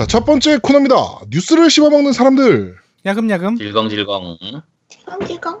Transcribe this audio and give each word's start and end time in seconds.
자, 0.00 0.06
첫 0.06 0.24
번째 0.24 0.56
코너입니다. 0.62 0.96
뉴스를 1.28 1.68
씹어먹는 1.68 2.14
사람들. 2.14 2.74
야금야금. 3.04 3.56
질겅질겅. 3.56 4.38
질겅질겅. 4.88 5.60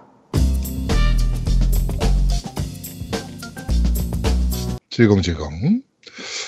질겅질겅. 4.88 5.82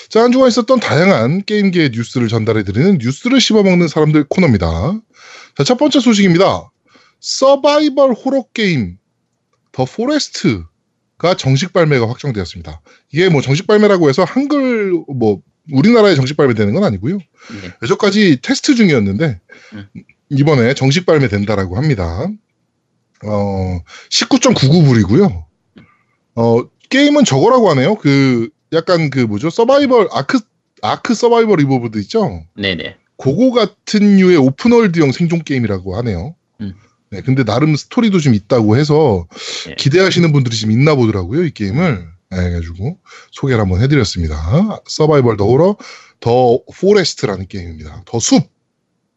자, 0.09 0.23
한 0.23 0.31
주간 0.31 0.47
있었던 0.47 0.79
다양한 0.79 1.43
게임계의 1.45 1.91
뉴스를 1.93 2.29
전달해드리는 2.29 2.97
뉴스를 2.99 3.39
씹어먹는 3.39 3.87
사람들 3.87 4.23
코너입니다. 4.23 4.99
자, 5.55 5.63
첫 5.63 5.77
번째 5.77 5.99
소식입니다. 5.99 6.71
서바이벌 7.19 8.13
호러 8.13 8.45
게임 8.55 8.97
The 9.71 9.85
Forest가 9.85 11.35
정식 11.37 11.73
발매가 11.73 12.09
확정되었습니다. 12.09 12.81
이게 13.11 13.29
뭐 13.29 13.41
정식 13.41 13.67
발매라고 13.67 14.09
해서 14.09 14.23
한글 14.23 14.93
뭐 15.07 15.43
우리나라에 15.71 16.15
정식 16.15 16.35
발매되는 16.37 16.73
건 16.73 16.83
아니고요. 16.83 17.17
네. 17.17 17.71
여태까지 17.81 18.39
테스트 18.41 18.75
중이었는데 18.75 19.39
음. 19.73 19.87
이번에 20.29 20.73
정식 20.73 21.05
발매된다라고 21.05 21.77
합니다. 21.77 22.27
어 23.25 23.79
19.99불이고요. 24.09 25.45
어 26.35 26.63
게임은 26.89 27.25
저거라고 27.25 27.69
하네요. 27.71 27.95
그 27.95 28.49
약간 28.73 29.09
그 29.09 29.19
뭐죠 29.19 29.49
서바이벌 29.49 30.09
ARK 30.11 30.39
ARK 30.81 31.13
Survival 31.13 31.59
Evolved 31.59 31.97
있죠. 31.99 32.43
네네. 32.55 32.97
그거 33.17 33.51
같은 33.51 34.17
류의 34.17 34.37
open 34.37 34.57
world형 34.57 35.11
생존 35.11 35.43
게임이라고 35.43 35.95
하네요. 35.97 36.35
음. 36.59 36.73
네, 37.09 37.21
근데 37.21 37.43
나름 37.43 37.75
스토리도 37.75 38.19
좀 38.19 38.33
있다고 38.33 38.75
해서 38.75 39.27
네. 39.67 39.75
기대하시는 39.75 40.31
분들이 40.31 40.57
좀 40.57 40.71
있나 40.71 40.95
보더라고요, 40.95 41.43
이 41.45 41.51
게임을. 41.51 42.12
네, 42.35 42.47
해가지고 42.47 42.97
소개를 43.31 43.61
한번 43.61 43.81
해드렸습니다. 43.81 44.81
서바이벌 44.87 45.37
the 45.37 45.45
호러 45.45 45.77
The 46.19 46.59
Forest라는 46.79 47.47
게임입니다. 47.47 48.03
the 48.05 48.19
숲. 48.19 48.51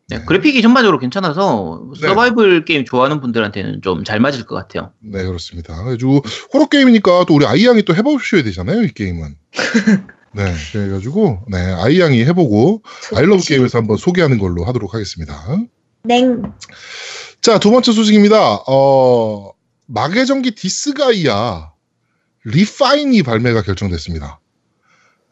네, 0.09 0.21
그래픽이 0.25 0.63
전반적으로 0.63 0.99
괜찮아서 1.01 1.83
네. 2.01 2.07
서바이벌 2.09 2.65
게임 2.65 2.85
좋아하는 2.85 3.21
분들한테는 3.21 3.83
좀 3.83 4.05
잘 4.05 4.21
맞을 4.21 4.45
것 4.45 4.55
같아요. 4.55 4.93
네, 5.01 5.25
그렇습니다. 5.25 5.77
그래가지고 5.83 6.23
호러 6.55 6.67
게임이니까 6.67 7.25
또 7.27 7.35
우리 7.35 7.47
아이 7.47 7.67
양이 7.67 7.83
또 7.83 7.95
해보셔야 7.95 8.43
되잖아요, 8.45 8.83
이 8.85 8.93
게임은. 8.93 9.35
네, 10.33 10.55
그래가지고 10.73 11.45
네 11.49 11.59
아이 11.59 11.99
양이 11.99 12.25
해보고 12.25 12.83
아이러브 13.15 13.43
게임에서 13.43 13.79
한번 13.79 13.97
소개하는 13.97 14.39
걸로 14.39 14.65
하도록 14.65 14.93
하겠습니다. 14.95 15.43
냉. 16.05 16.43
자, 17.41 17.59
두 17.59 17.71
번째 17.71 17.93
소식입니다. 17.93 18.61
어, 18.69 19.51
마계전기 19.87 20.55
디스가이아 20.55 21.71
리파인이 22.51 23.23
발매가 23.25 23.63
결정됐습니다. 23.63 24.39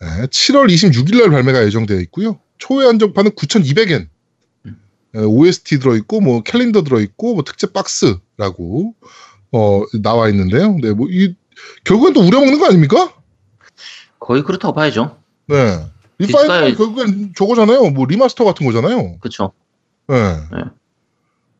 네, 0.00 0.06
7월 0.26 0.66
26일 0.68 1.20
날 1.20 1.30
발매가 1.30 1.64
예정되어 1.64 2.00
있고요. 2.00 2.40
초회 2.58 2.86
한정판은 2.86 3.32
9,200엔. 3.32 4.08
OST 5.14 5.78
들어있고, 5.78 6.20
뭐, 6.20 6.42
캘린더 6.42 6.82
들어있고, 6.82 7.34
뭐, 7.34 7.44
특제 7.44 7.68
박스라고, 7.72 8.94
어, 9.52 9.82
나와 10.02 10.28
있는데요. 10.28 10.76
네, 10.82 10.90
뭐, 10.90 11.06
이, 11.08 11.36
결국엔 11.84 12.14
또 12.14 12.20
우려먹는 12.26 12.58
거 12.58 12.66
아닙니까? 12.66 13.14
거의 14.18 14.42
그렇다고 14.42 14.74
봐야죠. 14.74 15.16
네. 15.46 15.86
Refine 16.18 16.48
디스가이- 16.48 16.76
결국엔 16.76 17.34
저거잖아요. 17.36 17.90
뭐, 17.90 18.06
remaster 18.06 18.44
같은 18.44 18.66
거잖아요. 18.66 19.18
그렇죠. 19.20 19.52
네. 20.08 20.16
네. 20.50 20.64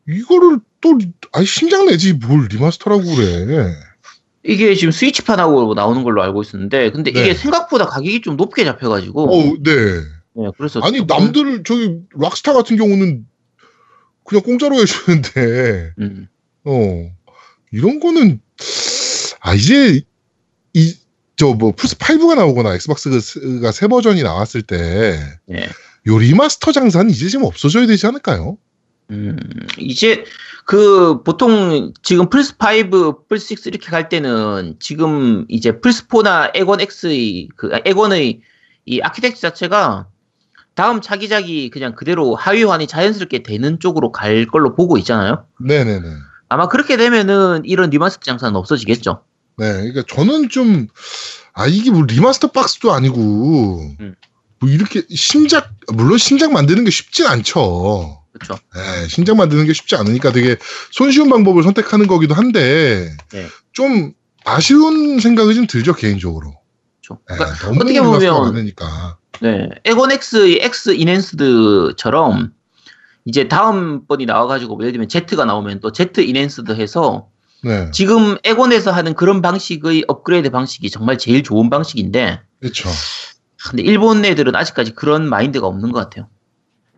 이거를 0.09 0.59
또, 0.81 0.97
아니, 1.31 1.45
신작 1.45 1.85
내지 1.85 2.11
뭘 2.11 2.47
리마스터라고 2.51 3.03
그래. 3.03 3.73
이게 4.47 4.75
지금 4.75 4.91
Switch판하고 4.91 5.73
나오는 5.73 6.03
걸로 6.03 6.21
알고 6.21 6.41
있었는데, 6.43 6.91
근데 6.91 7.11
네. 7.11 7.19
이게 7.21 7.33
생각보다 7.33 7.85
가격이 7.87 8.21
좀 8.21 8.37
높게 8.37 8.63
잡혀가지고, 8.63 9.23
어, 9.23 9.43
네. 9.63 9.73
네, 10.37 10.49
그래서 10.57 10.79
아니, 10.81 10.99
조금- 10.99 11.07
남들, 11.17 11.63
저기, 11.63 11.99
락스타 12.15 12.53
같은 12.53 12.77
경우는 12.77 13.25
그냥 14.23 14.43
공짜로 14.43 14.75
해주는데, 14.79 15.93
음, 15.99 16.27
어, 16.63 17.09
이런 17.71 17.99
거는, 17.99 18.39
아, 19.39 19.53
이제, 19.55 20.01
이, 20.73 20.93
저 21.37 21.47
뭐, 21.53 21.71
플스5가 21.73 22.35
나오거나 22.35 22.75
Xbox가 22.75 23.71
새 23.71 23.87
버전이 23.87 24.21
나왔을 24.23 24.61
때, 24.61 25.19
네. 25.47 25.67
요 26.07 26.17
remaster 26.19 26.71
장사는 26.71 27.09
이제 27.09 27.29
좀 27.29 27.43
없어져야 27.43 27.87
되지 27.87 28.05
않을까요? 28.05 28.57
음, 29.11 29.37
이제 29.79 30.23
그 30.65 31.21
보통 31.23 31.93
지금 32.01 32.29
플스 32.29 32.55
5, 32.57 33.27
플스 33.27 33.53
6 33.53 33.67
이렇게 33.67 33.89
갈 33.89 34.09
때는 34.09 34.75
지금 34.79 35.45
이제 35.47 35.79
플스 35.79 36.07
4나 36.07 36.51
엑원 36.55 36.81
X 36.81 37.49
그 37.55 37.69
아, 37.71 37.79
엑원의 37.85 38.41
이 38.85 39.01
architect 39.01 39.39
자체가 39.39 40.07
다음 40.73 41.01
차기작이 41.01 41.69
그냥 41.69 41.95
그대로 41.95 42.35
하위호환이 42.35 42.87
자연스럽게 42.87 43.43
되는 43.43 43.79
쪽으로 43.79 44.11
갈 44.11 44.47
걸로 44.47 44.75
보고 44.75 44.97
있잖아요. 44.97 45.45
네네네. 45.59 46.07
아마 46.49 46.67
그렇게 46.67 46.97
되면은 46.97 47.61
이런 47.65 47.91
remaster 47.91 48.21
장사는 48.23 48.55
없어지겠죠. 48.55 49.23
네, 49.57 49.71
그러니까 49.71 50.03
저는 50.07 50.49
좀, 50.49 50.87
아, 51.53 51.65
이게 51.65 51.91
뭐 51.91 52.03
remaster 52.03 52.51
박스도 52.51 52.91
아니고, 52.91 53.95
음. 54.01 54.15
뭐 54.59 54.69
이렇게 54.69 55.03
신작, 55.09 55.73
물론 55.93 56.17
신작 56.17 56.51
만드는 56.51 56.83
게 56.83 56.91
쉽진 56.91 57.25
않죠. 57.25 58.24
그렇죠. 58.39 58.61
네, 58.73 59.07
신작 59.07 59.37
만드는 59.37 59.65
게 59.65 59.73
쉽지 59.73 59.95
않으니까 59.95 60.31
되게 60.31 60.57
손쉬운 60.91 61.29
방법을 61.29 61.63
선택하는 61.63 62.07
거기도 62.07 62.33
한데, 62.33 63.15
네. 63.31 63.47
좀 63.71 64.13
아쉬운 64.43 65.19
생각이 65.19 65.55
좀 65.55 65.67
들죠, 65.67 65.93
개인적으로. 65.93 66.53
그렇죠. 67.01 67.21
네, 67.29 67.35
그러니까 67.37 67.67
너무 67.67 67.79
어떻게 67.81 68.29
보면 68.29 68.51
많으니까. 68.53 69.17
네, 69.41 69.69
X의 69.85 70.59
X 70.61 70.91
enhanced처럼 70.95 72.53
이제 73.25 73.47
다음 73.47 74.05
번이 74.05 74.25
나와가지고 74.25 74.75
뭐 74.75 74.83
예를 74.83 74.93
들면 74.93 75.09
Z가 75.09 75.45
나오면 75.45 75.79
또 75.79 75.91
Z 75.91 76.11
enhanced 76.17 76.73
해서 76.73 77.29
네, 77.63 77.89
지금 77.91 78.37
엑원에서 78.43 78.91
하는 78.91 79.13
그런 79.13 79.41
방식의 79.41 80.05
업그레이드 80.07 80.51
방식이 80.51 80.89
정말 80.89 81.17
제일 81.17 81.41
좋은 81.41 81.69
방식인데 81.69 82.41
그렇죠. 82.59 82.89
근데 83.69 83.81
일본 83.81 84.23
애들은 84.23 84.55
아직까지 84.55 84.91
그런 84.91 85.27
마인드가 85.27 85.65
없는 85.67 85.91
것 85.91 85.99
같아요. 85.99 86.29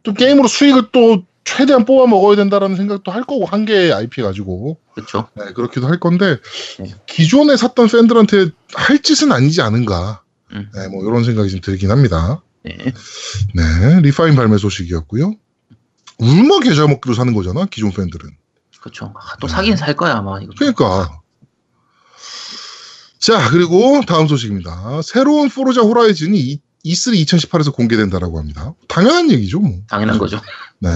좀 0.07 0.13
게임으로 0.13 0.47
수익을 0.47 0.83
또 0.93 1.25
최대한 1.43 1.83
뽑아 1.83 2.07
먹어야 2.07 2.37
된다라는 2.37 2.77
생각도 2.77 3.11
할 3.11 3.23
거고, 3.23 3.45
한 3.45 3.65
개의 3.65 3.91
IP 3.91 4.21
가지고. 4.21 4.79
그렇죠? 4.95 5.27
네, 5.35 5.51
그렇기도 5.51 5.85
할 5.87 5.99
건데, 5.99 6.37
네. 6.79 6.95
기존에 7.07 7.57
샀던 7.57 7.89
팬들한테 7.89 8.51
할 8.73 9.01
짓은 9.01 9.33
아니지 9.33 9.61
않은가. 9.61 10.21
음. 10.53 10.69
네, 10.73 10.87
뭐, 10.87 11.03
이런 11.05 11.25
생각이 11.25 11.49
좀 11.49 11.59
들긴 11.59 11.91
합니다. 11.91 12.41
네. 12.63 12.77
네, 13.53 13.99
Refine 14.01 14.35
발매 14.37 14.57
소식이었고요. 14.57 15.33
울며 16.19 16.59
겨자 16.61 16.87
먹기로 16.87 17.13
사는 17.13 17.33
거잖아, 17.33 17.65
기존 17.65 17.91
팬들은. 17.91 18.29
그렇죠. 18.79 19.13
아, 19.17 19.35
또 19.41 19.49
사긴 19.49 19.75
살 19.75 19.93
거야 19.97 20.15
아마 20.15 20.39
이거. 20.39 20.53
그러니까. 20.57 21.19
자, 23.19 23.49
그리고 23.49 24.01
다음 24.07 24.25
소식입니다. 24.29 25.01
새로운 25.03 25.49
Forza 25.49 25.81
Horizon이 25.81 26.39
이- 26.39 26.61
E3 26.91 27.25
2018에서 27.25 27.73
공개된다라고 27.73 28.39
합니다. 28.39 28.73
당연한 28.87 29.31
얘기죠, 29.31 29.59
뭐. 29.59 29.81
당연한 29.87 30.17
거죠. 30.17 30.39
네. 30.79 30.89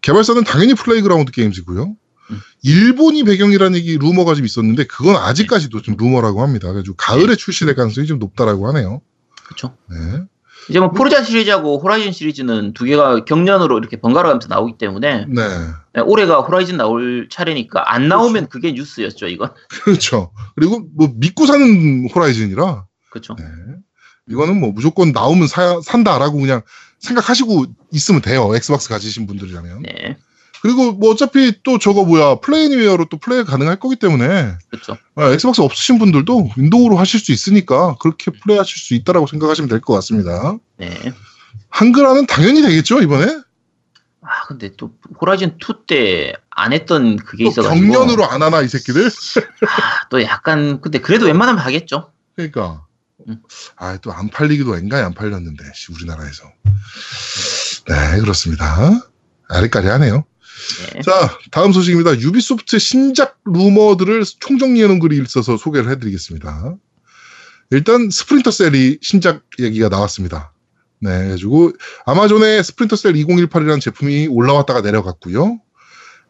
개발사는 0.00 0.42
당연히 0.44 0.74
Playground 0.74 1.32
Games고요. 1.32 1.94
음. 2.30 2.40
일본이 2.62 3.24
배경이라는 3.24 3.76
얘기 3.78 3.98
루머가 3.98 4.34
좀 4.34 4.44
있었는데 4.44 4.84
그건 4.84 5.16
아직까지도 5.16 5.82
좀 5.82 5.96
루머라고 5.98 6.42
합니다. 6.42 6.68
그래가지고 6.68 6.96
가을에 6.96 7.36
출시될 7.36 7.74
가능성이 7.74 8.06
좀 8.06 8.18
높다라고 8.18 8.68
하네요. 8.68 9.00
그렇죠. 9.44 9.76
네. 9.90 10.22
이제 10.68 10.78
뭐 10.78 10.90
Forza 10.90 11.22
시리즈하고 11.22 11.78
Horizon 11.80 12.12
시리즈는 12.12 12.72
두 12.72 12.84
개가 12.84 13.24
격년으로 13.24 13.78
이렇게 13.78 14.00
번갈아 14.00 14.28
가면서 14.28 14.48
나오기 14.48 14.78
때문에 14.78 15.26
네. 15.28 15.42
네, 15.94 16.00
올해가 16.00 16.40
Horizon 16.40 16.76
나올 16.76 17.28
차례니까 17.30 17.92
안 17.92 18.08
나오면 18.08 18.48
그게 18.48 18.72
뉴스였죠 18.72 19.26
이건. 19.26 19.52
그렇죠. 19.84 20.32
그리고 20.54 20.84
뭐 20.94 21.12
믿고 21.16 21.46
사는 21.46 22.08
Horizon이라 22.14 22.84
그렇죠. 23.10 23.34
네. 23.38 23.44
이거는 24.28 24.60
뭐 24.60 24.72
무조건 24.72 25.12
나오면 25.12 25.48
사, 25.48 25.80
산다라고 25.82 26.38
그냥 26.38 26.62
생각하시고 27.00 27.66
있으면 27.92 28.22
돼요. 28.22 28.54
Xbox 28.54 28.88
가지신 28.88 29.26
분들이라면. 29.26 29.82
네, 29.82 30.16
그리고 30.62 30.92
뭐 30.92 31.10
어차피 31.10 31.52
또 31.64 31.78
저거 31.78 32.04
뭐야 32.04 32.36
Play 32.36 32.56
Anywhere로 32.56 33.06
또 33.10 33.18
플레이 33.18 33.42
가능할 33.44 33.80
거기 33.80 33.96
때문에 33.96 34.52
그렇죠. 34.70 34.96
아, 35.16 35.30
Xbox 35.32 35.60
없으신 35.60 35.98
분들도 35.98 36.50
윈도우로 36.56 36.96
하실 36.96 37.18
수 37.18 37.32
있으니까 37.32 37.96
그렇게 38.00 38.30
플레이하실 38.30 38.78
수 38.78 38.94
있다라고 38.94 39.26
생각하시면 39.26 39.68
될 39.68 39.80
것 39.80 39.94
같습니다. 39.94 40.56
네. 40.76 41.12
한글화는 41.70 42.26
당연히 42.26 42.62
되겠죠 42.62 43.00
이번에 43.02 43.24
아 44.20 44.46
근데 44.46 44.70
또 44.76 44.92
호라이즌 45.20 45.56
2 45.58 45.86
때 45.86 46.34
안 46.54 46.72
했던 46.72 47.16
그게 47.16 47.44
또 47.44 47.50
있어가지고 47.50 47.74
경련으로 47.92 48.24
안 48.28 48.42
하나 48.42 48.60
이 48.60 48.68
새끼들 48.68 49.06
아, 49.06 50.08
또 50.10 50.22
약간 50.22 50.80
근데 50.80 50.98
그래도 50.98 51.26
웬만하면 51.26 51.60
하겠죠. 51.64 52.12
그러니까 52.36 52.72
음. 52.72 52.91
아 53.76 53.96
또 53.98 54.12
안 54.12 54.28
팔리기도 54.28 54.76
엔간히 54.76 55.02
안 55.04 55.14
팔렸는데 55.14 55.64
씨, 55.74 55.92
우리나라에서. 55.92 56.44
네 57.88 58.20
그렇습니다. 58.20 59.00
아리까리하네요. 59.48 60.24
네. 60.94 61.00
자 61.02 61.38
다음 61.50 61.72
소식입니다. 61.72 62.18
유비소프트 62.20 62.78
신작 62.78 63.38
루머들을 63.44 64.22
총정리해놓은 64.40 64.98
글이 64.98 65.20
있어서 65.22 65.56
소개를 65.56 65.90
해드리겠습니다. 65.90 66.76
일단 67.70 68.10
Splinter 68.10 68.50
Cell이 68.50 68.98
신작 69.00 69.42
얘기가 69.58 69.88
나왔습니다. 69.88 70.52
네, 71.00 71.18
그래가지고 71.18 71.72
아마존에 72.06 72.62
Splinter 72.62 72.96
Cell 72.96 73.14
2018이라는 73.14 73.80
제품이 73.80 74.28
올라왔다가 74.28 74.82
내려갔고요. 74.82 75.58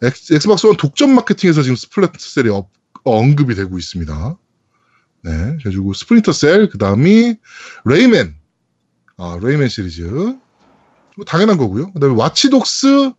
엑스, 0.02 0.32
Xbox 0.34 0.66
One 0.66 0.76
독점 0.76 1.14
마케팅에서 1.14 1.62
지금 1.62 1.76
Splinter 1.76 2.14
Cell이 2.18 2.48
업- 2.48 2.70
언급이 3.04 3.54
되고 3.54 3.76
있습니다. 3.78 4.38
네, 5.22 5.30
그래가지고 5.58 5.92
Splinter 5.94 6.32
Cell, 6.32 6.68
그 6.68 6.78
다음이 6.78 7.36
Rayman, 7.84 8.34
아, 9.18 9.38
Rayman 9.40 9.68
시리즈. 9.68 10.02
뭐 10.02 11.24
당연한 11.26 11.58
거고요. 11.58 11.92
그 11.92 12.00
다음에 12.00 12.14
Watch 12.16 12.54
Dogs라고 12.54 13.14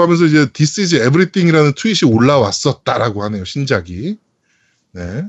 하면서 0.00 0.24
이제 0.24 0.46
This 0.52 0.80
is 0.80 0.94
Everything이라는 0.94 1.72
트윗이 1.76 2.10
올라왔었다라고 2.12 3.22
하네요, 3.24 3.44
신작이. 3.44 4.18
네. 4.92 5.24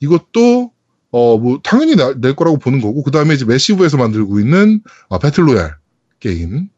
이것도, 0.00 0.72
어, 1.10 1.38
뭐, 1.38 1.60
당연히 1.62 1.94
나- 1.94 2.14
낼 2.20 2.34
거라고 2.34 2.58
보는 2.58 2.80
거고, 2.80 3.02
그 3.04 3.10
다음에 3.10 3.34
이제 3.34 3.44
Massive에서 3.44 3.96
만들고 3.96 4.40
있는, 4.40 4.82
아, 5.10 5.18
battle 5.18 5.47
royale 5.47 5.76
게임. 6.20 6.68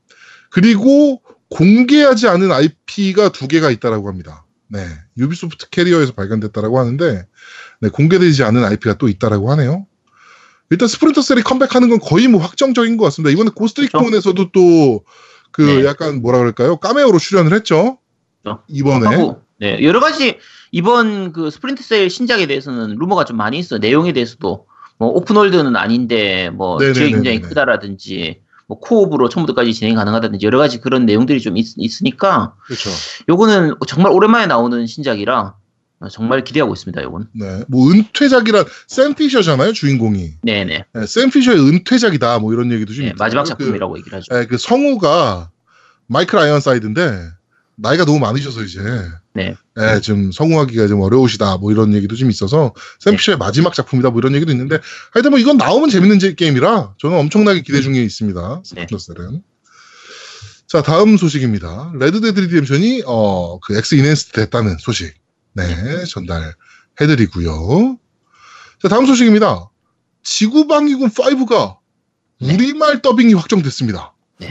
그리고 0.51 1.23
공개하지 1.49 2.29
않은 2.29 2.51
IP가 2.53 3.31
두 3.31 3.49
개가 3.49 3.71
있다라고 3.71 4.09
합니다. 4.09 4.45
네. 4.69 4.87
Ubisoft 5.17 5.71
career에서 5.71 6.13
발견됐다라고 6.13 6.79
하는데, 6.79 7.27
네, 7.81 7.89
공개되지 7.89 8.43
않은 8.45 8.65
IP가 8.65 8.99
또 8.99 9.09
있다라고 9.09 9.51
하네요. 9.53 9.87
일단 10.71 10.89
Splinter 10.89 11.23
Cell이 11.23 11.43
컴백하는 11.43 11.89
건 11.89 12.01
거의 12.01 12.27
뭐 12.27 12.41
확정적인 12.41 12.97
것 12.97 13.05
같습니다. 13.05 13.31
이번에 13.31 13.51
Ghost 13.55 13.85
Recon에서도 13.85 14.51
또, 14.53 15.05
그 15.53 15.63
네. 15.63 15.85
약간 15.85 16.21
뭐라 16.21 16.39
그럴까요? 16.39 16.77
까메오로 16.77 17.19
출연을 17.19 17.55
했죠. 17.55 17.99
그렇죠. 18.43 18.63
이번에. 18.69 19.07
하고, 19.07 19.43
네, 19.59 19.83
여러 19.83 20.01
가지 20.01 20.39
이번 20.71 21.33
그 21.33 21.51
Splinter 21.51 21.83
Cell 21.83 22.11
신작에 22.11 22.47
대해서는 22.47 22.97
루머가 22.99 23.25
좀 23.25 23.37
많이 23.37 23.59
있어. 23.59 23.79
내용에 23.79 24.13
대해서도 24.13 24.67
뭐 24.99 25.09
open 25.09 25.30
world는 25.30 25.77
아닌데 25.77 26.51
뭐. 26.51 26.79
지역이 26.79 27.13
굉장히 27.13 27.41
크다라든지 27.41 28.43
뭐 28.69 28.79
co-op으로 28.81 29.29
처음부터까지 29.29 29.73
진행 29.75 29.95
가능하다든지 29.95 30.45
여러 30.45 30.59
가지 30.59 30.81
그런 30.81 31.07
내용들이 31.07 31.41
좀 31.41 31.57
있, 31.57 31.67
으니까 32.03 32.55
그렇죠. 32.65 32.91
요거는 33.29 33.75
정말 33.87 34.13
오랜만에 34.13 34.47
나오는 34.47 34.87
신작이라 34.87 35.55
정말 36.11 36.45
기대하고 36.45 36.75
있습니다. 36.75 37.03
요건. 37.05 37.29
네. 37.33 37.65
뭐 37.69 37.91
은퇴작이라 37.91 38.65
샘 38.87 39.15
피셔잖아요, 39.15 39.73
주인공이. 39.73 40.35
네네. 40.43 40.85
네, 40.93 41.07
샘 41.07 41.31
피셔의 41.31 41.59
은퇴작이다. 41.59 42.39
뭐 42.41 42.53
이런 42.53 42.71
얘기도 42.73 42.93
좀 42.93 43.05
네. 43.07 43.15
마지막 43.19 43.45
그- 43.45 43.49
작품이라고 43.51 43.97
얘기를 43.99 44.19
하죠. 44.19 44.27
예, 44.39 44.47
그 44.47 44.59
성우가 44.59 45.51
마이클 46.09 46.39
아이언사이드인데 46.39 47.29
나이가 47.77 48.05
너무 48.05 48.19
많으셔서 48.19 48.63
이제 48.63 48.81
네. 49.37 49.55
예, 49.79 50.01
좀 50.01 50.33
성우하기가 50.33 50.87
좀 50.89 51.01
어려우시다 51.03 51.59
뭐 51.59 51.71
이런 51.71 51.93
얘기도 51.93 52.17
좀 52.17 52.31
있어서 52.31 52.73
네. 52.75 52.83
샘피셔의 53.11 53.37
마지막 53.39 53.75
작품이다 53.75 54.09
뭐 54.11 54.19
이런 54.21 54.35
얘기도 54.35 54.51
있는데 54.53 54.79
하여튼 55.13 55.31
뭐 55.31 55.39
이건 55.39 55.59
나오면 55.59 55.91
재밌는 55.91 56.19
제- 56.19 56.35
게임이라 56.35 56.95
저는 56.99 57.19
엄청나게 57.19 57.61
기대 57.61 57.83
중에 57.83 58.03
있습니다. 58.03 58.63
네. 58.75 58.87
Splinter 58.89 59.16
Cell은. 59.16 59.43
자 60.67 60.83
다음 60.83 61.17
소식입니다. 61.17 61.93
Red 62.01 62.18
Dead 62.18 62.41
Redemption이 62.41 63.03
어 63.07 63.77
그 63.77 63.90
X 63.90 63.95
Enhanced 63.95 64.33
됐다는 64.33 64.79
소식 64.81 65.15
네 65.53 65.65
전달해드리고요. 66.07 67.99
자 68.83 68.89
다음 68.89 69.07
소식입니다. 69.07 69.71
지구방위군 70.23 71.11
5가 71.11 71.77
네. 72.41 72.55
우리말 72.55 73.01
더빙이 73.03 73.35
확정됐습니다. 73.35 74.15
네. 74.39 74.49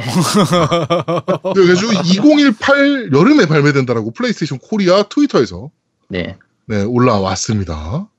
그래가지고 1.54 1.94
2018 2.04 3.12
여름에 3.14 3.46
발매된다라고 3.46 4.12
플레이스테이션 4.12 4.60
코리아 4.60 5.04
트위터에서 5.04 5.70
네. 6.10 6.38
네, 6.66 6.82
올라왔습니다. 6.82 8.10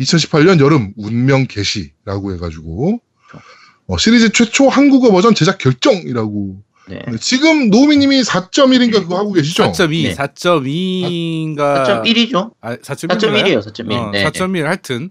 2018년 0.00 0.60
여름 0.60 0.92
운명 0.96 1.46
개시라고 1.46 2.34
해가지고 2.34 3.00
어, 3.86 3.98
시리즈 3.98 4.30
최초 4.32 4.68
한국어 4.68 5.10
버전 5.10 5.34
제작 5.34 5.58
결정이라고 5.58 6.62
네. 6.88 7.02
네, 7.06 7.16
지금 7.18 7.70
노미님이 7.70 8.22
4.1인가 8.22 8.94
그거 8.94 9.16
하고 9.16 9.32
계시죠? 9.32 9.70
4.2, 9.70 10.02
네. 10.02 10.14
4.2인가 10.14 12.02
4.1이죠. 12.02 12.52
아, 12.60 12.76
4.1이에요? 12.76 13.18
4.1이에요. 13.18 13.62
4.1. 13.62 13.92
어, 13.92 14.10
네. 14.10 14.24
4.1 14.24 14.62
하여튼 14.62 15.10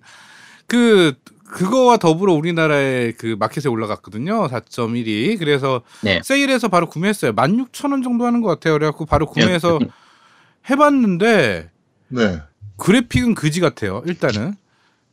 그 0.67 1.13
그거와 1.51 1.97
더불어 1.97 2.33
우리나라의 2.33 3.13
그 3.13 3.35
마켓에 3.37 3.67
올라갔거든요. 3.67 4.47
4.1이. 4.47 5.37
그래서 5.37 5.81
네. 6.01 6.21
세일해서 6.23 6.69
바로 6.69 6.87
구매했어요. 6.87 7.33
16,000원 7.33 8.03
정도 8.03 8.25
하는 8.25 8.41
것 8.41 8.47
같아요. 8.47 8.73
그래갖고 8.73 9.05
바로 9.05 9.25
구매해서 9.25 9.77
네. 9.79 9.87
해봤는데 10.69 11.69
네. 12.07 12.41
그래픽은 12.77 13.35
그지 13.35 13.59
같아요. 13.59 14.01
일단은. 14.05 14.55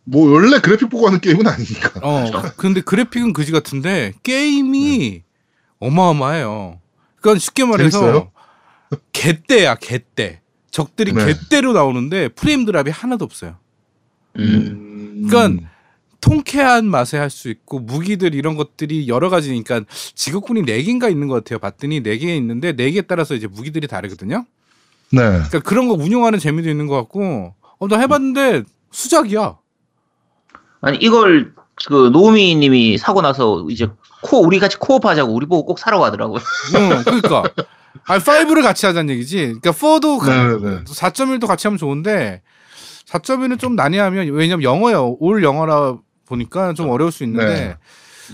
뭐 0.05 0.31
원래 0.31 0.59
그래픽 0.61 0.89
보고 0.89 1.07
하는 1.07 1.21
게임은 1.21 1.47
아니니까. 1.47 2.01
어. 2.03 2.31
근데 2.57 2.81
그래픽은 2.81 3.33
그지 3.33 3.53
같은데 3.53 4.13
게임이 4.23 5.23
어마어마해요. 5.81 6.81
그러니까 7.21 7.41
쉽게 7.41 7.65
말해서? 7.65 8.31
개떼야 9.13 9.75
개떼. 9.75 10.41
적들이 10.71 11.13
네. 11.13 11.27
개떼로 11.27 11.73
나오는데 11.73 12.29
프레임 12.29 12.65
드랍이 12.65 12.91
하나도 12.91 13.25
없어요. 13.25 13.57
음. 14.39 15.27
그러니까 15.29 15.69
통쾌한 16.21 16.87
맛에 16.87 17.17
할 17.17 17.31
수 17.31 17.49
있고 17.49 17.79
무기들 17.79 18.35
이런 18.35 18.57
것들이 18.57 19.09
여러 19.09 19.29
가지니까 19.31 19.83
지구군이 20.15 20.63
네 20.63 20.83
개인가 20.83 21.09
있는 21.09 21.29
것 21.29 21.35
같아요. 21.37 21.59
봤더니 21.59 22.01
네 22.03 22.19
개 22.19 22.35
있는데 22.37 22.73
네 22.73 22.91
개에 22.91 23.03
따라서 23.03 23.35
이제 23.35 23.47
무기들이 23.47 23.87
다르거든요. 23.87 24.45
네. 25.13 25.21
그러니까 25.23 25.61
그런 25.61 25.89
거 25.89 25.95
운용하는 25.95 26.39
재미도 26.39 26.69
있는 26.69 26.87
것 26.87 26.97
같고 26.97 27.55
어 27.79 27.87
나 27.89 27.99
해봤는데 27.99 28.65
수작이야. 28.91 29.57
아니 30.81 30.99
이걸 30.99 31.55
그 31.87 32.11
노미님이 32.13 32.99
사고 32.99 33.23
나서 33.23 33.65
이제 33.71 33.89
코 34.23 34.41
우리 34.41 34.59
같이 34.59 34.77
코업 34.79 35.05
하자고 35.07 35.33
우리 35.33 35.47
보고 35.47 35.65
꼭 35.65 35.79
사러 35.79 36.01
가더라고요. 36.01 36.41
응, 36.75 37.03
그러니까 37.05 37.45
아 38.07 38.19
5를 38.19 38.63
같이 38.63 38.85
하자는 38.87 39.15
얘기지. 39.15 39.37
그러니까 39.61 39.71
4도 39.71 40.27
네네네. 40.27 40.85
4.1도 40.85 41.47
같이 41.47 41.69
하면 41.69 41.79
좋은데 41.79 42.43
4.1은 43.07 43.59
좀 43.61 43.77
난해하면 43.77 44.29
왜냐면 44.33 44.63
영어요. 44.65 45.17
all 45.21 45.45
영어라 45.45 45.97
보니까 46.29 46.75
좀 46.75 46.89
어려울 46.91 47.11
수 47.11 47.25
있는데 47.25 47.47
네. 47.47 47.77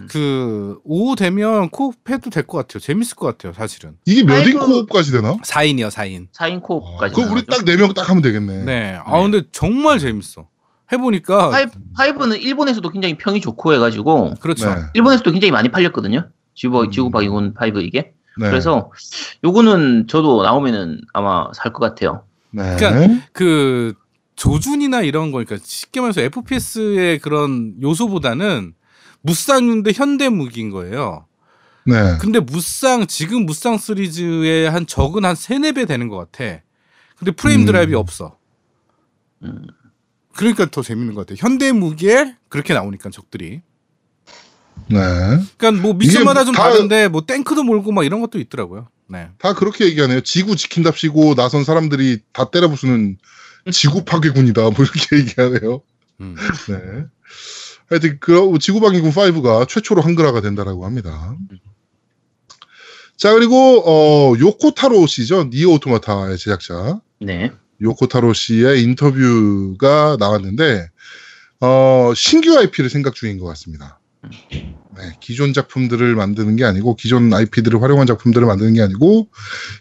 그 0.08 0.78
5 0.84 1.14
되면 1.14 1.70
co-op 1.70 1.94
해도 2.10 2.28
될 2.30 2.44
것 2.46 2.58
같아요. 2.58 2.80
재밌을 2.80 3.16
것 3.16 3.26
같아요, 3.26 3.52
사실은. 3.52 3.96
이게 4.04 4.24
몇인 4.24 4.46
아이고. 4.58 4.66
co-op까지 4.66 5.12
되나? 5.12 5.36
4인이요, 5.36 5.88
4인. 5.90 6.26
4인 6.32 6.56
아, 6.56 6.60
co-op까지. 6.60 7.14
그거 7.14 7.32
우리 7.32 7.46
딱 7.46 7.64
네 7.64 7.76
명 7.76 7.94
딱 7.94 8.10
하면 8.10 8.20
되겠네. 8.22 8.64
네. 8.64 8.98
아 9.04 9.20
근데 9.22 9.42
정말 9.52 9.98
재밌어. 10.00 10.48
해보니까 10.92 11.48
five, 11.50 11.70
five 11.96 12.24
는 12.26 12.36
일본에서도 12.40 12.88
굉장히 12.90 13.16
평이 13.16 13.40
좋고 13.40 13.72
해가지고 13.74 14.34
그렇죠. 14.40 14.68
네. 14.74 14.80
일본에서도 14.94 15.30
굉장히 15.30 15.50
많이 15.52 15.70
팔렸거든요. 15.70 16.28
지구 16.54 16.82
음. 16.82 16.90
지구방위군 16.90 17.54
five 17.54 17.80
이게. 17.80 18.12
네. 18.36 18.48
그래서 18.50 18.90
요거는 19.44 20.08
저도 20.08 20.42
나오면은 20.42 21.00
아마 21.12 21.46
살 21.54 21.72
것 21.72 21.78
같아요. 21.80 22.24
네. 22.50 22.76
그러니까 22.76 23.22
그 23.32 23.94
조준이나 24.36 25.02
이런 25.02 25.30
거니까 25.32 25.56
쉽게 25.62 26.00
말해서 26.00 26.20
FPS의 26.22 27.18
그런 27.20 27.74
요소보다는 27.80 28.74
무쌍인데 29.22 29.92
현대 29.94 30.28
무기인 30.28 30.70
거예요. 30.70 31.26
네. 31.86 32.16
근데 32.20 32.40
무쌍 32.40 33.06
지금 33.06 33.46
무쌍 33.46 33.76
시리즈의 33.78 34.70
한 34.70 34.86
적은 34.86 35.24
한 35.24 35.34
세네 35.34 35.72
배 35.72 35.84
되는 35.86 36.08
것 36.08 36.16
같아. 36.16 36.60
근데 37.16 37.30
프레임 37.30 37.60
음. 37.62 37.66
drop이 37.66 37.96
없어. 37.96 38.36
음. 39.42 39.66
그러니까 40.34 40.66
더 40.70 40.82
재밌는 40.82 41.14
것 41.14 41.26
같아. 41.26 41.36
현대 41.38 41.72
무기에 41.72 42.34
그렇게 42.48 42.74
나오니까 42.74 43.10
적들이. 43.10 43.60
네. 44.88 44.98
그러니까 45.56 45.70
뭐 45.82 45.94
미션마다 45.94 46.44
좀 46.44 46.54
다- 46.54 46.64
다른데 46.70 47.08
뭐 47.08 47.24
탱크도 47.24 47.62
몰고 47.62 47.92
막 47.92 48.04
이런 48.04 48.20
것도 48.20 48.38
있더라고요. 48.40 48.88
네. 49.06 49.28
다 49.38 49.54
그렇게 49.54 49.84
얘기하네요. 49.86 50.22
지구 50.22 50.56
지킨답시고 50.56 51.34
나선 51.34 51.64
사람들이 51.64 52.20
다 52.32 52.50
때려 52.50 52.68
부수는 52.68 53.16
지구 53.72 54.04
파괴군이다. 54.04 54.62
뭐 54.62 54.74
이렇게 54.78 55.16
얘기하네요. 55.18 55.82
음. 56.20 56.36
네. 56.68 57.04
하여튼 57.88 58.18
그 58.20 58.58
지구방위군 58.60 59.10
5가 59.10 59.68
최초로 59.68 60.02
한글화가 60.02 60.40
된다라고 60.40 60.86
합니다. 60.86 61.36
자 63.16 63.32
그리고 63.32 63.82
어 63.86 64.34
요코타로 64.38 65.06
씨죠. 65.06 65.50
니오 65.52 65.74
오토마타의 65.74 66.38
제작자 66.38 67.00
네. 67.20 67.52
요코타로 67.80 68.32
씨의 68.32 68.82
인터뷰가 68.82 70.16
나왔는데 70.18 70.88
어 71.60 72.12
신규 72.14 72.56
IP를 72.58 72.90
생각 72.90 73.14
중인 73.14 73.38
것 73.38 73.46
같습니다. 73.46 74.00
네, 74.50 75.16
기존 75.20 75.52
작품들을 75.52 76.14
만드는 76.14 76.56
게 76.56 76.64
아니고 76.64 76.96
기존 76.96 77.32
IP들을 77.32 77.82
활용한 77.82 78.06
작품들을 78.06 78.46
만드는 78.46 78.74
게 78.74 78.82
아니고 78.82 79.28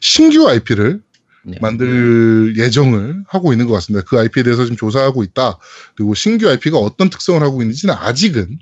신규 0.01 0.47
IP를 0.47 1.01
네. 1.45 1.57
만들 1.61 2.55
예정을 2.57 3.23
하고 3.27 3.51
있는 3.51 3.67
것 3.67 3.73
같습니다. 3.73 4.05
그 4.07 4.19
IP에 4.19 4.43
대해서 4.43 4.63
지금 4.63 4.77
조사하고 4.77 5.23
있다. 5.23 5.57
그리고 5.95 6.13
신규 6.13 6.49
IP가 6.49 6.77
어떤 6.77 7.09
특성을 7.09 7.41
하고 7.41 7.61
있는지는 7.61 7.93
아직은 7.93 8.59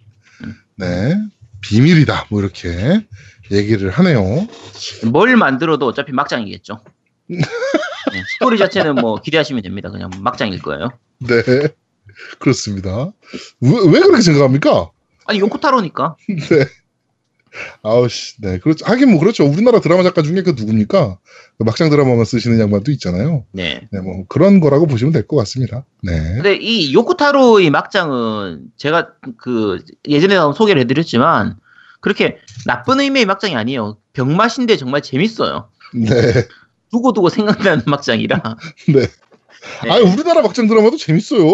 네 0.78 1.18
비밀이다. 1.62 2.28
뭐 2.30 2.42
이렇게 2.42 3.06
얘기를 3.52 3.92
하네요. 3.92 4.48
뭘 5.12 5.36
만들어도 5.36 5.86
어차피 5.86 6.12
막장이겠죠. 6.12 6.82
네, 7.28 7.40
스토리 8.34 8.58
자체는 8.58 8.96
뭐 8.96 9.22
기대하시면 9.22 9.62
됩니다. 9.62 9.92
그냥 9.92 10.10
막장일 10.20 10.62
거예요. 10.62 10.90
네 11.20 11.44
그렇습니다. 12.40 13.12
왜, 13.60 13.70
왜 13.70 14.00
그렇게 14.00 14.22
생각합니까? 14.22 14.90
아니 15.26 15.40
요코타로니까. 15.40 16.16
네. 16.28 16.66
아우씨, 17.84 18.42
네, 18.42 18.60
그렇죠. 18.60 18.86
하긴 18.86 19.12
뭐 19.12 19.20
그렇죠. 19.20 19.46
우리나라 19.46 19.80
드라마 19.82 20.04
작가 20.04 20.22
중에 20.22 20.42
그 20.42 20.52
누굽니까? 20.52 21.18
그 21.58 21.64
막장 21.64 21.90
드라마만 21.90 22.24
쓰시는 22.26 22.60
양반도 22.60 22.92
있잖아요. 22.94 23.46
네. 23.52 23.88
네, 23.92 24.00
뭐 24.00 24.24
그런 24.28 24.60
거라고 24.60 24.88
보시면 24.88 25.12
될 25.14 25.28
것 25.28 25.36
같습니다. 25.38 25.86
네, 26.04 26.18
근데 26.36 26.56
이 26.56 26.94
요코타로의 26.94 27.70
막장은 27.70 28.64
제가 28.78 29.10
그 29.38 29.80
예전에 30.08 30.36
소개를 30.56 30.82
해드렸지만 30.82 31.58
그렇게 32.00 32.38
나쁜 32.66 33.00
의미의 33.00 33.26
막장이 33.26 33.56
아니에요. 33.56 33.98
병맛인데 34.14 34.78
정말 34.78 35.02
재밌어요. 35.02 35.70
네, 35.94 36.10
두고두고 36.92 37.30
생각나는 37.30 37.84
막장이라. 37.88 38.42
네. 38.88 39.02
네. 39.84 39.90
아니 39.92 40.04
우리나라 40.04 40.42
막장 40.42 40.68
드라마도 40.68 40.98
재밌어요. 40.98 41.46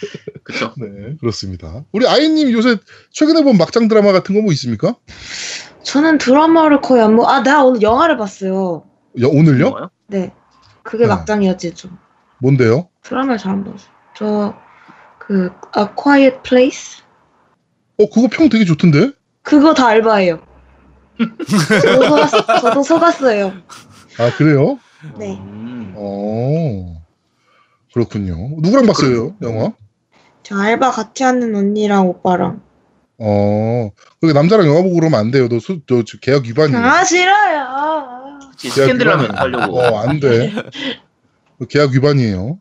그쵸. 0.44 0.72
네, 0.76 1.16
그렇습니다. 1.20 1.84
우리 1.92 2.06
아이님 2.06 2.50
요새 2.52 2.76
최근에 3.10 3.42
본 3.42 3.56
막장 3.58 3.88
드라마 3.88 4.12
같은 4.12 4.34
거 4.34 4.40
뭐 4.42 4.52
있습니까? 4.52 4.96
저는 5.82 6.18
드라마를 6.18 6.80
거의 6.80 7.02
안 7.02 7.16
보. 7.16 7.26
아, 7.26 7.42
나 7.42 7.64
오늘 7.64 7.80
영화를 7.82 8.16
봤어요. 8.16 8.84
야, 9.22 9.26
오늘요? 9.28 9.90
네. 10.08 10.32
그게 10.82 11.04
네. 11.04 11.08
막장이었지 11.08 11.74
좀. 11.74 11.96
뭔데요? 12.40 12.88
드라마를 13.02 13.38
잘안 13.38 13.64
봤어요. 13.64 13.88
저그 14.16 15.50
A 15.78 15.84
Quiet 15.96 16.38
Place 16.42 17.02
어, 17.98 18.08
그거 18.10 18.28
평 18.30 18.48
되게 18.48 18.64
좋던데? 18.64 19.12
그거 19.42 19.72
다 19.74 19.86
알바예요. 19.88 20.40
저도, 21.82 22.02
속았, 22.26 22.60
저도 22.60 22.82
속았어요. 22.82 23.52
아, 24.18 24.30
그래요? 24.36 24.78
네. 25.18 25.38
음. 25.38 25.94
어, 25.96 27.02
그렇군요. 27.94 28.36
누구랑 28.60 28.86
봤어요, 28.86 29.34
영화? 29.40 29.72
저 30.46 30.56
알바 30.56 30.92
같이 30.92 31.24
하는 31.24 31.56
언니랑 31.56 32.06
오빠랑. 32.06 32.62
어, 33.18 33.90
그게 34.20 34.32
남자랑 34.32 34.68
영화 34.68 34.80
보고 34.82 34.94
그러면 34.94 35.18
안 35.18 35.32
돼요. 35.32 35.48
너, 35.48 35.58
수, 35.58 35.80
너 35.86 36.04
저- 36.04 36.18
계약 36.18 36.44
위반이에요. 36.44 36.78
아 36.78 37.02
싫어요. 37.04 38.38
그치, 38.52 38.70
스캔들 38.70 39.08
하면 39.10 39.26
그건- 39.26 39.36
하려고. 39.38 39.80
어, 39.80 39.98
안 39.98 40.20
돼. 40.20 40.52
그 41.58 41.66
계약 41.66 41.90
위반이에요. 41.90 42.60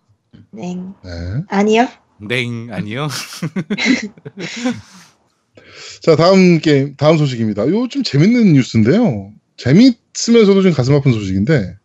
네. 0.49 0.75
네. 1.03 1.11
아니요. 1.49 1.87
땡 2.27 2.69
아니요. 2.71 3.07
자, 6.01 6.15
다음 6.15 6.59
게임, 6.59 6.95
다음 6.95 7.17
소식입니다. 7.17 7.67
요 7.69 7.87
좀 7.87 8.03
재밌는 8.03 8.53
뉴스인데요. 8.53 9.31
재밌으면서도 9.57 10.61
좀 10.63 10.71
가슴 10.73 10.93
아픈 10.95 11.11
소식인데, 11.13 11.75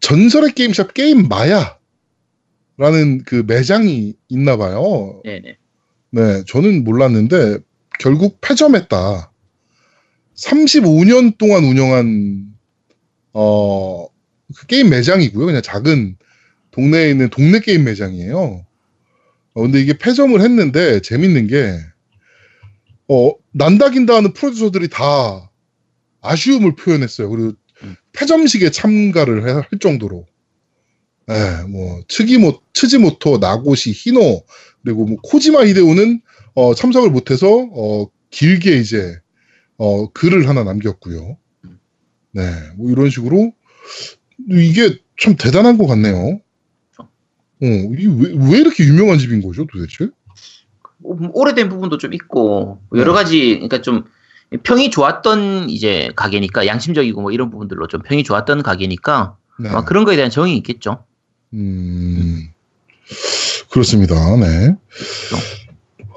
전설의 0.00 0.52
게임샵 0.52 0.94
게임 0.94 1.28
마야. 1.28 1.76
라는 2.76 3.22
그 3.24 3.44
매장이 3.46 4.14
있나 4.28 4.56
봐요. 4.56 5.20
네네. 5.24 5.56
네, 6.10 6.44
저는 6.46 6.84
몰랐는데, 6.84 7.58
결국 7.98 8.40
폐점했다. 8.40 9.30
35년 10.36 11.38
동안 11.38 11.64
운영한, 11.64 12.46
어, 13.34 14.06
그 14.56 14.66
게임 14.66 14.90
매장이고요. 14.90 15.46
그냥 15.46 15.62
작은 15.62 16.16
동네에 16.70 17.10
있는 17.10 17.28
동네 17.30 17.60
게임 17.60 17.84
매장이에요. 17.84 18.66
어, 19.54 19.60
근데 19.62 19.80
이게 19.80 19.96
폐점을 19.96 20.40
했는데, 20.40 21.00
재밌는 21.00 21.46
게, 21.46 21.78
어, 23.08 23.32
난다긴다 23.52 24.14
하는 24.16 24.32
프로듀서들이 24.32 24.88
다 24.88 25.50
아쉬움을 26.22 26.74
표현했어요. 26.76 27.28
그리고 27.28 27.52
음. 27.84 27.96
폐점식에 28.12 28.70
참가를 28.70 29.46
해- 29.48 29.52
할 29.52 29.64
정도로. 29.80 30.26
예, 31.30 31.68
뭐, 31.68 32.02
츠기모, 32.08 32.60
츠지모토, 32.72 33.38
나고시, 33.38 33.92
히노, 33.92 34.42
그리고 34.82 35.04
뭐, 35.06 35.16
코지마 35.22 35.64
히데오는, 35.66 36.20
어, 36.54 36.74
참석을 36.74 37.10
못해서, 37.10 37.48
어, 37.48 38.06
길게 38.30 38.76
이제, 38.76 39.16
어, 39.78 40.10
글을 40.10 40.48
하나 40.48 40.64
남겼고요. 40.64 41.36
네, 42.32 42.42
뭐, 42.76 42.90
이런 42.90 43.08
식으로, 43.10 43.52
이게 44.50 44.98
참 45.20 45.36
대단한 45.36 45.78
것 45.78 45.86
같네요. 45.86 46.40
어, 46.98 47.66
이게 47.66 48.08
왜, 48.08 48.50
왜 48.50 48.58
이렇게 48.58 48.84
유명한 48.84 49.18
집인 49.18 49.40
거죠, 49.42 49.66
도대체? 49.72 50.08
오- 51.04 51.40
오래된 51.40 51.68
부분도 51.68 51.98
좀 51.98 52.12
있고 52.14 52.80
네. 52.92 53.00
여러 53.00 53.12
가지 53.12 53.54
그러니까 53.54 53.82
좀 53.82 54.04
평이 54.62 54.90
좋았던 54.90 55.70
이제 55.70 56.12
가게니까 56.14 56.66
양심적이고 56.66 57.20
뭐 57.22 57.32
이런 57.32 57.50
부분들로 57.50 57.86
좀 57.88 58.02
평이 58.02 58.22
좋았던 58.24 58.62
가게니까 58.62 59.36
네. 59.58 59.70
그런 59.86 60.04
거에 60.04 60.16
대한 60.16 60.30
정이 60.30 60.56
있겠죠. 60.58 61.04
음, 61.54 62.48
그렇습니다. 63.70 64.14
네. 64.36 64.76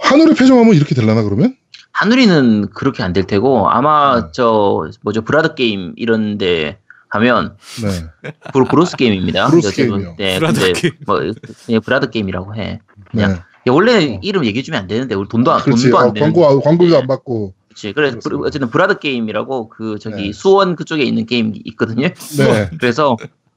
하늘의 0.01 0.35
폐점하면 0.35 0.75
이렇게 0.75 0.95
될라나, 0.95 1.23
그러면? 1.23 1.55
한우리는 1.91 2.69
그렇게 2.71 3.03
안 3.03 3.13
될 3.13 3.25
테고 3.25 3.69
아마 3.69 4.25
네. 4.25 4.27
저 4.33 4.89
뭐죠 5.01 5.21
브라드 5.23 5.55
게임 5.55 5.93
이런데 5.95 6.77
하면 7.07 7.55
네. 7.81 8.31
브로, 8.51 8.65
브로스 8.65 8.97
게임입니다. 8.97 9.47
브로스 9.47 9.73
게임이요. 9.73 10.15
네, 10.17 10.37
브라드 10.39 10.59
근데 10.59 10.73
게임. 10.81 10.93
뭐 11.05 11.19
그냥 11.65 11.81
브라드 11.81 12.09
게임이라고 12.09 12.55
해. 12.55 12.79
그냥 13.11 13.31
네. 13.31 13.35
야, 13.67 13.73
원래 13.73 14.15
어. 14.15 14.19
이름 14.21 14.43
얘기해 14.45 14.61
주면 14.61 14.81
안 14.81 14.87
되는데 14.87 15.15
우리 15.15 15.29
돈도 15.29 15.51
안 15.53 15.61
그렇지. 15.61 15.83
돈도 15.83 15.97
안 15.99 16.09
어, 16.09 16.13
되는. 16.13 16.33
광고, 16.33 16.59
광고도 16.61 16.97
안 16.97 17.07
받고. 17.07 17.53
그렇지. 17.69 17.93
그래 17.93 18.09
그렇습니다. 18.11 18.45
어쨌든 18.45 18.69
브라드 18.69 18.99
게임이라고 18.99 19.69
그 19.69 19.97
저기 19.99 20.23
네. 20.27 20.33
수원 20.33 20.75
그쪽에 20.75 21.03
있는 21.03 21.25
게임 21.25 21.53
있거든요. 21.63 22.09
네. 22.37 22.69
그래서 22.79 23.15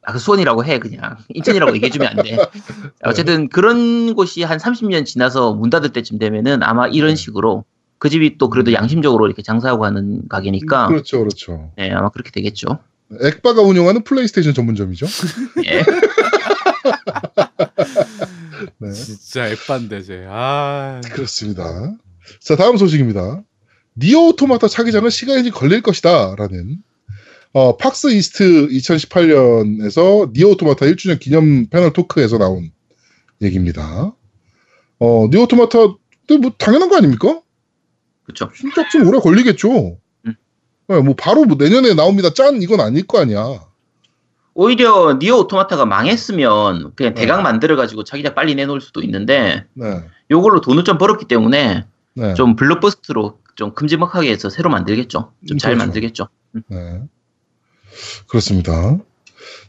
아, 0.09 0.12
그 0.12 0.19
수원이라고 0.19 0.65
해 0.65 0.79
그냥 0.79 1.19
인천이라고 1.29 1.75
얘기해주면 1.75 2.09
안 2.09 2.17
돼. 2.25 2.38
어쨌든 3.05 3.50
그런 3.50 4.15
곳이 4.15 4.43
한 4.43 4.57
30년 4.57 5.05
지나서 5.05 5.53
문 5.53 5.69
닫을 5.69 5.93
때쯤 5.93 6.19
되면은 6.19 6.62
아마 6.62 6.88
이런 6.88 7.11
네. 7.11 7.15
식으로 7.15 7.67
그 7.99 8.09
집이 8.09 8.38
또 8.38 8.49
그래도 8.49 8.73
양심적으로 8.73 9.27
이렇게 9.27 9.43
장사하고 9.43 9.85
하는 9.85 10.27
가게니까 10.27 10.87
그렇죠, 10.87 11.19
그렇죠. 11.19 11.73
네 11.77 11.91
아마 11.91 12.09
그렇게 12.09 12.31
되겠죠. 12.31 12.79
엑빠가 13.21 13.61
운영하는 13.61 14.03
플레이스테이션 14.03 14.55
전문점이죠. 14.55 15.05
예. 15.67 15.85
네. 18.79 18.93
진짜 18.93 19.50
엑빤데 19.50 19.97
쟤. 19.97 20.26
아. 20.31 21.03
그렇습니다. 21.05 21.93
자, 22.41 22.57
다음 22.57 22.79
소식입니다. 22.79 23.43
NieR 23.99 24.28
Automata 24.28 24.68
차기작은 24.69 25.11
시간이 25.11 25.45
좀 25.45 25.53
걸릴 25.53 25.83
것이다. 25.83 26.35
라는, 26.37 26.79
어, 27.52 27.76
PAX 27.76 28.12
East 28.12 28.68
2018년에서 28.69 30.33
NieR 30.33 30.50
Automata 30.50 30.87
1주년 30.87 31.19
기념 31.19 31.67
패널 31.69 31.93
토크에서 31.93 32.38
나온 32.38 32.71
얘기입니다. 33.40 34.12
어, 34.99 35.28
니오 35.31 35.43
오토마타, 35.43 35.78
뭐, 35.78 36.52
당연한 36.59 36.88
거 36.88 36.97
아닙니까? 36.97 37.40
그렇죠. 38.25 38.50
신작 38.55 38.90
좀 38.90 39.07
오래 39.09 39.19
걸리겠죠. 39.19 39.99
음. 40.26 40.35
네, 40.88 41.00
뭐, 41.00 41.14
바로 41.17 41.45
뭐 41.45 41.57
내년에 41.59 41.95
나옵니다. 41.95 42.31
짠! 42.35 42.61
이건 42.61 42.81
아닐 42.81 43.07
거 43.07 43.21
아니야. 43.21 43.67
오히려 44.61 45.17
니오 45.21 45.38
오토마타가 45.38 45.87
망했으면 45.87 46.93
그냥 46.97 47.14
네. 47.14 47.21
대강 47.21 47.45
만들어가지고 47.45 48.02
자기작 48.02 48.35
빨리 48.35 48.57
내놓을 48.57 48.81
수도 48.81 49.02
있는데 49.02 49.64
네. 49.75 50.02
요걸로 50.33 50.61
돈을 50.61 50.83
좀 50.83 50.99
벌었기 50.99 51.26
때문에 51.26 51.87
네. 52.14 52.35
좀 52.35 52.57
블록버스트로 52.57 53.38
좀 53.55 53.73
큼지막하게 53.75 54.33
해서 54.33 54.50
새로 54.50 54.69
만들겠죠. 54.69 55.33
좀잘 55.47 55.75
그렇죠. 55.75 55.87
만들겠죠. 55.87 56.28
네. 56.69 57.02
그렇습니다. 58.26 58.99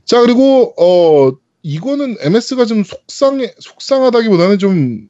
자, 0.06 0.22
그리고, 0.22 0.74
어, 0.78 1.38
이거는 1.62 2.18
MS가 2.22 2.66
좀 2.66 2.84
속상해, 2.84 3.54
속상하다기보다는 3.60 4.60
좀, 4.60 5.10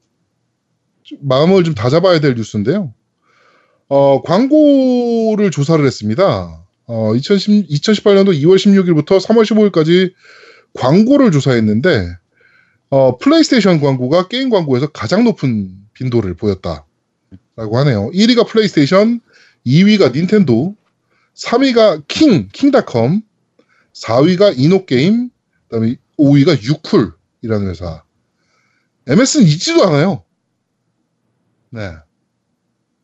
좀 1.04 1.18
마음을 1.22 1.64
좀 1.64 1.76
다잡아야 1.76 2.20
될 2.20 2.36
뉴스인데요. 2.36 2.94
어, 3.88 4.22
광고를 4.22 5.52
조사를 5.52 5.84
했습니다. 5.86 6.66
어, 6.86 7.16
2010, 7.16 7.68
2018년도 7.70 8.34
2월 8.42 8.58
16일부터 8.58 9.20
3월 9.20 9.44
15일까지 9.44 10.14
광고를 10.74 11.32
조사했는데, 11.32 12.08
어, 12.90 13.18
플레이스테이션 13.18 13.80
광고가 13.80 14.28
게임 14.28 14.50
광고에서 14.50 14.88
가장 14.88 15.24
높은 15.24 15.76
빈도를 15.94 16.34
보였다. 16.36 16.86
라고 17.56 17.78
하네요. 17.80 18.10
1위가 18.12 18.48
플레이스테이션, 18.48 19.22
2위가 19.66 20.14
닌텐도, 20.14 20.76
3위가 21.44 22.04
킹, 22.08 22.50
킹닷컴, 22.52 23.22
4위가 23.94 24.54
이노게임, 24.58 25.30
그 25.30 25.70
다음에 25.70 25.96
5위가 26.18 26.62
유쿨이라는 26.62 27.70
회사. 27.70 28.04
MS는 29.08 29.48
있지도 29.48 29.84
않아요. 29.86 30.24
네. 31.72 31.96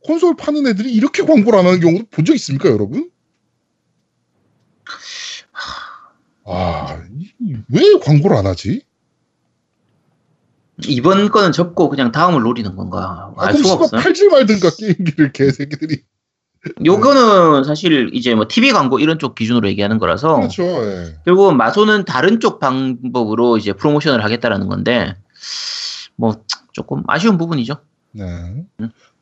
콘솔 0.03 0.35
파는 0.35 0.67
애들이 0.67 0.93
이렇게 0.93 1.23
광고를 1.23 1.57
안 1.59 1.65
하는 1.65 1.79
경우도 1.79 2.05
본 2.11 2.25
적 2.25 2.35
있습니까, 2.35 2.69
여러분? 2.69 3.09
아, 6.47 7.03
이- 7.17 7.55
왜 7.69 7.99
광고를 8.03 8.37
안 8.37 8.45
하지? 8.45 8.85
이번 10.87 11.29
거는 11.31 11.53
접고 11.53 11.89
그냥 11.89 12.11
다음을 12.11 12.41
노리는 12.41 12.75
건가 12.75 13.33
아, 13.37 13.45
알 13.47 13.53
그럼 13.53 13.63
씨발. 13.87 14.01
팔지 14.01 14.27
말든가, 14.27 14.69
게임기를, 14.77 15.31
개새끼들이. 15.31 16.03
요거는 16.83 17.63
사실 17.63 18.09
이제 18.13 18.33
뭐 18.33 18.47
TV 18.47 18.71
광고 18.71 18.99
이런 18.99 19.19
쪽 19.19 19.35
기준으로 19.35 19.67
얘기하는 19.69 19.99
거라서 19.99 20.37
그렇죠, 20.37 20.63
예. 20.63 21.15
결국 21.25 21.53
마소는 21.55 22.05
다른 22.05 22.39
쪽 22.39 22.59
방법으로 22.59 23.57
이제 23.57 23.73
프로모션을 23.73 24.23
하겠다라는 24.23 24.67
건데 24.67 25.15
뭐 26.15 26.41
조금 26.73 27.03
아쉬운 27.07 27.37
부분이죠. 27.37 27.75
네. 28.11 28.25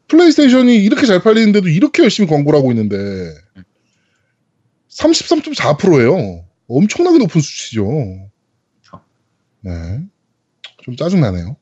플레이스테이션이 0.08 0.78
이렇게 0.78 1.06
잘 1.06 1.22
팔리는데도 1.22 1.68
이렇게 1.68 2.04
열심히 2.04 2.30
광고를 2.30 2.60
하고 2.60 2.72
있는데 2.72 2.96
33.4%예요. 4.90 6.46
엄청나게 6.68 7.18
높은 7.18 7.42
수치죠. 7.42 7.86
그렇죠. 7.86 9.04
네. 9.62 10.02
좀 10.84 10.96
짜증나네요. 10.96 11.58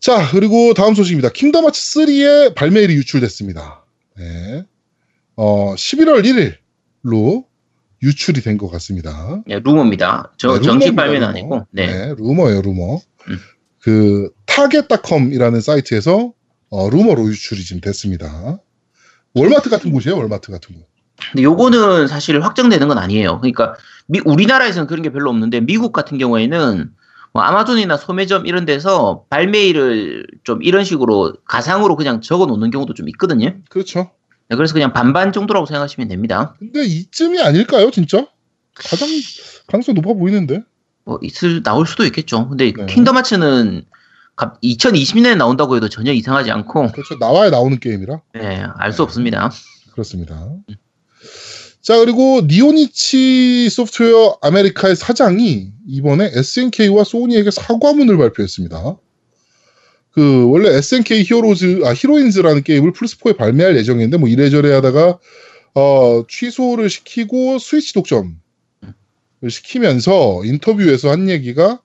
자, 0.00 0.28
그리고 0.30 0.74
다음 0.74 0.94
소식입니다. 0.94 1.30
Kingdom 1.30 1.66
Hearts 1.66 1.80
3의 1.80 2.54
발매일이 2.54 2.94
유출됐습니다. 2.94 3.77
네. 4.18 4.64
어, 5.36 5.74
11월 5.74 6.24
1일로 7.04 7.44
유출이 8.02 8.40
된 8.42 8.58
것 8.58 8.68
같습니다. 8.70 9.42
네, 9.46 9.58
루머입니다. 9.60 10.32
저 10.36 10.56
네, 10.58 10.62
정식 10.62 10.94
발매는 10.94 11.20
루머. 11.20 11.30
아니고. 11.30 11.66
네. 11.70 11.86
네, 11.86 12.14
루머예요, 12.16 12.62
루머. 12.62 12.96
음. 13.28 13.38
그 13.80 14.30
Target.com이라는 14.46 15.60
사이트에서 15.60 16.32
어, 16.70 16.90
루머로 16.90 17.26
유출이 17.28 17.64
지금 17.64 17.80
됐습니다. 17.80 18.58
월마트 19.34 19.70
같은 19.70 19.90
곳이에요, 19.92 20.16
월마트 20.16 20.50
같은 20.52 20.74
곳. 20.76 20.86
근데 21.32 21.42
요거는 21.42 22.06
사실 22.06 22.40
확정되는 22.42 22.86
건 22.88 22.98
아니에요. 22.98 23.38
그러니까 23.40 23.74
미- 24.06 24.20
우리나라에서는 24.24 24.86
그런 24.86 25.02
게 25.02 25.10
별로 25.10 25.30
없는데 25.30 25.60
미국 25.60 25.92
같은 25.92 26.18
경우에는 26.18 26.90
뭐 27.32 27.42
아마존이나 27.42 27.96
소매점 27.96 28.46
이런 28.46 28.64
데서 28.64 29.24
발매일을 29.30 30.26
좀 30.44 30.62
이런 30.62 30.84
식으로 30.84 31.34
가상으로 31.44 31.96
그냥 31.96 32.20
적어 32.20 32.46
놓는 32.46 32.70
경우도 32.70 32.94
좀 32.94 33.08
있거든요. 33.10 33.54
그렇죠. 33.68 34.10
네, 34.48 34.56
그래서 34.56 34.72
그냥 34.72 34.92
반반 34.92 35.32
정도라고 35.32 35.66
생각하시면 35.66 36.08
됩니다. 36.08 36.54
근데 36.58 36.84
이쯤이 36.84 37.40
아닐까요, 37.40 37.90
진짜? 37.90 38.26
가장 38.74 39.08
가능성 39.66 39.94
높아 39.94 40.14
보이는데. 40.14 40.62
뭐 41.04 41.18
있을 41.22 41.62
나올 41.62 41.86
수도 41.86 42.04
있겠죠. 42.04 42.48
근데 42.48 42.72
네. 42.72 42.86
Kingdom 42.86 43.16
Hearts는 43.16 43.84
2020년에 44.36 45.36
나온다고 45.36 45.76
해도 45.76 45.88
전혀 45.88 46.12
이상하지 46.12 46.50
않고 46.50 46.92
그렇죠. 46.92 47.16
나와야 47.18 47.50
나오는 47.50 47.78
게임이라. 47.78 48.20
네, 48.34 48.64
알수 48.76 49.02
없습니다. 49.02 49.50
그렇습니다. 49.92 50.48
자, 51.80 51.98
그리고 51.98 52.42
니폰이치 52.46 53.70
소프트웨어 53.70 54.38
아메리카의 54.42 54.96
사장이 54.96 55.72
이번에 55.86 56.30
SNK와 56.34 57.04
소니에게 57.04 57.50
사과문을 57.50 58.18
발표했습니다. 58.18 58.96
그, 60.10 60.50
원래 60.50 60.70
SNK 60.70 61.22
Heroes, 61.22 61.82
아, 61.84 61.94
Heroines라는 61.94 62.64
게임을 62.64 62.92
플스4에 62.92 63.36
발매할 63.36 63.76
예정이었는데, 63.76 64.16
뭐 64.16 64.28
이래저래 64.28 64.72
하다가, 64.72 65.18
어, 65.74 66.24
취소를 66.28 66.90
시키고 66.90 67.58
스위치 67.60 67.94
독점을 67.94 68.32
시키면서 69.48 70.44
인터뷰에서 70.44 71.10
한 71.10 71.30
얘기가, 71.30 71.80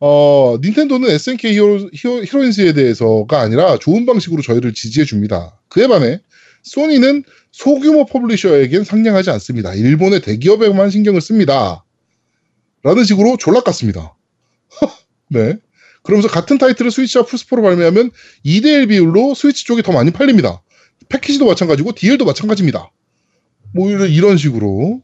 어, 0.00 0.56
닌텐도는 0.62 1.10
SNK 1.10 1.52
히어로, 1.54 1.90
히어, 1.92 2.22
히로인즈에 2.24 2.72
대해서가 2.72 3.40
아니라 3.40 3.78
좋은 3.78 4.06
방식으로 4.06 4.40
저희를 4.42 4.72
지지해 4.72 5.04
줍니다. 5.04 5.60
그에 5.68 5.86
반해, 5.86 6.20
소니는 6.62 7.24
소규모 7.58 8.06
publisher에겐 8.06 8.84
상냥하지 8.84 9.30
않습니다. 9.30 9.74
일본의 9.74 10.20
대기업에만 10.22 10.90
신경을 10.90 11.20
씁니다. 11.20 11.84
라는 12.84 13.02
식으로 13.02 13.36
졸라 13.36 13.62
깠습니다. 13.62 14.12
네. 15.28 15.58
그러면서 16.04 16.28
같은 16.28 16.56
타이틀을 16.56 16.92
스위치와 16.92 17.24
플스4로 17.24 17.62
발매하면 17.62 18.12
2대1 18.46 18.90
비율로 18.90 19.34
스위치 19.34 19.64
쪽이 19.64 19.82
더 19.82 19.90
많이 19.90 20.12
팔립니다. 20.12 20.62
패키지도 21.08 21.46
마찬가지고 21.46 21.96
DL도 21.96 22.24
마찬가지입니다. 22.24 22.92
뭐 23.74 23.90
이런, 23.90 24.36
식으로 24.36 25.02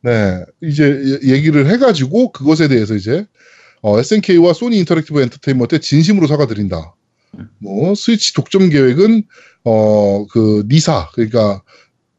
네 0.00 0.42
이제 0.62 0.84
예- 1.22 1.34
얘기를 1.34 1.68
해가지고 1.70 2.32
그것에 2.32 2.68
대해서 2.68 2.94
이제 2.94 3.26
어, 3.82 3.98
SNK와 3.98 4.54
소니 4.54 4.78
인터랙티브 4.78 5.20
엔터테인먼트에 5.20 5.80
진심으로 5.80 6.28
사과드린다. 6.28 6.94
뭐 7.58 7.94
스위치 7.94 8.32
독점 8.32 8.70
계획은 8.70 9.24
어 9.68 10.26
그 10.30 10.64
NISA 10.68 11.08
그러니까 11.12 11.62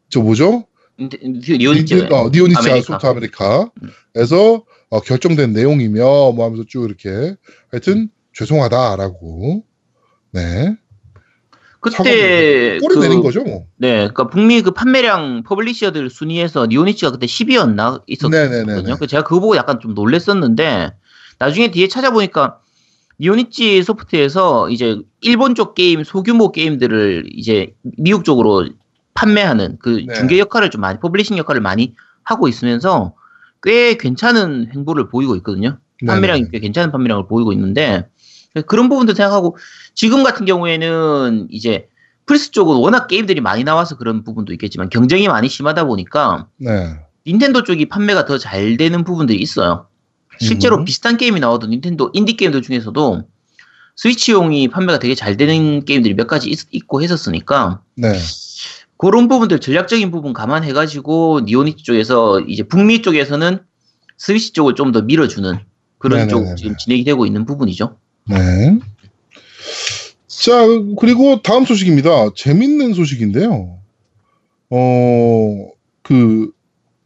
저 0.10 0.22
뭐죠? 0.22 0.66
니폰이치 1.00 1.96
니- 1.96 2.02
어, 2.14 2.30
니폰이치 2.32 2.58
아메리카. 2.70 2.82
소프트 3.00 3.06
아메리카에서 3.08 4.64
어, 4.90 5.00
결정된 5.02 5.54
내용이며 5.54 6.32
뭐 6.34 6.46
하면서 6.46 6.64
쭉 6.68 6.86
이렇게 6.86 7.36
하여튼 7.72 8.10
죄송하다라고 8.34 9.64
네 10.32 10.76
그때 11.82 12.78
꼬리 12.82 12.96
그- 12.96 13.00
내린 13.02 13.22
거죠 13.22 13.44
뭐. 13.44 13.66
네, 13.78 13.94
그러니까 14.00 14.28
북미 14.28 14.62
그 14.62 14.72
판매량 14.72 15.44
publisher들 15.44 16.10
순위에서 16.10 16.66
니폰이치가 16.68 17.12
그때 17.12 17.26
10위였나 17.26 18.02
네네네네. 18.30 18.62
있었거든요. 18.64 18.98
그 18.98 19.08
제가 19.08 19.24
그거 19.24 19.40
보고 19.40 19.56
약간 19.56 19.80
좀 19.80 19.94
놀랬었는데 19.94 20.92
나중에 21.38 21.72
뒤에 21.72 21.88
찾아보니까 21.88 22.60
니폰이치 23.20 23.84
소프트에서 23.84 24.70
이제 24.70 25.02
일본 25.22 25.56
쪽 25.56 25.76
게임 25.76 26.04
소규모 26.04 26.52
게임들을 26.52 27.30
이제 27.34 27.76
미국 27.84 28.24
쪽으로 28.24 28.70
판매하는 29.14 29.78
그 29.80 30.04
네. 30.08 30.14
중개 30.14 30.40
역할을 30.40 30.70
좀 30.70 30.82
많이 30.82 31.00
publishing 31.00 31.38
역할을 31.38 31.62
많이 31.62 31.96
하고 32.24 32.48
있으면서 32.48 33.14
꽤 33.62 33.96
괜찮은 33.98 34.70
행보를 34.74 35.10
보이고 35.10 35.36
있거든요. 35.38 35.80
판매량이 36.08 36.42
네네. 36.44 36.52
꽤 36.52 36.60
괜찮은 36.60 36.92
판매량을 36.92 37.28
보이고 37.28 37.52
있는데 37.52 38.08
그런 38.68 38.88
부분도 38.88 39.14
생각하고 39.14 39.58
지금 39.94 40.24
같은 40.24 40.46
경우에는 40.46 41.48
이제 41.52 41.90
플스 42.26 42.52
쪽은 42.52 42.78
워낙 42.78 43.08
게임들이 43.08 43.42
많이 43.42 43.66
나와서 43.66 43.98
그런 43.98 44.24
부분도 44.24 44.54
있겠지만 44.54 44.90
경쟁이 44.90 45.28
많이 45.28 45.50
심하다 45.50 45.86
보니까 45.86 46.48
네. 46.58 46.96
닌텐도 47.28 47.64
쪽이 47.64 47.90
판매가 47.90 48.26
더 48.26 48.38
잘 48.38 48.78
되는 48.78 49.04
부분들이 49.04 49.40
있어요. 49.40 49.88
실제로 50.40 50.78
음. 50.78 50.86
비슷한 50.86 51.18
게임이 51.18 51.40
나와도 51.40 51.68
닌텐도 51.68 52.12
인디 52.14 52.36
게임들 52.36 52.62
중에서도 52.62 53.24
스위치용이 53.96 54.70
판매가 54.70 55.00
되게 55.00 55.14
잘 55.16 55.36
되는 55.36 55.84
게임들이 55.84 56.14
몇 56.16 56.28
가지 56.28 56.50
있, 56.50 56.88
고 56.88 57.02
했었으니까 57.02 57.82
네. 57.96 58.14
그런 58.98 59.28
부분들 59.28 59.60
전략적인 59.60 60.12
부분 60.12 60.34
감안해가지고 60.34 61.42
니오니치 61.46 61.84
쪽에서 61.84 62.40
이제 62.42 62.64
북미 62.64 63.02
쪽에서는 63.02 63.60
스위치 64.18 64.52
쪽을 64.54 64.76
좀 64.76 64.92
더 64.92 65.02
밀어주는 65.02 65.60
그런 65.98 66.20
네네네네. 66.28 66.50
쪽 66.50 66.56
지금 66.56 66.78
진행이 66.78 67.04
되고 67.04 67.26
있는 67.26 67.46
부분이죠. 67.46 67.98
네. 68.30 68.80
자, 70.28 70.66
그리고 70.98 71.42
다음 71.42 71.66
소식입니다. 71.66 72.30
재밌는 72.36 72.94
소식인데요. 72.94 73.78
어, 74.70 75.70
그, 76.02 76.52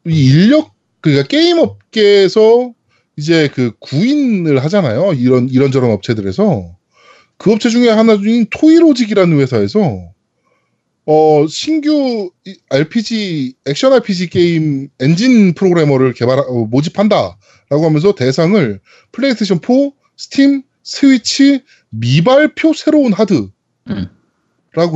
이 0.06 0.30
인력, 0.30 0.72
그러니까 1.02 1.28
게임 1.28 1.58
업계에서 1.58 2.74
이제 3.17 3.49
그 3.54 3.71
구인을 3.80 4.63
하잖아요. 4.63 5.13
이런, 5.13 5.49
이런저런 5.49 5.91
업체들에서. 5.91 6.76
그 7.38 7.52
업체 7.52 7.69
중에 7.69 7.89
하나 7.89 8.15
중인 8.17 8.47
토이로직이라는 8.49 9.39
회사에서 9.39 9.80
어, 11.06 11.45
신규 11.49 12.32
이- 12.45 12.58
RPG, 12.69 13.56
액션 13.65 13.91
RPG 13.91 14.30
게임 14.30 14.88
엔진 15.02 15.54
프로그래머를 15.54 16.13
개발, 16.13 16.39
어, 16.39 16.65
모집한다. 16.65 17.38
라고 17.69 17.86
하면서 17.86 18.15
대상을 18.15 18.80
플레이스테이션 19.12 19.60
4, 19.62 19.73
스팀, 20.15 20.63
스위치, 20.84 21.63
미발표 21.89 22.73
새로운 22.73 23.12
하드라고 23.13 23.49
음. 23.89 24.08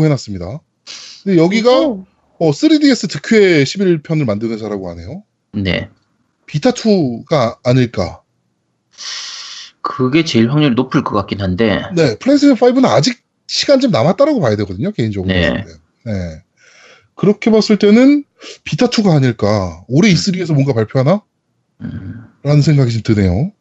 해놨습니다. 0.06 0.62
근데 1.23 1.38
여기가 1.41 1.80
오. 1.88 2.06
어, 2.39 2.51
3DS 2.51 3.10
드퀘 3.10 3.63
11편을 3.63 4.25
만든 4.25 4.51
회사라고 4.51 4.89
하네요. 4.91 5.23
네. 5.53 5.89
비타2가 6.48 7.58
아닐까. 7.64 8.22
그게 9.82 10.24
제일 10.26 10.52
확률이 10.52 10.76
높을 10.76 11.04
것 11.04 11.16
같긴 11.16 11.42
한데 11.42 11.84
네, 11.96 12.18
플레이스테이션 12.18 12.58
5는 12.58 12.86
아직 12.86 13.22
시간 13.48 13.80
좀 13.80 13.92
남았다라고 13.92 14.40
봐야 14.42 14.56
되거든요, 14.58 14.92
개인적으로. 14.92 15.32
네. 15.34 15.64
네. 16.06 16.44
그렇게 17.16 17.50
봤을 17.52 17.78
때는 17.78 18.24
비타2가 18.66 19.16
아닐까. 19.16 19.84
올해 19.88 20.12
E3에서 20.14 20.54
뭔가 20.54 20.74
발표하나? 20.74 21.22
음, 21.82 22.26
라는 22.44 22.62
생각이 22.62 22.92
좀 22.92 23.02
드네요. 23.16 23.52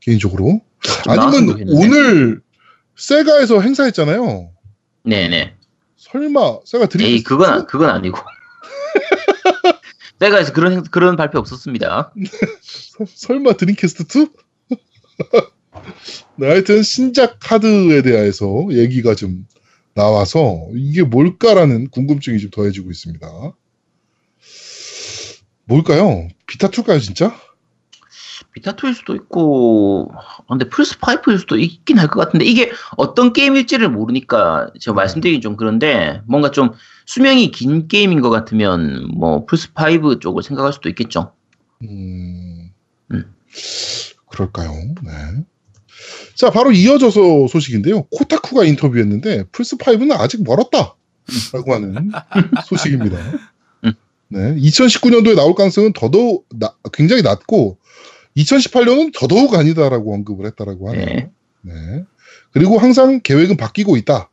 개인적으로. 0.00 0.60
아니면. 1.06 1.64
오늘 1.68 2.40
세가에서 2.96 3.60
행사했잖아요. 3.60 4.50
네네. 5.04 5.54
설마 5.96 6.58
세가 6.64 6.86
드림 6.86 7.06
에이 7.06 7.22
그건 7.22 7.50
아- 7.52 7.66
그건 7.66 7.90
아니고. 7.90 8.18
내가에서 10.18 10.52
그런 10.52 10.72
행- 10.72 10.82
그런 10.90 11.16
발표 11.16 11.38
없었습니다. 11.38 12.12
설마 13.14 13.52
드림캐스트 13.54 14.04
2? 14.18 14.28
네, 16.36 16.48
하여튼 16.48 16.82
신작 16.82 17.38
카드에 17.40 18.02
대해서 18.02 18.66
얘기가 18.70 19.14
좀 19.14 19.46
나와서 19.94 20.68
이게 20.74 21.02
뭘까라는 21.02 21.88
궁금증이 21.90 22.38
좀 22.38 22.50
더해지고 22.50 22.90
있습니다. 22.90 23.26
뭘까요? 25.64 26.28
비타 26.46 26.68
2일까요, 26.68 27.00
진짜? 27.00 27.38
비타2일 28.60 28.94
수도 28.94 29.14
있고, 29.14 30.10
아, 30.14 30.42
근데 30.48 30.64
플스5일 30.66 31.38
수도 31.38 31.56
있긴 31.58 31.98
할 31.98 32.08
것 32.08 32.20
같은데, 32.20 32.44
이게 32.44 32.70
어떤 32.96 33.32
게임일지를 33.32 33.88
모르니까 33.90 34.70
제가 34.80 34.94
말씀드리긴 34.94 35.40
좀 35.40 35.56
그런데, 35.56 36.20
뭔가 36.26 36.50
좀 36.50 36.70
수명이 37.06 37.50
긴 37.50 37.88
게임인 37.88 38.20
것 38.20 38.30
같으면, 38.30 39.08
뭐, 39.14 39.46
플스5 39.46 40.20
쪽을 40.20 40.42
생각할 40.42 40.72
수도 40.72 40.88
있겠죠. 40.88 41.32
음, 41.82 42.70
음. 43.12 43.24
그럴까요? 44.28 44.70
네. 45.02 45.10
자, 46.34 46.50
바로 46.50 46.70
이어져서 46.72 47.48
소식인데요. 47.48 48.04
코타쿠가 48.04 48.64
인터뷰했는데 48.64 49.44
플스5는 49.52 50.12
아직 50.12 50.42
멀었다. 50.44 50.94
라고 51.52 51.74
하는 51.74 52.10
소식입니다. 52.66 53.16
음. 53.84 53.92
네. 54.28 54.54
2019년도에 54.56 55.34
나올 55.34 55.54
가능성은 55.54 55.92
더더욱 55.94 56.46
나- 56.58 56.74
굉장히 56.92 57.22
낮고 57.22 57.78
2018년은 58.38 59.12
더더욱 59.14 59.54
아니다라고 59.54 60.14
언급을 60.14 60.46
했다라고 60.46 60.90
하네요. 60.90 61.06
네. 61.06 61.30
네. 61.62 61.74
그리고 62.52 62.78
항상 62.78 63.20
계획은 63.22 63.56
바뀌고 63.56 63.96
있다. 63.96 64.30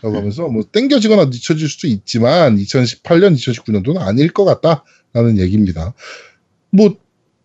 라고 0.00 0.16
하면서 0.16 0.48
뭐 0.48 0.62
땡겨지거나 0.62 1.24
늦춰질 1.26 1.68
수도 1.68 1.88
있지만 1.88 2.56
2018년, 2.56 3.34
2019년도는 3.34 3.98
아닐 3.98 4.32
것 4.32 4.44
같다라는 4.44 5.38
얘기입니다. 5.38 5.92
뭐 6.70 6.96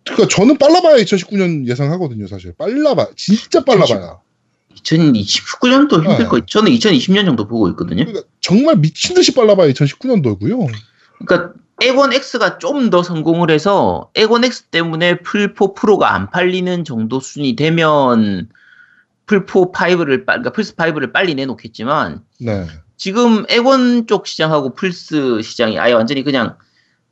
그러니까 0.06 0.28
저는 0.28 0.58
빨라봐야 0.58 0.98
2019년 0.98 1.68
예상하거든요, 1.68 2.28
사실. 2.28 2.54
빨라봐. 2.58 3.08
진짜 3.16 3.64
빨라봐야. 3.64 4.20
2029년도 4.76 6.04
힘들 6.04 6.18
네. 6.18 6.26
거. 6.26 6.46
저는 6.46 6.72
2020년 6.74 7.26
정도 7.26 7.48
보고 7.48 7.70
있거든요. 7.70 8.06
그러니까 8.06 8.28
정말 8.42 8.76
미친 8.78 9.16
듯이 9.16 9.34
빨라봐야 9.34 9.72
2019년도고요. 9.72 10.72
그러니까 11.26 11.54
엑원 11.82 12.14
X가 12.14 12.60
좀 12.60 12.90
더 12.90 13.04
성공을 13.04 13.50
해서 13.50 14.10
엑원 14.16 14.44
X 14.44 14.64
때문에 14.66 15.18
플4 15.18 15.76
프로가 15.76 16.14
안 16.14 16.30
팔리는 16.30 16.84
정도 16.86 17.20
수준이 17.20 17.56
되면 17.56 18.50
플4 19.26 19.72
5를 19.74 20.26
그러니까 20.26 20.52
플스 20.52 20.76
5를 20.76 21.12
빨리 21.12 21.36
내놓겠지만 21.36 22.22
네. 22.40 22.68
지금 22.98 23.46
엑원 23.50 24.08
쪽 24.08 24.28
시장하고 24.28 24.76
플스 24.76 25.42
시장이 25.42 25.80
아예 25.80 25.94
완전히 25.94 26.24
그냥 26.24 26.58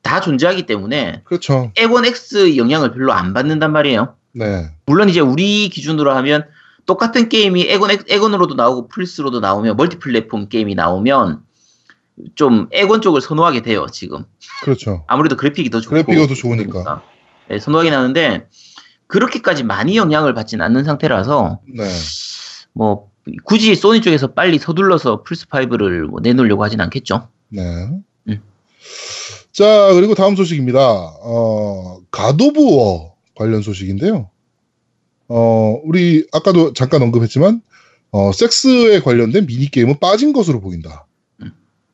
다 0.02 0.20
존재하기 0.20 0.66
때문에 0.66 1.22
그렇죠. 1.26 1.72
엑원 1.76 2.06
X 2.06 2.58
영향을 2.58 2.94
별로 2.94 3.14
안 3.14 3.34
받는단 3.34 3.72
말이에요. 3.72 4.16
네. 4.34 4.70
물론 4.86 5.10
이제 5.10 5.20
우리 5.20 5.70
기준으로 5.70 6.12
하면 6.12 6.46
똑같은 6.86 7.30
게임이 7.30 7.68
엑원, 7.70 7.92
엑원으로도 8.08 8.56
나오고 8.56 8.88
플스로도 8.88 9.40
나오면 9.40 9.78
멀티 9.78 10.00
플랫폼 10.00 10.50
게임이 10.50 10.76
나오면 10.76 11.42
좀 12.36 12.68
엑원 12.72 13.02
쪽을 13.02 13.22
선호하게 13.22 13.62
돼요 13.62 13.88
지금 13.92 14.26
그렇죠. 14.64 15.04
아무래도 15.08 15.36
그래픽이 15.36 15.70
더 15.70 15.82
좋고 15.82 15.92
그래픽이 15.92 16.28
더 16.28 16.34
좋으니까. 16.34 17.04
네, 17.50 17.60
선호하긴 17.60 17.94
하는데 17.94 18.48
그렇게까지 19.08 19.64
많이 19.64 19.98
영향을 19.98 20.34
받지는 20.34 20.64
않는 20.66 20.84
상태라서 20.84 21.60
네. 21.68 21.84
뭐 22.74 23.12
굳이 23.44 23.76
소니 23.76 24.02
쪽에서 24.02 24.34
빨리 24.34 24.58
서둘러서 24.58 25.24
플스 25.24 25.48
5를 25.48 26.06
뭐 26.06 26.20
내놓으려고 26.22 26.64
하진 26.64 26.80
않겠죠. 26.82 27.28
네. 27.50 27.62
음. 28.30 28.42
자, 29.52 29.94
그리고 29.94 30.16
다음 30.16 30.36
소식입니다. 30.36 30.80
어, 30.80 32.00
가도부어 32.10 33.14
관련 33.36 33.62
소식인데요. 33.62 34.30
어, 35.28 35.80
우리 35.84 36.26
아까도 36.32 36.74
잠깐 36.74 37.02
언급했지만 37.02 37.62
어, 38.12 38.32
섹스에 38.32 39.00
관련된 39.02 39.46
미니 39.46 39.70
게임은 39.70 40.00
빠진 40.00 40.34
것으로 40.34 40.62
보인다. 40.62 41.06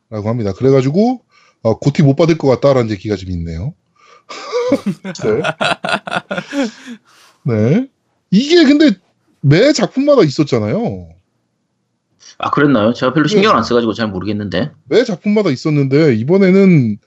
음. 0.09 0.15
라고 0.15 0.29
합니다. 0.29 0.53
그래가지고 0.53 1.21
어, 1.63 1.79
고티 1.79 2.03
못 2.03 2.15
받을 2.15 2.37
것 2.37 2.47
같다라는 2.47 2.91
얘기가 2.91 3.15
좀 3.15 3.31
있네요. 3.31 3.73
네. 7.43 7.51
네. 7.53 7.87
이게 8.31 8.63
근데 8.65 8.91
매 9.41 9.71
작품마다 9.73 10.23
있었잖아요. 10.23 11.09
아 12.39 12.51
그랬나요? 12.51 12.93
제가 12.93 13.13
별로 13.13 13.27
신경을 13.27 13.55
네. 13.55 13.57
안 13.57 13.63
써가지고 13.63 13.93
잘 13.93 14.07
모르겠는데. 14.09 14.71
매 14.85 15.03
작품마다 15.03 15.49
있었는데 15.49 16.15
이번에는 16.15 16.97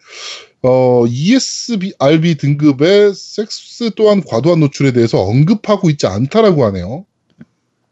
어, 0.62 1.04
ESB, 1.06 1.94
RB 1.98 2.36
등급의 2.36 3.14
섹스 3.14 3.90
또한 3.96 4.22
과도한 4.22 4.60
노출에 4.60 4.92
대해서 4.92 5.22
언급하고 5.22 5.88
있지 5.90 6.06
않다라고 6.06 6.64
하네요. 6.66 7.06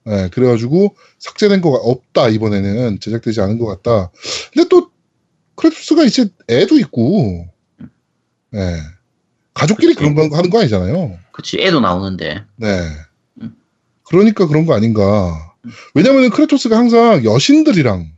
네, 0.04 0.28
그래가지고 0.30 0.94
삭제된 1.18 1.60
거가 1.60 1.78
없다 1.78 2.28
이번에는 2.28 2.98
제작되지 3.00 3.40
않은 3.42 3.58
것 3.58 3.66
같다. 3.66 4.10
근데 4.52 4.68
또 4.68 4.87
크레투스가 5.58 6.04
이제 6.04 6.28
애도 6.48 6.78
있고, 6.78 7.46
네, 8.50 8.80
가족끼리 9.54 9.94
그런 9.94 10.14
거 10.14 10.36
하는 10.36 10.50
거 10.50 10.60
아니잖아요. 10.60 11.18
그치 11.32 11.60
애도 11.60 11.80
나오는데. 11.80 12.44
네. 12.56 12.88
음. 13.42 13.56
그러니까 14.08 14.46
그런 14.46 14.66
거 14.66 14.74
아닌가. 14.74 15.54
왜냐면은 15.94 16.30
크레토스가 16.30 16.76
항상 16.76 17.24
여신들이랑 17.24 18.12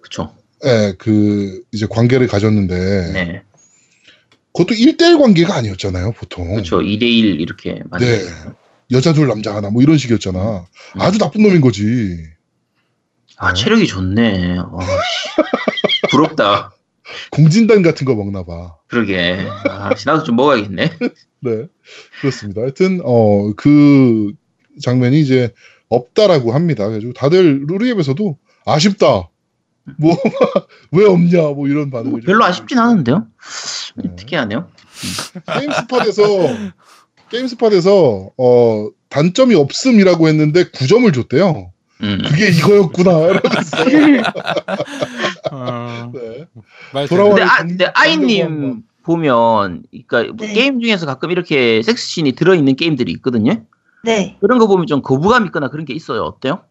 그쵸. 0.00 0.34
예, 0.64 0.94
그 0.98 1.62
이제 1.70 1.86
관계를 1.88 2.26
가졌는데 2.26 3.12
네. 3.12 3.42
그것도 4.54 4.74
1대1 4.74 5.20
관계가 5.20 5.54
아니었잖아요, 5.54 6.12
보통. 6.12 6.54
그쵸. 6.56 6.80
2대1 6.80 7.40
이렇게 7.40 7.74
네. 7.74 7.82
만들. 7.90 8.26
여자 8.90 9.12
둘 9.12 9.28
남자 9.28 9.54
하나 9.54 9.70
뭐 9.70 9.82
이런 9.82 9.98
식이었잖아. 9.98 10.66
음. 10.96 11.00
아주 11.00 11.18
나쁜 11.18 11.42
놈인 11.42 11.60
거지. 11.60 12.16
아 13.36 13.52
체력이 13.52 13.86
좋네. 13.86 14.58
어, 14.58 14.78
씨. 14.80 14.88
부럽다. 16.12 16.72
공진단 17.30 17.82
같은 17.82 18.04
거 18.04 18.14
먹나 18.14 18.44
봐. 18.44 18.76
그러게. 18.88 19.44
아, 19.68 19.94
씨, 19.96 20.06
나도 20.06 20.22
좀 20.24 20.36
먹어야겠네. 20.36 20.90
네. 21.40 21.66
그렇습니다. 22.20 22.60
하여튼 22.62 23.00
어 23.04 23.52
그 23.56 24.32
장면이 24.80 25.20
이제 25.20 25.52
없다라고 25.88 26.52
합니다. 26.52 26.84
그래가지고 26.86 27.12
다들 27.12 27.64
루리앱에서도 27.66 28.38
아쉽다. 28.64 29.28
뭐 29.98 30.16
왜 30.92 31.04
없냐 31.04 31.42
뭐 31.48 31.66
이런 31.68 31.90
반응을 31.90 32.20
좀 32.20 32.26
별로 32.26 32.44
아쉽진 32.44 32.78
않은데요. 32.78 33.26
네. 33.96 34.14
특이하네요. 34.16 34.70
게임스팟에서 35.58 36.22
게임스팟에서 37.30 38.30
어 38.38 38.88
단점이 39.08 39.54
없음이라고 39.54 40.28
했는데 40.28 40.64
9점을 40.70 41.12
줬대요. 41.12 41.71
음. 42.02 42.18
그게 42.24 42.48
이거였구나. 42.48 43.10
이러면서. 43.28 44.32
어, 45.50 46.10
네. 46.14 46.46
말 46.92 47.06
돌아와- 47.08 47.28
근데, 47.30 47.42
아, 47.44 47.58
정- 47.58 47.66
근데 47.68 47.84
아이님 47.94 48.44
한번. 48.46 48.82
보면, 49.04 49.82
그러니까 50.08 50.32
뭐 50.34 50.46
네. 50.46 50.52
게임 50.52 50.80
중에서 50.80 51.06
가끔 51.06 51.30
이렇게 51.30 51.82
섹스씬이 51.82 52.32
들어있는 52.32 52.76
게임들이 52.76 53.10
있거든요. 53.12 53.62
네. 54.04 54.36
그런 54.40 54.58
거 54.58 54.66
보면 54.66 54.86
좀 54.86 55.02
거부감 55.02 55.46
있거나 55.46 55.68
그런 55.68 55.84
게 55.84 55.94
있어요. 55.94 56.22
어때요? 56.22 56.62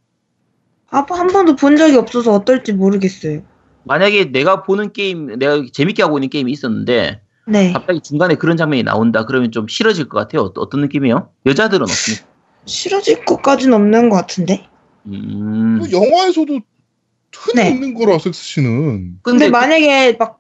아, 0.90 1.06
한 1.10 1.28
번도 1.28 1.56
본 1.56 1.78
적이 1.78 1.96
없어서 1.98 2.34
어떨지 2.34 2.74
모르겠어요. 2.74 3.42
만약에 3.86 4.26
내가 4.32 4.64
보는 4.64 4.92
게임, 4.94 5.28
내가 5.40 5.64
재밌게 5.72 6.04
하고 6.04 6.18
있는 6.18 6.30
게임이 6.30 6.52
있었는데 6.52 7.22
네. 7.48 7.72
갑자기 7.72 8.02
중간에 8.02 8.36
그런 8.36 8.58
장면이 8.58 8.84
나온다 8.84 9.26
그러면 9.26 9.52
좀 9.52 9.68
싫어질 9.68 10.10
것 10.10 10.18
같아요. 10.20 10.42
어- 10.44 10.54
어떤 10.58 10.82
느낌이요? 10.82 11.30
여자들은 11.46 11.84
어떻습니까? 11.84 12.26
싫어질 12.66 13.24
것까지는 13.26 13.74
없는 13.74 14.10
것 14.10 14.18
같은데. 14.18 14.68
음. 15.06 15.78
뭐 15.80 15.92
영화에서도 15.92 16.60
흔히 17.34 17.56
네. 17.56 17.70
있는 17.70 17.94
거라 17.94 18.18
섹스 18.20 18.44
씬은. 18.44 19.20
근데 19.24 19.46
근데 19.46 19.50
만약에 19.50 20.14
막 20.14 20.40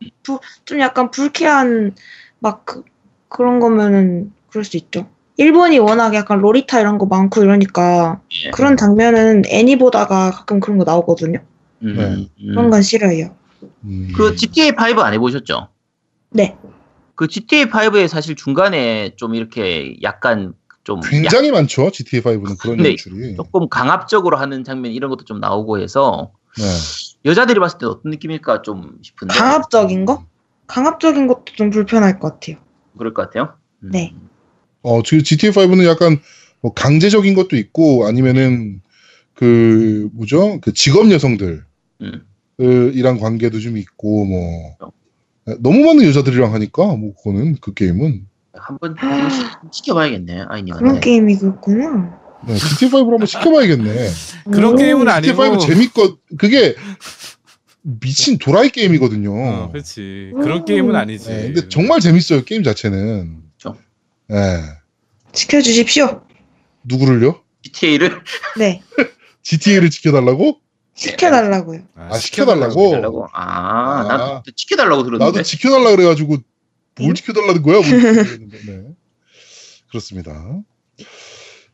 좀 0.65 0.79
약간 0.79 1.11
불쾌한 1.11 1.95
막 2.39 2.65
그, 2.65 2.83
그런 3.27 3.59
거면은 3.59 4.31
그럴 4.49 4.63
수 4.63 4.77
있죠. 4.77 5.09
일본이 5.37 5.79
워낙 5.79 6.13
약간 6.13 6.39
로리타 6.39 6.79
이런 6.79 6.97
거 6.97 7.05
많고 7.05 7.41
이러니까 7.41 8.21
예. 8.45 8.51
그런 8.51 8.77
장면은 8.77 9.43
애니 9.47 9.77
보다가 9.77 10.31
가끔 10.31 10.59
그런 10.59 10.77
거 10.77 10.83
나오거든요. 10.83 11.39
음, 11.83 11.95
네. 11.95 12.29
음. 12.43 12.53
그런 12.53 12.69
건 12.69 12.81
싫어요. 12.81 13.35
음. 13.83 14.11
그 14.15 14.35
GTA 14.35 14.71
5 14.71 15.01
안 15.01 15.13
해보셨죠? 15.13 15.69
네. 16.31 16.55
그 17.15 17.27
GTA 17.27 17.65
5에 17.65 18.07
사실 18.07 18.35
중간에 18.35 19.13
좀 19.15 19.35
이렇게 19.35 19.95
약간 20.01 20.53
좀 20.83 20.99
굉장히 21.01 21.51
많죠. 21.51 21.91
GTA 21.91 22.21
5는 22.21 22.57
그런 22.59 22.77
네. 22.77 22.89
연출이. 22.89 23.35
조금 23.35 23.69
강압적으로 23.69 24.37
하는 24.37 24.63
장면 24.63 24.91
이런 24.91 25.09
것도 25.09 25.25
좀 25.25 25.39
나오고 25.39 25.79
해서 25.79 26.31
네. 26.57 26.63
여자들이 27.25 27.59
봤을 27.59 27.77
때 27.77 27.85
어떤 27.85 28.11
느낌일까 28.11 28.63
좀 28.63 28.97
싶은데 29.01 29.33
강압적인 29.33 30.05
거? 30.05 30.25
강압적인 30.67 31.27
것도 31.27 31.45
좀 31.55 31.69
불편할 31.69 32.19
것 32.19 32.33
같아요. 32.33 32.57
그럴 32.97 33.13
것 33.13 33.23
같아요. 33.23 33.55
음. 33.83 33.91
네. 33.91 34.13
어, 34.81 35.03
지금 35.03 35.23
GTA 35.23 35.51
5는 35.51 35.85
약간 35.85 36.19
뭐 36.61 36.73
강제적인 36.73 37.35
것도 37.35 37.57
있고 37.57 38.07
아니면은 38.07 38.81
그 39.33 40.09
뭐죠? 40.13 40.59
그 40.61 40.73
직업 40.73 41.11
여성들 41.11 41.63
음. 42.01 42.25
이랑 42.59 43.17
관계도 43.19 43.59
좀 43.59 43.77
있고 43.77 44.25
뭐 44.25 44.77
너무 45.59 45.85
많은 45.85 46.05
여자들이랑 46.05 46.53
하니까 46.53 46.85
뭐 46.95 47.15
그거는 47.15 47.57
그 47.59 47.73
게임은 47.73 48.27
한번 48.53 48.95
시- 49.29 49.45
시켜봐야겠네 49.83 50.33
그런 50.33 50.51
아이님한테. 50.51 50.99
게임이 50.99 51.37
그렇구나. 51.37 52.19
네, 52.47 52.55
GTA 52.55 52.89
5로 52.91 53.11
한번 53.11 53.25
시켜봐야겠네. 53.27 54.09
그런 54.51 54.73
오. 54.73 54.75
게임은 54.75 55.05
GTA 55.21 55.31
아니고 55.41 55.55
5 55.55 55.57
재밌거 55.59 56.17
그게 56.37 56.75
미친 57.83 58.37
도라이 58.37 58.69
게임이거든요. 58.69 59.31
어, 59.33 59.71
그렇지. 59.71 60.31
음. 60.35 60.41
그런 60.41 60.65
게임은 60.65 60.95
아니지. 60.95 61.29
네, 61.29 61.41
근데 61.53 61.69
정말 61.69 61.99
재밌어요 61.99 62.43
게임 62.43 62.63
자체는. 62.63 63.41
그렇죠. 63.59 63.79
네, 64.27 64.61
지켜주십시오. 65.33 66.21
누구를요? 66.83 67.41
GTA를 67.63 68.21
네. 68.57 68.81
GTA를 69.43 69.89
지켜달라고? 69.89 70.59
시켜달라고요. 70.93 71.81
아, 71.95 72.17
시켜달라고? 72.17 72.91
달라고. 72.91 73.27
아, 73.33 74.01
아. 74.01 74.03
나도 74.07 74.43
또 74.45 74.51
지켜달라고 74.55 75.03
들었는데. 75.03 75.25
나도 75.25 75.41
지켜달라 75.43 75.91
그래가지고 75.91 76.37
뭘 77.01 77.09
응? 77.09 77.13
지켜달라는 77.13 77.61
거야? 77.61 77.81
네. 77.81 78.83
그렇습니다. 79.89 80.63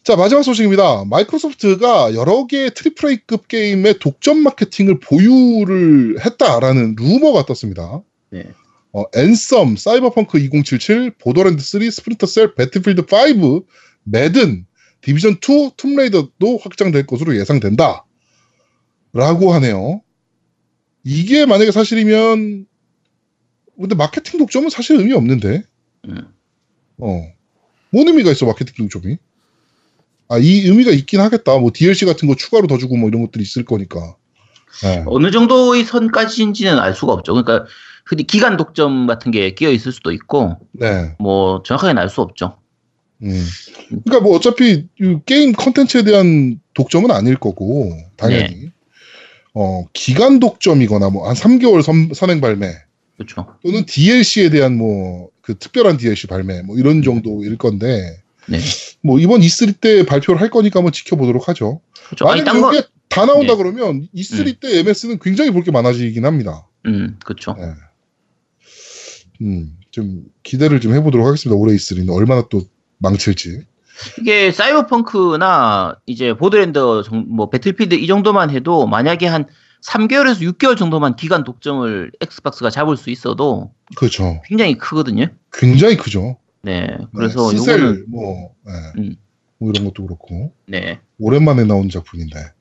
자, 0.03 0.15
마지막 0.15 0.43
소식입니다. 0.43 1.03
마이크로소프트가 1.05 2.15
여러 2.15 2.47
개의 2.47 2.71
triple 2.73 3.09
A급 3.09 3.47
게임의 3.47 3.99
독점 3.99 4.39
마케팅을 4.39 4.99
보유를 4.99 6.25
했다라는 6.25 6.95
루머가 6.97 7.45
떴습니다. 7.45 8.01
네. 8.29 8.45
어, 8.93 9.03
앤섬, 9.13 9.75
사이버펑크 9.75 10.39
2077, 10.39 11.15
보더랜드 11.19 11.61
3, 11.61 11.89
스플린터 11.91 12.40
셀, 12.40 12.55
배틀필드 12.55 13.01
5, 13.01 13.65
매든, 14.03 14.65
디비전 15.01 15.33
2, 15.33 15.71
툼레이더도 15.75 16.57
확정될 16.57 17.05
것으로 17.05 17.37
예상된다. 17.37 18.05
라고 19.13 19.53
하네요. 19.53 20.01
이게 21.03 21.45
만약에 21.45 21.71
사실이면 21.71 22.65
근데 23.79 23.95
마케팅 23.95 24.39
독점은 24.39 24.69
사실 24.69 24.97
의미 24.97 25.13
없는데. 25.13 25.63
음. 26.07 26.27
어. 26.97 27.21
뭔 27.91 28.07
의미가 28.07 28.31
있어 28.31 28.45
마케팅 28.45 28.87
독점이? 28.87 29.17
아, 30.29 30.37
이 30.37 30.61
의미가 30.67 30.91
있긴 30.91 31.19
하겠다. 31.21 31.57
뭐 31.57 31.71
DLC 31.73 32.05
같은 32.05 32.27
거 32.27 32.35
추가로 32.35 32.67
더 32.67 32.77
주고 32.77 32.97
뭐 32.97 33.07
이런 33.07 33.21
것들이 33.23 33.43
있을 33.43 33.63
거니까. 33.65 34.15
네. 34.83 35.03
어느 35.07 35.31
정도의 35.31 35.85
선까지인지는 35.85 36.77
알 36.79 36.93
수가 36.93 37.13
없죠. 37.13 37.33
그러니까 37.33 37.65
흔히 38.05 38.23
기간 38.23 38.57
독점 38.57 39.07
같은 39.07 39.31
게 39.31 39.53
끼어 39.53 39.71
있을 39.71 39.91
수도 39.91 40.11
있고 40.11 40.57
네. 40.71 41.15
뭐 41.19 41.63
정확하게는 41.63 42.01
알수 42.01 42.21
없죠. 42.21 42.57
음. 43.23 43.43
그러니까 44.05 44.19
뭐 44.21 44.35
어차피 44.35 44.87
이 44.99 45.19
게임 45.25 45.53
컨텐츠에 45.53 46.03
대한 46.03 46.59
독점은 46.73 47.09
아닐 47.11 47.35
거고 47.37 47.91
당연히 48.15 48.71
어 49.53 49.85
기간 49.93 50.39
독점이거나 50.39 51.09
뭐 51.09 51.27
한 51.27 51.35
3개월 51.35 51.81
선, 51.81 52.11
선행 52.13 52.39
발매 52.41 52.75
그렇죠. 53.17 53.55
또는 53.63 53.85
DLC에 53.85 54.49
대한 54.49 54.77
뭐 54.77 55.29
그 55.47 55.57
특별한 55.57 55.95
DLC 55.95 56.27
발매 56.27 56.61
뭐 56.63 56.77
이런 56.77 57.01
정도일 57.01 57.57
건데 57.57 58.21
네. 58.47 58.59
뭐 59.01 59.17
이번 59.17 59.39
E3 59.39 59.79
때 59.79 60.05
발표를 60.05 60.41
할 60.41 60.49
거니까 60.49 60.79
한번 60.79 60.91
지켜보도록 60.91 61.47
하죠. 61.47 61.79
그렇죠. 62.07 62.27
아니 62.27 62.41
만약에 62.41 62.43
딴 62.43 62.61
거, 62.61 62.73
이게 62.73 62.85
다 63.07 63.25
나온다 63.25 63.53
네. 63.53 63.57
그러면 63.57 64.07
E3 64.13 64.59
때 64.59 64.79
MS는 64.79 65.19
굉장히 65.19 65.51
볼 65.51 65.63
게 65.63 65.71
많아지긴 65.71 66.25
합니다. 66.25 66.67
음, 66.85 67.17
그렇죠. 67.23 67.55
네. 67.57 67.63
음, 69.41 69.77
좀 69.91 70.23
기대를 70.43 70.81
좀 70.81 70.93
해보도록 70.93 71.25
하겠습니다. 71.27 71.57
올해 71.57 71.75
E3는 71.75 72.13
얼마나 72.13 72.43
또 72.49 72.61
망칠지. 72.97 73.61
이게 74.19 74.51
사이버펑크나 74.51 75.95
이제 76.05 76.33
보드랜드 76.35 77.03
정- 77.05 77.25
뭐 77.29 77.49
배틀필드 77.49 77.95
이 77.95 78.05
정도만 78.07 78.49
해도 78.51 78.85
만약에 78.85 79.27
한 79.27 79.45
3개월에서 79.83 80.41
6개월 80.53 80.77
정도만 80.77 81.15
기간 81.15 81.43
독점을 81.43 82.11
엑스박스가 82.21 82.69
잡을 82.69 82.97
수 82.97 83.09
있어도 83.09 83.73
그렇죠. 83.95 84.41
굉장히 84.45 84.77
크거든요. 84.77 85.27
굉장히 85.53 85.95
크죠. 85.97 86.37
네. 86.61 86.97
그래서 87.15 87.51
네, 87.51 87.57
시셀 87.57 87.79
요거는 87.79 88.05
뭐, 88.09 88.55
네. 88.65 88.71
음. 88.97 89.15
뭐 89.59 89.71
이런 89.71 89.85
것도 89.85 90.05
그렇고 90.05 90.53
네. 90.65 90.99
오랜만에 91.19 91.63
나온 91.63 91.89
작품인데 91.89 92.51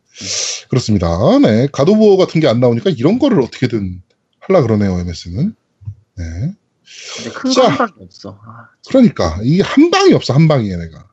그렇습니다. 0.70 1.08
네, 1.40 1.68
가도부어 1.72 2.16
같은 2.16 2.40
게 2.40 2.46
안 2.46 2.60
나오니까 2.60 2.90
이런 2.90 3.18
거를 3.18 3.40
어떻게든 3.40 4.02
하려 4.40 4.62
그러네요. 4.62 4.98
MS는. 5.00 5.54
네, 6.16 6.24
근데 7.16 7.30
큰 7.34 7.50
자. 7.52 7.62
거밖에 7.62 8.04
없어. 8.04 8.40
아, 8.46 8.68
그러니까 8.88 9.38
이게 9.42 9.62
한 9.62 9.90
방이 9.90 10.14
없어 10.14 10.32
한 10.32 10.48
방이 10.48 10.70
얘네가. 10.70 11.06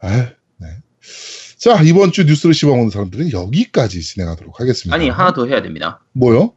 아, 0.00 0.08
네. 0.58 0.68
자 1.64 1.80
이번 1.82 2.12
주 2.12 2.24
뉴스를 2.24 2.52
씹어먹는 2.52 2.90
사람들은 2.90 3.32
여기까지 3.32 4.02
진행하도록 4.02 4.60
하겠습니다. 4.60 4.94
아니 4.94 5.08
하나 5.08 5.32
더 5.32 5.46
해야 5.46 5.62
됩니다. 5.62 6.02
뭐요? 6.12 6.52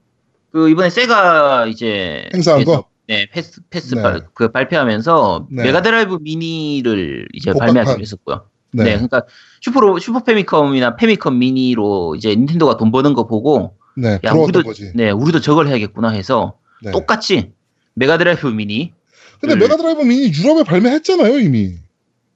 그 0.52 0.70
이번에 0.70 0.90
세가 0.90 1.68
이제 1.68 2.28
행사한 2.34 2.66
거? 2.66 2.84
네 3.08 3.26
페스 3.32 3.62
페스 3.70 3.96
네. 3.96 4.02
발, 4.02 4.28
그 4.34 4.52
발표하면서 4.52 5.48
네. 5.50 5.64
메가드라이브 5.64 6.18
미니를 6.20 7.30
이제 7.32 7.52
복각한- 7.52 7.68
발매하기로 7.68 8.02
했었고요. 8.02 8.50
네. 8.74 8.84
네, 8.84 8.90
그러니까 8.96 9.22
슈퍼로 9.62 9.98
슈퍼 10.00 10.26
패미컴이나 10.26 10.98
패미컴 10.98 11.40
미니로 11.40 12.16
이제 12.18 12.36
닌텐도가 12.36 12.76
돈 12.76 12.92
버는 12.92 13.14
거 13.14 13.28
보고 13.28 13.78
네, 13.96 14.20
야 14.26 14.34
우리도 14.34 14.64
거지. 14.64 14.92
네 14.94 15.10
우리도 15.12 15.40
저걸 15.40 15.70
해야겠구나 15.70 16.10
해서 16.10 16.58
네. 16.84 16.92
똑같이 16.92 17.54
메가드라이브 17.94 18.48
미니 18.48 18.92
근데 19.40 19.56
음. 19.56 19.60
메가드라이브 19.60 20.02
미니 20.02 20.34
유럽에 20.34 20.64
발매했잖아요 20.64 21.40
이미. 21.40 21.76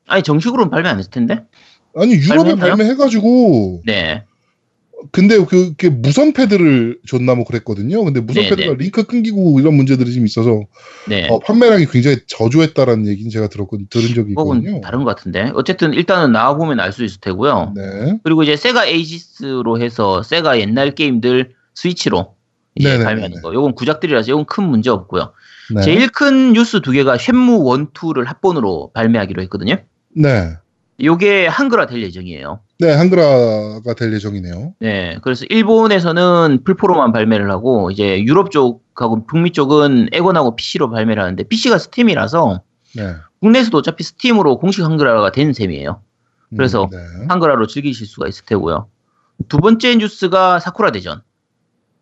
아니 0.07 0.23
정식으로는 0.23 0.69
발매 0.71 0.87
안 0.87 0.99
했을 0.99 1.11
텐데. 1.11 1.43
아니 1.95 2.13
유럽에 2.13 2.55
발매했나요? 2.55 2.75
발매해가지고 2.75 3.81
네. 3.85 4.23
근데 5.11 5.37
그, 5.39 5.73
그 5.77 5.87
무선 5.87 6.31
패드를 6.31 6.99
줬나 7.07 7.33
뭐 7.33 7.43
그랬거든요. 7.43 8.03
근데 8.03 8.19
무선 8.19 8.43
네, 8.43 8.49
패드가 8.49 8.69
네. 8.71 8.75
링크 8.77 9.03
끊기고 9.03 9.59
이런 9.59 9.73
문제들이 9.73 10.13
좀 10.13 10.25
있어서 10.25 10.61
네. 11.07 11.27
어, 11.27 11.39
판매량이 11.39 11.87
굉장히 11.87 12.17
저조했다라는 12.27 13.07
얘기는 13.07 13.29
제가 13.31 13.47
들었건 13.47 13.87
들은 13.89 14.13
적이 14.13 14.31
있거든요. 14.31 14.79
다른 14.81 14.99
것 14.99 15.05
같은데. 15.15 15.51
어쨌든 15.55 15.93
일단은 15.93 16.31
나와 16.31 16.55
보면 16.55 16.79
알 16.79 16.91
수 16.91 17.03
있을 17.03 17.19
테고요. 17.19 17.73
네. 17.75 18.19
그리고 18.23 18.43
이제 18.43 18.55
세가 18.55 18.85
에이지스로 18.85 19.81
해서 19.81 20.21
세가 20.21 20.59
옛날 20.59 20.91
게임들 20.91 21.53
스위치로 21.73 22.35
이제 22.75 22.89
네네네네. 22.89 23.05
발매하는 23.05 23.41
거. 23.41 23.53
요건 23.55 23.73
구작들이라서 23.73 24.29
요건 24.29 24.45
큰 24.45 24.65
문제 24.65 24.91
없고요. 24.91 25.33
네. 25.73 25.81
제일 25.81 26.09
큰 26.09 26.53
뉴스 26.53 26.81
두 26.81 26.91
개가 26.91 27.17
쉔무 27.17 27.75
1, 27.75 27.87
2를 27.87 28.25
합본으로 28.25 28.91
발매하기로 28.93 29.41
했거든요. 29.43 29.77
네. 30.15 30.51
요게 31.03 31.47
한글화 31.47 31.87
될 31.87 32.01
예정이에요. 32.03 32.59
네, 32.79 32.93
한글화가 32.93 33.93
될 33.95 34.13
예정이네요. 34.13 34.75
네. 34.79 35.17
그래서 35.21 35.45
일본에서는 35.49 36.63
풀포로만 36.63 37.11
발매를 37.11 37.49
하고 37.51 37.91
이제 37.91 38.23
유럽 38.23 38.51
쪽하고 38.51 39.25
북미 39.25 39.51
쪽은 39.51 40.09
에곤하고 40.11 40.55
PC로 40.55 40.89
발매를 40.89 41.21
하는데 41.21 41.43
PC가 41.43 41.77
스팀이라서 41.77 42.61
네. 42.95 43.15
국내에서도 43.41 43.77
어차피 43.77 44.03
스팀으로 44.03 44.59
공식 44.59 44.83
한글화가 44.83 45.31
된 45.31 45.53
셈이에요. 45.53 46.01
그래서 46.55 46.83
음, 46.85 46.89
네. 46.91 46.97
한글화로 47.29 47.67
즐기실 47.67 48.05
수가 48.07 48.27
있을 48.27 48.45
테고요. 48.45 48.87
두 49.47 49.57
번째 49.57 49.95
뉴스가 49.95 50.59
사쿠라 50.59 50.91
대전. 50.91 51.21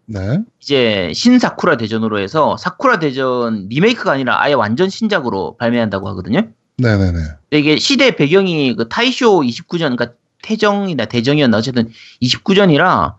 네. 0.05 0.41
이제 0.59 1.11
신사쿠라 1.13 1.77
대전으로 1.77 2.19
해서 2.19 2.57
사쿠라 2.57 2.97
대전 2.97 3.67
리메이크가 3.69 4.11
아니라 4.11 4.41
아예 4.41 4.53
완전 4.53 4.89
신작으로 4.89 5.55
발매한다고 5.57 6.07
하거든요. 6.09 6.49
네네네. 6.79 7.19
이게 7.51 7.77
시대 7.77 8.15
배경이 8.15 8.75
그 8.75 8.87
타이쇼 8.87 9.41
29전, 9.41 9.95
그러니까 9.97 10.11
태정이나 10.41 11.05
대정이었나 11.05 11.57
어쨌든 11.57 11.89
29전이라 12.21 13.15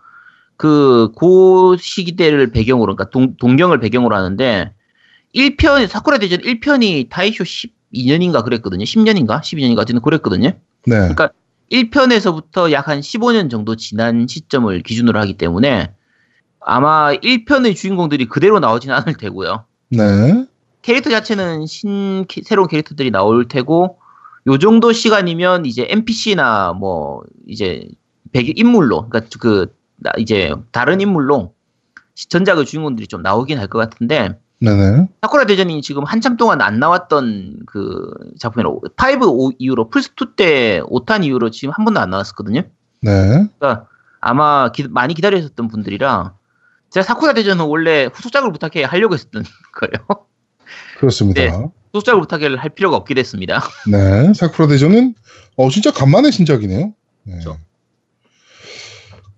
그 0.57 1.12
고 1.14 1.77
시기대를 1.79 2.51
배경으로, 2.53 2.94
그러니까 2.96 3.11
동, 3.11 3.37
동경을 3.37 3.81
배경으로 3.81 4.14
하는데 4.16 4.73
1편 5.35 5.87
사쿠라 5.87 6.18
대전 6.18 6.40
1편이 6.40 7.09
타이쇼 7.09 7.44
12년인가 7.44 8.44
그랬거든요. 8.44 8.85
10년인가 8.85 9.40
12년인가 9.40 9.79
어쨌든 9.81 10.03
그랬거든요. 10.03 10.49
네. 10.51 10.96
그러니까 10.96 11.31
1편에서부터 11.73 12.73
약 12.73 12.88
한 12.88 13.01
15년 13.01 13.49
정도 13.51 13.77
지난 13.77 14.27
시점을 14.27 14.83
기준으로 14.83 15.18
하기 15.20 15.35
때문에 15.35 15.92
아마 16.61 17.12
1편의 17.14 17.77
주인공들이 17.77 18.27
그대로 18.27 18.59
나오진 18.61 18.90
않을 18.90 19.14
테고요. 19.14 19.64
네. 19.90 20.46
캐릭터 20.83 21.11
자체는 21.11 21.66
신 21.66 22.25
캐- 22.29 22.43
새로운 22.45 22.69
캐릭터들이 22.69 23.11
나올 23.11 23.47
테고 23.49 23.99
요 24.47 24.59
정도 24.59 24.93
시간이면 24.93 25.66
이제 25.66 25.87
NPC나 25.88 26.73
뭐 26.73 27.23
이제 27.47 27.88
배경 28.33 28.55
인물로 28.57 29.09
그러니까 29.09 29.31
그 29.40 29.75
나- 29.97 30.12
이제 30.19 30.55
다른 30.73 31.01
인물로 31.01 31.53
시- 32.14 32.29
전작의 32.29 32.64
주인공들이 32.64 33.07
좀 33.07 33.23
나오긴 33.23 33.59
할 33.59 33.66
것 33.69 33.79
같은데 33.79 34.38
네네. 34.62 35.09
사쿠라 35.23 35.47
대전이 35.47 35.81
지금 35.83 36.05
한참 36.05 36.37
동안 36.37 36.61
안 36.61 36.79
나왔던 36.79 37.61
그 37.66 38.11
작품이라 38.38 38.69
5 38.71 39.53
이후로 39.59 39.88
플스2 39.90 40.37
때 40.37 40.83
5탄 40.85 41.25
이후로 41.25 41.51
지금 41.51 41.73
한 41.75 41.85
번도 41.87 41.99
안 42.01 42.11
나왔었거든요. 42.11 42.62
네. 43.03 43.49
그러니까 43.59 43.87
아마 44.21 44.71
기- 44.71 44.88
많이 44.88 45.14
기다리셨던 45.14 45.69
분들이라 45.69 46.35
제가 46.90 47.05
사쿠라 47.05 47.33
대전은 47.35 47.64
원래 47.66 48.11
후속작을 48.12 48.53
부탁해 48.53 48.85
하려고 48.85 49.14
했었던 49.14 49.45
거예요. 49.73 50.27
그렇습니다. 51.00 51.40
네. 51.40 51.50
후속작을 51.94 52.20
부탁을 52.20 52.58
할 52.58 52.68
필요가 52.70 52.96
없게 52.98 53.14
됐습니다. 53.14 53.62
네. 53.90 54.34
사쿠라 54.34 54.68
대전은 54.68 55.14
어 55.56 55.70
진짜 55.70 55.90
간만에 55.90 56.30
신작이네요. 56.30 56.92
네. 57.22 57.32
그렇죠. 57.32 57.56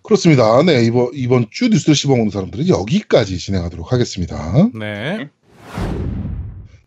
그렇습니다. 0.02 0.60
네. 0.64 0.84
이번 0.84 1.10
이번 1.14 1.46
주 1.52 1.68
뉴스를 1.68 1.94
씹어먹는 1.94 2.30
사람들은 2.30 2.66
여기까지 2.66 3.38
진행하도록 3.38 3.92
하겠습니다. 3.92 4.68
네. 4.74 5.30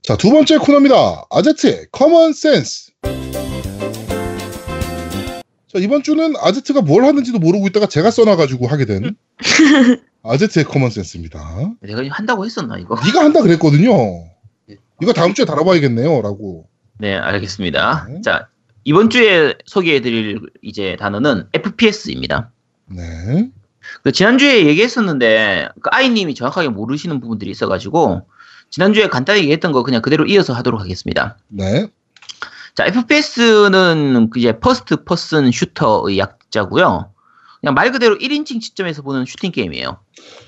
자, 0.03 0.17
두 0.17 0.29
번째 0.29 0.57
코너입니다. 0.57 1.23
아제트의 1.31 1.87
common 1.91 2.33
sense. 2.33 2.91
자, 3.01 3.09
이번 5.79 6.03
주는 6.03 6.33
아제트가 6.37 6.81
뭘 6.81 7.05
하는지도 7.05 7.39
모르고 7.39 7.65
있다가 7.67 7.87
제가 7.87 8.11
써놔가지고 8.11 8.67
하게 8.67 8.85
된 8.85 9.15
아제트의 10.21 10.65
common 10.65 10.91
sense입니다. 10.91 11.71
내가 11.81 12.03
한다고 12.11 12.45
했었나 12.45 12.77
이거? 12.77 12.95
네가 13.03 13.23
한다 13.23 13.41
그랬거든요. 13.41 14.34
이거 15.01 15.13
다음 15.13 15.33
주에 15.33 15.45
다뤄봐야겠네요. 15.45 16.21
라고. 16.21 16.67
네, 16.97 17.15
알겠습니다. 17.15 18.07
네. 18.09 18.21
자, 18.21 18.47
이번 18.83 19.09
주에 19.09 19.55
소개해드릴 19.65 20.41
이제 20.61 20.95
단어는 20.99 21.47
FPS입니다. 21.53 22.51
네. 22.87 23.49
그 24.03 24.11
지난주에 24.11 24.65
얘기했었는데 24.65 25.69
그 25.81 25.89
아이님이 25.91 26.35
정확하게 26.35 26.69
모르시는 26.69 27.19
부분들이 27.19 27.51
있어가지고 27.51 28.27
지난주에 28.69 29.07
간단히 29.07 29.41
얘기했던 29.41 29.71
거 29.71 29.83
그냥 29.83 30.01
그대로 30.01 30.25
이어서 30.25 30.53
하도록 30.53 30.79
하겠습니다. 30.79 31.37
네. 31.47 31.87
자, 32.75 32.85
FPS는 32.85 34.29
이제 34.35 34.59
first 34.59 35.03
person 35.03 35.51
shooter의 35.51 36.17
약자고요. 36.17 37.11
그냥 37.65 37.73
말 37.73 37.91
그대로 37.91 38.15
1인칭 38.19 38.61
시점에서 38.61 39.01
보는 39.01 39.25
슈팅 39.25 39.51
게임이에요. 39.51 39.97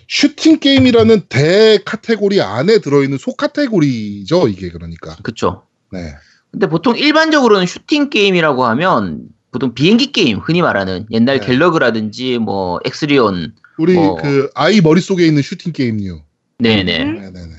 슈팅 0.08 0.60
게임이라는 0.60 1.24
대 1.30 1.80
카테고리 1.84 2.42
안에 2.42 2.78
들어있는 2.78 3.18
소 3.18 3.36
카테고리죠, 3.36 4.48
이게 4.48 4.70
그러니까. 4.70 5.16
그쵸? 5.24 5.64
네. 5.92 6.14
근데 6.52 6.70
보통 6.70 6.96
일반적으로는 6.96 7.66
슈팅 7.66 8.12
게임이라고 8.12 8.66
하면 8.66 9.30
보통 9.50 9.74
비행기 9.74 10.12
게임, 10.12 10.38
흔히 10.38 10.62
말하는 10.62 11.08
옛날 11.10 11.40
네. 11.40 11.48
갤러그라든지 11.48 12.38
뭐 12.38 12.80
엑스리온, 12.86 13.56
우리 13.80 13.98
어. 13.98 14.16
그 14.22 14.52
아이 14.54 14.80
머릿속에 14.80 15.26
있는 15.26 15.42
슈팅 15.42 15.74
게임류. 15.74 16.22
네네. 16.60 17.02
음. 17.02 17.16
네네네. 17.16 17.54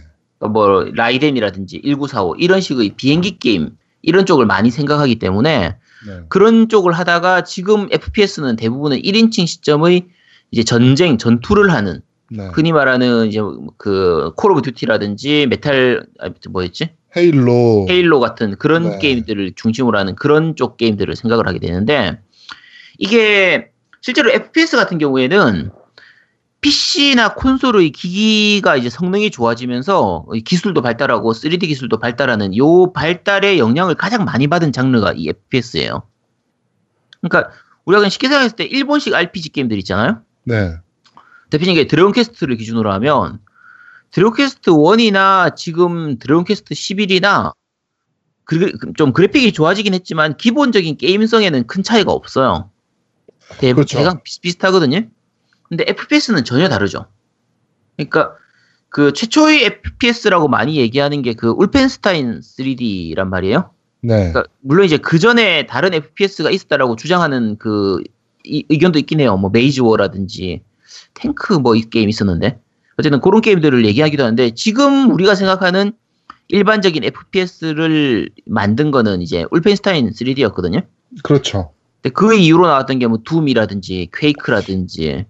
뭐 0.53 0.85
라이덴이라든지 0.85 1.83
1945 1.83 2.37
이런 2.39 2.61
식의 2.61 2.95
비행기 2.97 3.41
게임 3.41 3.71
이런 4.03 4.25
쪽을 4.25 4.47
많이 4.47 4.71
생각하기 4.71 5.19
때문에 5.19 5.75
네. 6.07 6.21
그런 6.29 6.69
쪽을 6.69 6.93
하다가 6.93 7.45
지금 7.45 7.89
FPS는 7.91 8.57
대부분은 8.57 9.01
1인칭 9.03 9.47
시점의 9.47 10.07
이제 10.51 10.65
전쟁 10.65 11.19
전투를 11.19 11.71
하는 11.73 12.01
네. 12.31 12.49
흔히 12.53 12.73
말하는 12.73 13.27
이제 13.27 13.41
그 13.77 14.15
콜 14.15 14.53
오브 14.53 14.63
듀티라든지 14.63 15.47
메탈 15.49 16.07
아, 16.21 16.31
뭐였지 16.51 16.91
헤일로. 17.17 17.87
헤일로 17.89 18.21
같은 18.21 18.57
그런 18.59 18.91
네. 18.91 18.99
게임들을 18.99 19.53
중심으로 19.57 19.99
하는 19.99 20.15
그런 20.15 20.57
쪽 20.57 20.77
게임들을 20.77 21.17
생각을 21.17 21.47
하게 21.47 21.59
되는데 21.59 22.21
이게 22.99 23.71
실제로 24.01 24.31
FPS 24.31 24.77
같은 24.77 24.99
경우에는 24.99 25.71
PC나 26.61 27.35
콘솔의 27.35 27.91
기기가 27.91 28.77
이제 28.77 28.91
성능이 28.91 29.31
좋아지면서 29.31 30.27
이 30.35 30.41
기술도 30.41 30.83
발달하고 30.83 31.33
3D 31.33 31.69
기술도 31.69 31.99
발달하는 31.99 32.57
요 32.57 32.93
발달의 32.93 33.59
영향을 33.59 33.95
가장 33.95 34.25
많이 34.25 34.49
받은 34.49 34.73
장르가 34.73 35.13
이 35.17 35.29
FPS예요. 35.29 36.03
그러니까 37.21 37.51
우리가 37.85 38.01
그냥 38.01 38.11
쉽게 38.11 38.29
생각했을 38.29 38.57
때 38.57 38.65
일본식 38.65 39.15
RPG 39.15 39.51
게임들 39.51 39.79
있잖아요. 39.79 40.23
네. 40.45 40.77
대표적인 41.51 41.75
게 41.75 41.87
드래곤 41.87 42.13
퀘스트를 42.13 42.57
기준으로 42.57 42.93
하면 42.93 43.39
드래곤 44.11 44.35
퀘스트 44.35 44.71
1이나 44.71 45.55
지금 45.55 46.19
드래곤 46.19 46.45
퀘스트 46.45 46.75
11이나 46.75 47.53
좀 48.97 49.13
그래픽이 49.13 49.53
좋아지긴 49.53 49.95
했지만 49.95 50.37
기본적인 50.37 50.97
게임성에는 50.97 51.67
큰 51.67 51.83
차이가 51.83 52.13
없어요. 52.13 52.71
대, 53.59 53.73
그렇죠. 53.73 53.99
대강 53.99 54.23
비슷비슷하거든요. 54.23 55.09
근데 55.69 55.85
FPS는 55.87 56.45
전혀 56.45 56.69
다르죠. 56.69 57.07
그러니까 57.97 58.35
그 58.89 59.13
최초의 59.13 59.65
FPS라고 59.65 60.49
많이 60.49 60.77
얘기하는 60.77 61.23
게 61.23 61.35
그 61.35 61.49
Wolfenstein 61.51 62.41
3D란 62.41 63.29
말이에요. 63.29 63.71
네. 64.01 64.15
그러니까 64.33 64.45
물론 64.61 64.87
이제 64.87 64.97
그 64.97 65.19
전에 65.19 65.67
다른 65.67 65.93
FPS가 65.93 66.51
있었다라고 66.51 66.97
주장하는 66.97 67.57
그 67.59 68.03
이- 68.45 68.65
의견도 68.69 68.99
있긴 69.01 69.21
해요. 69.21 69.37
뭐 69.37 69.51
Maze 69.51 69.81
War라든지 69.81 70.63
탱크 71.15 71.53
뭐 71.55 71.75
이 71.75 71.83
게임 71.91 72.09
있었는데 72.09 72.59
어쨌든 72.97 73.21
그런 73.21 73.41
게임들을 73.43 73.85
얘기하기도 73.85 74.23
하는데 74.23 74.51
지금 74.55 75.11
우리가 75.11 75.35
생각하는 75.35 75.93
일반적인 76.49 77.05
FPS를 77.05 78.31
만든 78.47 78.91
거는 78.91 79.21
이제 79.21 79.45
울펜스타인 79.51 80.11
3D였거든요. 80.13 80.87
그렇죠. 81.23 81.73
근데 82.01 82.13
그 82.15 82.35
이후로 82.35 82.67
나왔던 82.67 82.99
게 83.01 83.07
뭐 83.07 83.19
둠이라든지 83.25 84.09
퀘이크라든지 84.15 85.27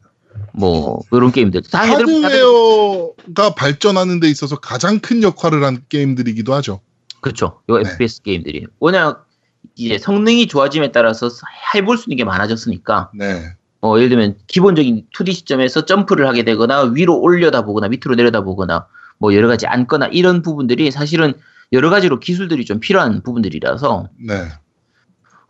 뭐 0.53 1.01
이런 1.13 1.33
게임들 1.33 1.63
다 1.71 1.81
하드웨어가 1.81 3.55
발전하는 3.57 4.21
데 4.21 4.29
있어서 4.29 4.57
가장 4.57 5.01
큰 5.01 5.23
역할을 5.23 5.65
한 5.65 5.83
게임들이기도 5.89 6.55
하죠. 6.55 6.81
그렇죠. 7.21 7.61
요 7.69 7.79
네. 7.79 7.91
FPS 7.91 8.23
게임들이 8.23 8.67
워낙 8.79 9.27
이제 9.75 9.99
성능이 9.99 10.47
좋아짐에 10.47 10.93
따라서 10.93 11.29
해볼 11.75 11.99
수 11.99 12.05
있는 12.09 12.17
게 12.17 12.25
많아졌으니까 12.25 13.11
네. 13.15 13.53
어, 13.81 13.97
예를 13.97 14.09
들면 14.09 14.39
기본적인 14.47 15.07
2D 15.15 15.33
시점에서 15.33 15.85
점프를 15.85 16.27
하게 16.27 16.43
되거나 16.43 16.83
위로 16.83 17.19
올려다 17.19 17.63
보거나 17.63 17.89
밑으로 17.89 18.17
내려다 18.17 18.43
보거나 18.43 18.87
뭐 19.19 19.35
여러 19.35 19.49
가지 19.49 19.67
앉거나 19.67 20.07
이런 20.09 20.43
부분들이 20.43 20.91
사실은 20.91 21.35
여러 21.73 21.91
가지로 21.91 22.19
기술들이 22.19 22.65
좀 22.65 22.81
필요한 22.81 23.23
부분들이라서 23.23 24.09
네. 24.27 24.49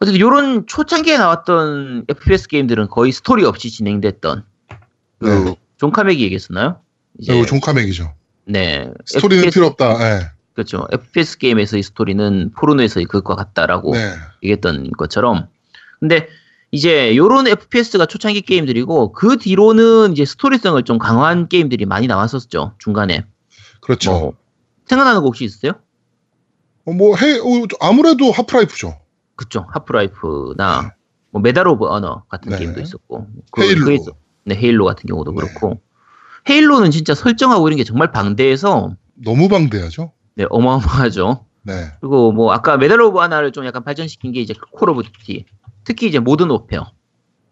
어쨌든 0.01 0.15
이런 0.15 0.67
초창기에 0.67 1.19
나왔던 1.19 2.05
FPS 2.09 2.49
게임들은 2.49 2.89
거의 2.89 3.13
스토리 3.13 3.45
없이 3.45 3.71
진행됐던 3.71 4.45
그 5.19 5.27
네. 5.27 5.57
존 5.77 5.93
카맥이 5.93 6.23
얘기했었나요? 6.25 6.81
이제 7.19 7.37
이거 7.37 7.47
존 7.47 7.61
카맥이죠. 7.61 8.13
네 8.47 8.91
스토리는 9.07 9.45
FPS 9.45 9.55
필요 9.55 9.67
없다. 9.69 9.99
네. 9.99 10.27
그렇죠. 10.55 10.87
FPS 10.91 11.39
게임에서의 11.39 11.83
스토리는 11.85 12.53
포르노에서의 12.57 13.07
그것과 13.07 13.37
같다라고 13.37 13.93
네. 13.95 14.13
얘기했던 14.43 14.91
것처럼. 14.93 15.49
근데 16.01 16.29
이제 16.73 17.17
요런 17.17 17.47
FPS가 17.47 18.07
초창기 18.07 18.41
게임들이고 18.43 19.13
그 19.13 19.37
뒤로는 19.39 20.13
이제 20.13 20.25
스토리성을 20.25 20.83
좀 20.83 20.99
강화한 20.99 21.49
게임들이 21.49 21.87
많이 21.87 22.07
나왔었죠. 22.09 22.75
중간에. 22.79 23.25
그렇죠. 23.81 24.11
뭐 24.11 24.33
생각나는 24.87 25.21
거 25.21 25.27
혹시 25.27 25.45
있어요? 25.45 25.73
어, 26.87 26.93
뭐 26.93 27.17
해, 27.17 27.39
어, 27.39 27.67
아무래도 27.81 28.33
Half-Life죠. 28.33 28.99
그쵸. 29.37 29.65
Half-Life나 29.73 30.93
뭐 31.31 31.41
Medal 31.41 31.69
of 31.69 31.87
Honor 31.87 32.25
같은 32.29 32.51
네. 32.51 32.59
게임도 32.59 32.81
있었고. 32.81 33.29
그- 33.53 33.63
Halo. 33.63 33.97
네, 34.49 34.57
Halo 34.57 34.85
같은 34.85 35.07
경우도 35.07 35.33
네. 35.33 35.37
그렇고. 35.37 35.81
Halo는 36.49 36.91
진짜 36.91 37.15
설정하고 37.15 37.69
이런 37.69 37.77
게 37.77 37.85
정말 37.85 38.11
방대해서 38.11 38.97
너무 39.15 39.49
방대하죠. 39.49 40.13
네, 40.35 40.47
어마어마하죠. 40.49 41.45
네. 41.63 41.93
그리고 42.01 42.33
뭐 42.33 42.53
아까 42.53 42.77
Medal 42.77 43.01
of 43.01 43.19
Honor를 43.19 43.53
좀 43.53 43.67
약간 43.67 43.85
발전시킨 43.85 44.33
게 44.33 44.41
이제 44.41 44.55
Call 44.73 44.91
of 44.91 45.03
Duty. 45.03 45.45
특히 45.85 46.09
이제 46.09 46.19
Modern 46.19 46.51
Warfare. 46.51 46.91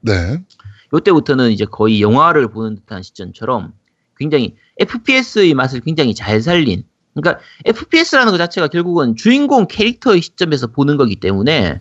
네. 0.01 0.43
요때부터는 0.95 1.51
이제 1.51 1.65
거의 1.65 2.01
영화를 2.01 2.49
보는 2.49 2.77
듯한 2.77 3.03
시점처럼 3.03 3.73
굉장히 4.17 4.55
FPS의 4.79 5.55
맛을 5.55 5.81
굉장히 5.81 6.15
잘 6.15 6.41
살린 6.41 6.85
그러니까 7.15 7.43
FPS라는 7.65 8.31
것 8.31 8.39
자체가 8.39 8.69
결국은 8.69 9.17
주인공 9.17 9.67
캐릭터의 9.67 10.23
시점에서 10.23 10.69
보는 10.69 10.97
거기 10.97 11.17
때문에 11.17 11.81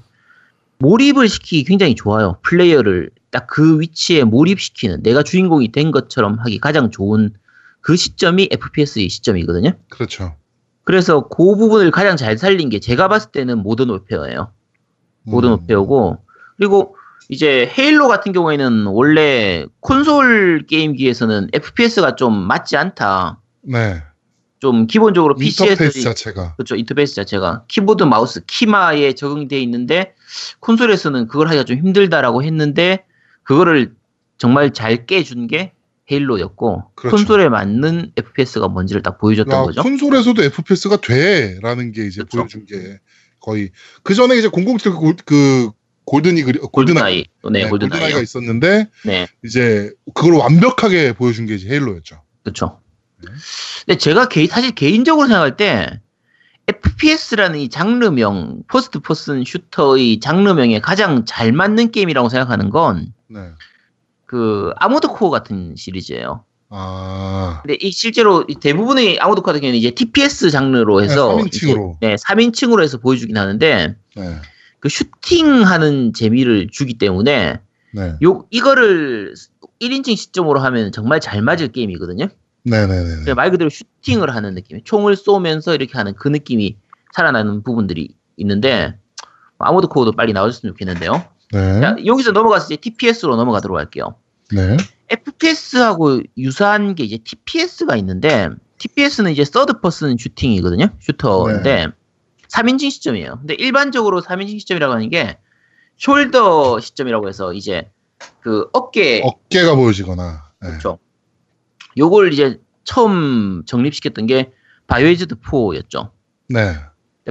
몰입을 0.80 1.30
시키기 1.30 1.66
굉장히 1.66 1.96
좋아요. 1.96 2.40
플레이어를 2.42 3.12
딱 3.36 3.48
그 3.48 3.80
위치에 3.82 4.24
몰입시키는 4.24 5.04
내가 5.04 5.22
주인공이 5.22 5.72
된 5.72 5.92
것처럼 5.92 6.40
하기 6.40 6.60
가장 6.60 6.90
좋은 6.90 7.34
그 7.82 7.96
시점이 7.96 8.50
FPS의 8.52 9.10
시점이거든요. 9.10 9.72
그렇죠. 9.90 10.36
그래서 10.84 11.28
그 11.28 11.56
부분을 11.56 11.92
가장 11.92 12.16
잘 12.16 12.38
살린 12.38 12.70
게 12.70 12.80
제가 12.80 13.08
봤을 13.08 13.32
때는 13.32 13.60
모던 13.60 13.90
오페어예요. 13.90 14.52
모던 15.24 15.52
음. 15.52 15.56
Warfare고 15.56 16.20
그리고 16.58 16.96
이제 17.30 17.72
Halo 17.78 18.08
같은 18.08 18.32
경우에는 18.32 18.86
원래 18.88 19.66
콘솔 19.82 20.66
게임기에서는 20.68 21.50
FPS가 21.54 22.16
좀 22.16 22.34
맞지 22.34 22.78
않다. 22.78 23.40
네. 23.64 24.02
좀 24.60 24.88
기본적으로 24.88 25.36
PC에서 25.36 25.72
인터페이스 25.74 26.02
자체가. 26.02 26.56
그렇죠 26.56 26.76
인터페이스 26.76 27.16
자체가 27.16 27.64
키보드 27.68 28.04
마우스 28.04 28.46
키마에 28.46 29.14
적용돼 29.14 29.60
있는데 29.62 30.14
콘솔에서는 30.62 31.28
그걸 31.28 31.48
하기가 31.48 31.66
좀 31.66 31.78
힘들다라고 31.78 32.44
했는데 32.44 33.05
그거를 33.46 33.94
정말 34.38 34.74
잘 34.74 35.06
깨준 35.06 35.48
게 35.48 35.72
Halo였고 36.12 36.92
그렇죠. 36.96 37.16
콘솔에 37.16 37.50
맞는 37.50 38.12
FPS가 38.18 38.68
뭔지를 38.68 39.02
딱 39.02 39.18
보여줬던 39.18 39.58
야, 39.58 39.64
거죠. 39.64 39.82
콘솔에서도 39.82 40.44
FPS가 40.44 40.98
돼라는 40.98 41.94
게 41.94 42.06
이제 42.06 42.22
그렇죠. 42.24 42.38
보여준 42.38 42.66
게 42.66 43.00
거의 43.40 43.72
그 44.04 44.14
전에 44.14 44.36
이제 44.38 44.50
007 44.50 44.92
그, 44.92 45.00
골- 45.00 45.16
그 45.26 45.72
GoldenEye 46.06 46.44
그리 46.44 46.60
GoldenEye, 46.60 47.26
네, 47.52 47.64
네, 47.64 47.70
GoldenEye, 47.70 47.70
GoldenEye가 47.70 48.20
있었는데 48.20 48.90
네, 49.06 49.28
이제 49.44 49.92
그걸 50.14 50.34
완벽하게 50.34 51.14
보여준 51.14 51.48
게 51.48 51.56
이제 51.56 51.68
Halo였죠. 51.70 52.22
그렇죠. 52.44 52.80
네. 53.24 53.32
근데 53.86 53.98
제가 53.98 54.28
개, 54.30 54.46
사실 54.46 54.72
개인적으로 54.76 55.28
생각할 55.28 55.58
때 55.58 56.00
FPS라는 56.68 57.60
이 57.60 57.70
장르명, 57.70 58.62
First 58.68 59.00
Person 59.00 59.44
Shooter의 59.44 60.20
장르명에 60.20 60.80
가장 60.82 61.26
잘 61.26 61.52
맞는 61.52 61.92
게임이라고 61.92 62.30
생각하는 62.30 62.70
건 62.70 63.14
네. 63.28 63.52
그 64.26 64.72
Armored 64.78 65.08
Core 65.08 65.30
같은 65.30 65.76
시리즈예요. 65.76 66.44
아. 66.70 67.62
근데 67.62 67.78
이 67.80 67.92
실제로 67.92 68.44
이 68.48 68.56
대부분의 68.56 69.20
Armored 69.20 69.42
Core 69.42 69.54
같은 69.54 69.62
경우는 69.62 69.78
이제 69.78 69.92
TPS 69.92 70.50
장르로 70.50 71.04
해서 71.04 71.36
네, 71.36 71.44
3인칭으로. 71.44 71.98
이제, 71.98 72.08
네, 72.08 72.16
3인칭으로 72.16 72.84
해서 72.84 72.98
보여주긴 72.98 73.38
하는데 73.38 73.96
네. 74.16 74.36
그 74.80 74.90
슈팅하는 74.90 76.14
재미를 76.14 76.68
주기 76.72 76.98
때문에 76.98 77.60
네. 77.94 78.16
요 78.24 78.46
이거를 78.50 79.34
1인칭 79.80 80.16
시점으로 80.18 80.60
하면 80.60 80.92
정말 80.92 81.20
잘 81.20 81.42
맞을 81.42 81.72
게임이거든요. 81.72 82.28
네네네. 82.64 83.16
그냥 83.24 83.36
말 83.36 83.52
그대로 83.52 83.70
슈팅을 83.70 84.34
하는 84.34 84.56
느낌, 84.56 84.84
총을 84.84 85.16
쏘면서 85.16 85.76
이렇게 85.76 85.94
하는 85.98 86.14
그 86.16 86.28
느낌이 86.28 86.78
살아나는 87.14 87.64
부분들이 87.64 88.16
있는데 88.38 88.98
아모드 89.60 89.88
코어도 89.88 90.12
빨리 90.12 90.34
나와줬으면 90.34 90.74
좋겠는데요. 90.74 91.24
네. 91.56 91.80
자, 91.80 91.96
여기서 92.06 92.32
넘어가서 92.32 92.66
이제 92.66 92.76
TPS로 92.76 93.38
넘어가도록 93.38 93.78
할게요. 93.78 94.16
네. 94.52 94.76
FPS하고 95.08 96.22
유사한 96.38 96.96
게 96.96 97.06
이제 97.06 97.18
TPS가 97.18 97.96
있는데 97.96 98.50
TPS는 98.78 99.32
이제 99.32 99.46
Third 99.46 99.80
Person 99.80 100.18
Shooting이거든요. 100.18 100.90
Shooter인데 101.00 101.88
3인칭 102.50 102.92
시점이에요. 102.92 103.38
근데 103.40 103.54
일반적으로 103.54 104.22
3인칭 104.22 104.60
시점이라고 104.60 104.94
하는 104.94 105.10
게 105.10 105.38
shoulder 105.98 106.82
시점이라고 106.82 107.30
해서 107.30 107.54
이제 107.54 107.90
그 108.42 108.68
어깨 108.74 109.22
어깨가 109.24 109.76
보여지거나. 109.76 110.44
네. 110.62 110.68
그렇죠. 110.68 111.00
요걸 111.98 112.34
이제 112.34 112.60
처음 112.84 113.64
정립시켰던 113.66 114.26
게 114.26 114.52
Biohazard 114.88 115.36
4였죠. 115.36 116.12
네. 116.50 116.76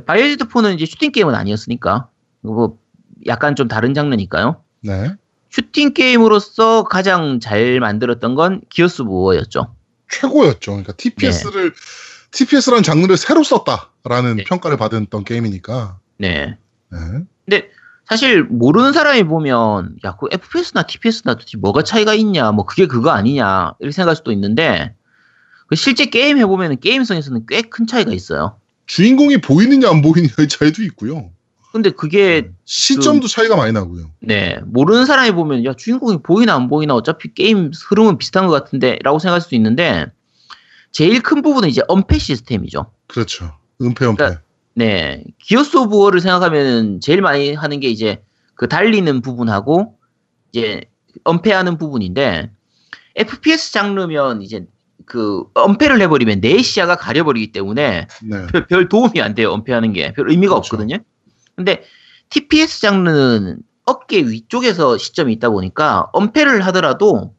Biohazard 0.07 0.49
4는 0.49 0.75
이제 0.77 0.87
슈팅 0.87 1.12
게임은 1.12 1.35
아니었으니까 1.35 2.09
뭐 2.41 2.79
약간 3.27 3.57
좀 3.57 3.68
다른 3.68 3.95
장르니까요. 3.95 4.62
네. 4.83 5.14
슈팅 5.51 5.95
게임으로서 5.95 6.85
가장 6.85 7.41
잘 7.41 7.79
만들었던 7.81 8.35
건 8.35 8.61
기어스 8.70 9.03
모어였죠. 9.03 9.75
최고였죠. 10.11 10.72
그러니까 10.72 10.93
TPS를 10.95 11.72
TPS라는 12.33 12.83
장르를 12.83 13.16
새로 13.16 13.45
썼다라는 13.45 14.37
네. 14.37 14.45
평가를 14.45 14.77
받았던 14.77 15.25
게임이니까. 15.25 15.99
네. 16.18 16.59
네. 16.91 16.99
근데 17.45 17.68
사실 18.07 18.43
모르는 18.43 18.93
사람이 18.93 19.25
보면 19.25 19.97
야그 20.05 20.29
FPS나 20.33 20.83
TPS나 20.83 21.35
도대체 21.35 21.57
뭐가 21.59 21.83
차이가 21.83 22.14
있냐 22.14 22.51
뭐 22.53 22.66
그게 22.66 22.87
그거 22.87 23.11
아니냐 23.11 23.75
이렇게 23.79 23.93
생각할 23.93 24.16
수도 24.16 24.33
있는데 24.33 24.95
그 25.68 25.77
실제 25.77 26.07
게임 26.07 26.37
해보면 26.39 26.81
게임성에서는 26.81 27.47
꽤 27.49 27.62
큰 27.62 27.87
차이가 27.87 28.12
있어요. 28.12 28.59
주인공이 28.87 29.41
보이느냐 29.41 29.89
안 29.89 30.03
보이느냐의 30.03 30.49
차이도 30.49 30.83
있고요. 30.83 31.31
근데 31.75 31.91
그게 31.91 32.53
시점도 32.66 33.27
차이가 33.27 33.57
많이 33.57 33.72
나고요. 33.72 34.09
네 34.20 34.61
모르는 34.64 35.07
사람이 35.07 35.33
보면 35.33 35.64
야 35.64 35.75
주인공이 35.75 36.22
보이나 36.22 36.55
안 36.55 36.68
보이나 36.68 36.95
어차피 36.95 37.35
게임 37.35 37.72
흐름은 37.75 38.16
비슷한 38.16 38.47
것 38.47 38.53
같은데라고 38.53 39.18
생각할 39.18 39.41
수도 39.41 39.57
있는데 39.57 40.07
제일 40.93 41.20
큰 41.20 41.43
부분은 41.43 41.68
이제 41.68 41.83
언패 41.89 42.16
시스템이죠. 42.18 42.87
그렇죠. 43.09 43.51
은폐 43.83 44.07
엄폐. 44.07 44.15
그러니까 44.16 44.41
네 44.75 45.25
Gears 45.41 45.77
of 45.77 45.99
War를 45.99 46.21
생각하면 46.20 47.01
제일 47.01 47.20
많이 47.22 47.55
하는 47.55 47.81
게 47.81 47.89
이제 47.89 48.22
그 48.55 48.68
달리는 48.68 49.20
부분하고 49.20 49.97
이제 50.53 50.83
엄폐하는 51.25 51.77
부분인데 51.79 52.53
FPS 53.16 53.72
장르면 53.72 54.43
이제 54.43 54.64
그 55.07 55.43
엄폐를 55.55 56.01
해버리면 56.03 56.41
내 56.41 56.62
시야가 56.62 56.95
가려버리기 56.95 57.51
때문에 57.51 58.07
네. 58.22 58.47
별, 58.53 58.66
별 58.68 58.89
도움이 58.89 59.20
안 59.20 59.35
돼요 59.35 59.51
엄폐하는 59.51 59.93
게 59.93 60.12
별 60.14 60.31
의미가 60.31 60.55
그렇죠. 60.55 60.77
없거든요. 60.77 60.99
근데 61.57 61.85
TPS 62.31 62.81
장르는 62.81 63.59
어깨 63.85 64.19
위쪽에서 64.19 64.99
시점이 64.99 65.33
있다 65.35 65.51
보니까 65.51 66.09
엄폐를 66.12 66.65
하더라도 66.67 67.35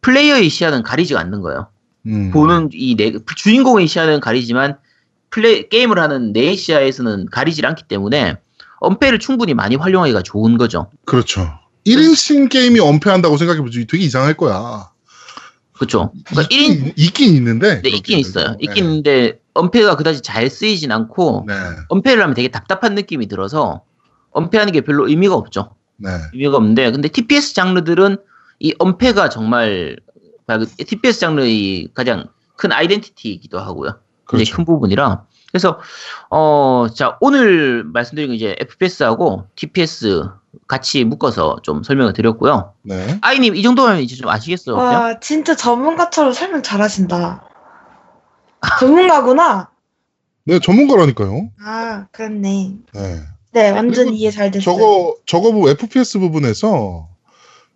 플레이어의 0.00 0.48
시야는 0.48 0.82
가리지가 0.82 1.20
않는 1.20 1.40
거예요. 1.40 1.68
음. 2.06 2.30
보는 2.30 2.70
이 2.72 2.96
내, 2.96 3.12
주인공의 3.36 3.88
시야는 3.88 4.20
가리지만 4.20 4.78
플레이 5.30 5.68
게임을 5.68 5.98
하는 5.98 6.32
내 6.32 6.54
시야에서는 6.54 7.26
가리질 7.30 7.66
않기 7.66 7.84
때문에 7.88 8.36
언패를 8.80 9.18
충분히 9.18 9.54
많이 9.54 9.76
활용하기가 9.76 10.22
좋은 10.22 10.56
거죠. 10.56 10.90
그렇죠. 11.04 11.58
1인칭 11.86 12.48
게임이 12.48 12.80
언패한다고 12.80 13.36
생각해보지 13.36 13.86
되게 13.86 14.04
이상할 14.04 14.34
거야. 14.34 14.90
그렇죠. 15.78 16.12
그러니까 16.26 16.54
1인 16.54 16.72
있긴, 16.72 16.92
있긴 16.96 17.34
있는데. 17.36 17.82
네, 17.82 17.88
있긴. 17.88 18.18
있어요. 18.18 18.50
네. 18.50 18.56
있긴 18.60 18.84
있는데 18.84 19.40
언패가 19.54 19.96
그다지 19.96 20.20
잘 20.22 20.50
쓰이진 20.50 20.92
않고 20.92 21.44
네. 21.46 21.54
언패를 21.88 22.22
하면 22.22 22.34
되게 22.34 22.48
답답한 22.48 22.94
느낌이 22.94 23.28
들어서 23.28 23.82
언패하는 24.32 24.72
게 24.72 24.80
별로 24.80 25.08
의미가 25.08 25.34
없죠. 25.34 25.74
네. 25.96 26.10
의미가 26.34 26.56
없는데 26.56 26.90
근데 26.90 27.08
TPS 27.08 27.54
장르들은 27.54 28.18
이 28.60 28.74
언패가 28.78 29.28
정말 29.28 29.96
그 30.46 30.66
TPS 30.66 31.20
장르의 31.20 31.88
가장 31.94 32.26
큰 32.56 32.72
아이덴티티이기도 32.72 33.58
하고요. 33.58 34.00
굉장히 34.28 34.44
그렇죠. 34.44 34.56
큰 34.56 34.64
부분이라 34.64 35.24
그래서 35.58 35.80
어 36.30 36.86
자 36.94 37.16
오늘 37.20 37.84
말씀드린 37.84 38.28
건 38.30 38.36
이제 38.36 38.54
FPS하고 38.58 39.44
TPS 39.56 40.28
같이 40.66 41.04
묶어서 41.04 41.58
좀 41.62 41.82
설명을 41.82 42.12
드렸고요. 42.12 42.72
네. 42.82 43.18
아이님 43.20 43.56
이 43.56 43.62
정도면 43.62 44.00
이제 44.00 44.14
좀 44.16 44.28
아시겠어요? 44.28 44.76
와, 44.76 45.20
진짜 45.20 45.54
전문가처럼 45.56 46.32
설명 46.32 46.62
잘하신다. 46.62 47.44
전문가구나. 48.80 49.70
네, 50.44 50.58
전문가라니까요. 50.60 51.50
아, 51.62 52.06
그렇네. 52.12 52.74
네. 52.94 53.20
네, 53.52 53.70
완전 53.70 54.12
이해 54.14 54.30
잘 54.30 54.50
됐어요. 54.50 54.64
저거, 54.76 55.16
저거 55.26 55.52
뭐 55.52 55.68
FPS 55.70 56.18
부분에서 56.18 57.08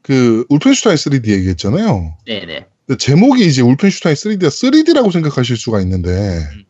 그 0.02 0.44
울펜슈타인 0.48 0.96
3D 0.96 1.28
얘기했잖아요. 1.28 2.16
네네. 2.26 2.66
근데 2.86 2.98
제목이 2.98 3.46
이제 3.46 3.62
울펜슈타인 3.62 4.14
3D가 4.14 4.46
3D라고 4.48 5.12
생각하실 5.12 5.56
수가 5.56 5.80
있는데 5.82 6.10
음. 6.10 6.64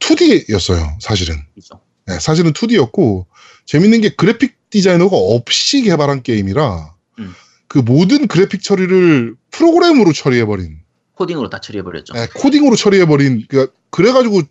2D였어요, 0.00 1.00
사실은. 1.00 1.36
그렇죠. 1.54 1.80
네, 2.06 2.18
사실은 2.18 2.52
2D였고 2.52 3.26
재밌는 3.66 4.00
게 4.00 4.08
그래픽 4.10 4.56
디자이너가 4.70 5.16
없이 5.16 5.82
개발한 5.82 6.22
게임이라 6.22 6.94
음. 7.20 7.34
그 7.68 7.78
모든 7.78 8.26
그래픽 8.26 8.62
처리를 8.62 9.36
프로그램으로 9.50 10.12
처리해버린 10.12 10.80
코딩으로 11.14 11.50
다 11.50 11.60
처리해버렸죠. 11.60 12.14
네, 12.14 12.26
코딩으로 12.34 12.76
처리해버린 12.76 13.44
그 13.48 13.72
그래가지고 13.90 14.42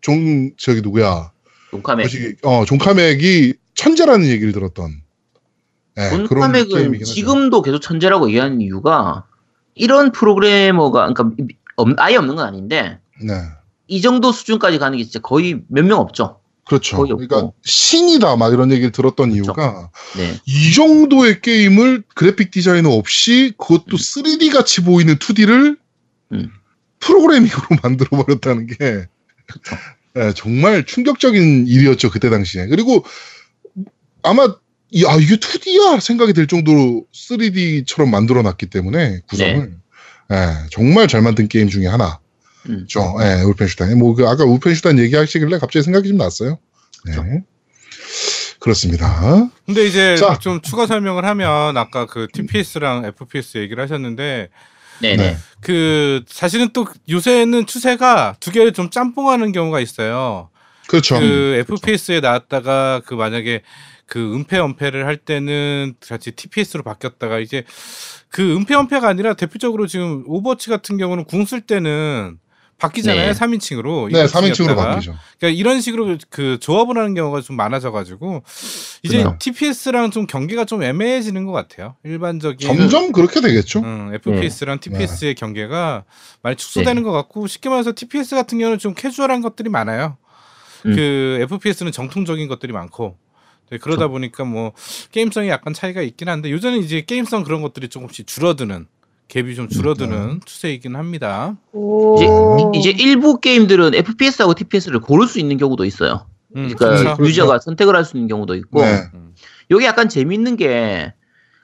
종 0.00 0.50
저기 0.56 0.82
누구야. 0.82 1.32
뭐지, 1.72 2.36
어 2.42 2.64
종카맥이 2.64 3.54
천재라는 3.74 4.26
얘기를 4.26 4.52
들었던 4.52 5.02
네, 5.96 6.02
하죠. 6.02 7.04
지금도 7.04 7.62
계속 7.62 7.80
천재라고 7.80 8.28
얘기하는 8.28 8.60
이유가 8.60 9.24
이런 9.74 10.12
프로그래머가 10.12 11.12
그러니까 11.12 11.44
없- 11.76 11.94
아예 11.98 12.16
없는 12.16 12.36
건 12.36 12.46
아닌데 12.46 12.98
네. 13.22 13.34
이 13.90 14.00
정도 14.00 14.30
수준까지 14.32 14.78
가는 14.78 14.96
게 14.96 15.04
진짜 15.04 15.18
거의 15.20 15.60
몇 15.68 15.84
명 15.84 15.98
없죠. 15.98 16.38
그렇죠. 16.64 16.98
그러니까 17.02 17.50
신이다 17.64 18.36
막 18.36 18.52
이런 18.52 18.70
얘기를 18.70 18.92
들었던 18.92 19.30
그렇죠. 19.32 19.36
이유가 19.50 19.90
네. 20.16 20.36
이 20.46 20.72
정도의 20.72 21.40
게임을 21.40 22.04
그래픽 22.14 22.52
디자이너 22.52 22.90
없이 22.90 23.52
그것도 23.58 23.96
3D 23.96 24.52
같이 24.52 24.82
보이는 24.82 25.16
2D를 25.16 25.76
음. 26.32 26.50
프로그래밍으로 27.00 27.62
만들어 27.82 28.08
버렸다는 28.22 28.68
게 28.68 28.76
네, 30.14 30.32
정말 30.34 30.84
충격적인 30.86 31.66
일이었죠 31.66 32.08
그때 32.10 32.30
당시에. 32.30 32.66
그리고 32.68 33.04
아마 34.22 34.54
이- 34.90 35.04
아 35.06 35.16
이게 35.16 35.36
2D야 35.36 35.98
생각이 36.00 36.32
들 36.34 36.46
정도로 36.46 37.04
3D처럼 37.12 38.08
만들어 38.10 38.42
놨기 38.42 38.66
때문에 38.66 39.20
구성을 39.28 39.74
예, 40.32 40.36
정말 40.70 41.08
잘 41.08 41.22
만든 41.22 41.48
게임 41.48 41.68
중에 41.68 41.88
하나. 41.88 42.20
음. 42.68 42.86
죠. 42.88 43.16
예, 43.22 43.42
울펜슈타인. 43.42 43.98
뭐, 43.98 44.14
그, 44.14 44.26
아까 44.28 44.44
울펜슈타인 44.44 44.98
얘기하시길래 44.98 45.58
갑자기 45.58 45.82
생각이 45.82 46.08
좀 46.08 46.18
났어요. 46.18 46.58
네. 47.06 47.12
그렇죠. 47.12 47.42
그렇습니다. 48.58 49.50
근데 49.64 49.86
이제 49.86 50.16
자. 50.16 50.38
좀 50.38 50.60
추가 50.60 50.86
설명을 50.86 51.24
하면 51.24 51.76
아까 51.76 52.06
그 52.06 52.28
TPS랑 52.32 53.06
FPS 53.06 53.58
얘기를 53.58 53.82
하셨는데 53.82 54.50
네네. 55.00 55.16
네. 55.16 55.36
그 55.62 56.22
사실은 56.28 56.68
또 56.74 56.86
요새는 57.08 57.66
추세가 57.66 58.36
두 58.38 58.52
개를 58.52 58.72
좀 58.72 58.90
짬뽕하는 58.90 59.52
경우가 59.52 59.80
있어요. 59.80 60.50
그렇죠. 60.88 61.18
그 61.18 61.64
FPS에 61.68 62.20
나왔다가 62.20 63.00
그 63.06 63.14
만약에 63.14 63.62
그 64.04 64.34
은폐 64.34 64.58
엄폐를 64.58 65.06
할 65.06 65.16
때는 65.16 65.94
같이 66.06 66.32
TPS로 66.32 66.82
바뀌었다가 66.82 67.38
이제 67.38 67.64
그 68.28 68.56
은폐 68.56 68.74
엄폐가 68.74 69.08
아니라 69.08 69.34
대표적으로 69.34 69.86
지금 69.86 70.24
Overwatch 70.26 70.68
같은 70.68 70.98
경우는 70.98 71.24
궁 71.24 71.44
쓸 71.46 71.62
때는 71.62 72.38
바뀌잖아요. 72.80 73.32
네. 73.32 73.38
3인칭으로. 73.38 74.10
네, 74.12 74.24
3인칭으로 74.24 74.74
바뀌죠. 74.74 75.14
그러니까 75.38 75.58
이런 75.58 75.80
식으로 75.80 76.16
그 76.30 76.58
조합을 76.60 76.96
하는 76.98 77.14
경우가 77.14 77.42
좀 77.42 77.56
많아져 77.56 77.92
가지고 77.92 78.42
이제 79.02 79.18
그래요. 79.18 79.36
TPS랑 79.38 80.10
좀 80.10 80.26
경계가 80.26 80.64
좀 80.64 80.82
애매해지는 80.82 81.44
것 81.46 81.52
같아요. 81.52 81.96
일반적인 82.04 82.66
점점 82.66 83.12
그렇게 83.12 83.40
되겠죠. 83.40 83.80
음, 83.80 84.12
FPS랑 84.14 84.80
네. 84.80 84.90
TPS의 84.90 85.34
경계가 85.34 86.04
많이 86.42 86.56
축소되는 86.56 87.02
것 87.02 87.12
같고 87.12 87.46
쉽게 87.46 87.68
말해서 87.68 87.92
TPS 87.94 88.34
같은 88.34 88.58
경우는 88.58 88.78
좀 88.78 88.94
캐주얼한 88.94 89.42
것들이 89.42 89.68
많아요. 89.68 90.16
음. 90.86 90.96
그 90.96 91.46
FPS는 91.50 91.92
정통적인 91.92 92.48
것들이 92.48 92.72
많고 92.72 93.16
네, 93.70 93.78
그러다 93.78 93.98
그렇죠. 93.98 94.12
보니까 94.12 94.44
뭐 94.44 94.72
게임성이 95.12 95.48
약간 95.48 95.72
차이가 95.74 96.02
있긴 96.02 96.28
한데 96.28 96.50
요새는 96.50 96.80
이제 96.80 97.02
게임성 97.02 97.44
그런 97.44 97.62
것들이 97.62 97.88
조금씩 97.88 98.26
줄어드는 98.26 98.86
갭이 99.30 99.56
좀 99.56 99.68
줄어드는 99.68 100.40
추세이긴 100.44 100.96
합니다. 100.96 101.56
오. 101.72 102.16
이제, 102.74 102.90
이제 102.90 103.02
일부 103.02 103.40
게임들은 103.40 103.94
FPS하고 103.94 104.54
TPS를 104.54 105.00
고를 105.00 105.26
수 105.26 105.38
있는 105.38 105.56
경우도 105.56 105.84
있어요. 105.84 106.26
음, 106.56 106.74
그러니까 106.74 107.14
그렇죠. 107.14 107.24
유저가 107.24 107.60
선택을 107.60 107.94
할 107.94 108.04
수 108.04 108.16
있는 108.16 108.28
경우도 108.28 108.56
있고 108.56 108.82
네. 108.82 109.02
음. 109.14 109.34
여기 109.70 109.84
약간 109.84 110.08
재밌는 110.08 110.56
게 110.56 111.12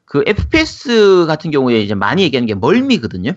그 0.06 0.22
FPS 0.24 1.26
같은 1.26 1.50
경우에 1.50 1.80
이제 1.80 1.94
많이 1.94 2.22
얘기하는 2.22 2.46
게 2.46 2.54
멀미거든요. 2.54 3.32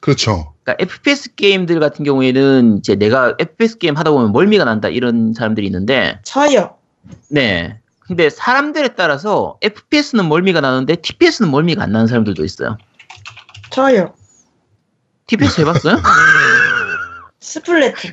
그렇죠. 0.00 0.54
그러니까 0.62 0.82
FPS 0.84 1.34
게임들 1.34 1.80
같은 1.80 2.04
경우에는 2.04 2.78
이제 2.78 2.94
내가 2.94 3.34
FPS 3.38 3.78
게임 3.78 3.96
하다 3.96 4.12
보면 4.12 4.32
멀미가 4.32 4.64
난다 4.64 4.88
이런 4.88 5.32
사람들이 5.34 5.66
있는데 5.66 6.20
저요. 6.22 6.76
네. 7.30 7.80
근데 8.00 8.28
사람들에 8.28 8.94
따라서 8.96 9.56
FPS는 9.62 10.28
멀미가 10.28 10.60
나는데 10.60 10.96
TPS는 10.96 11.50
멀미가 11.50 11.82
안 11.82 11.92
나는 11.92 12.06
사람들도 12.06 12.44
있어요. 12.44 12.76
저요. 13.70 14.14
TPS 15.26 15.60
해봤어요? 15.60 15.96
Splatoon. 17.40 18.12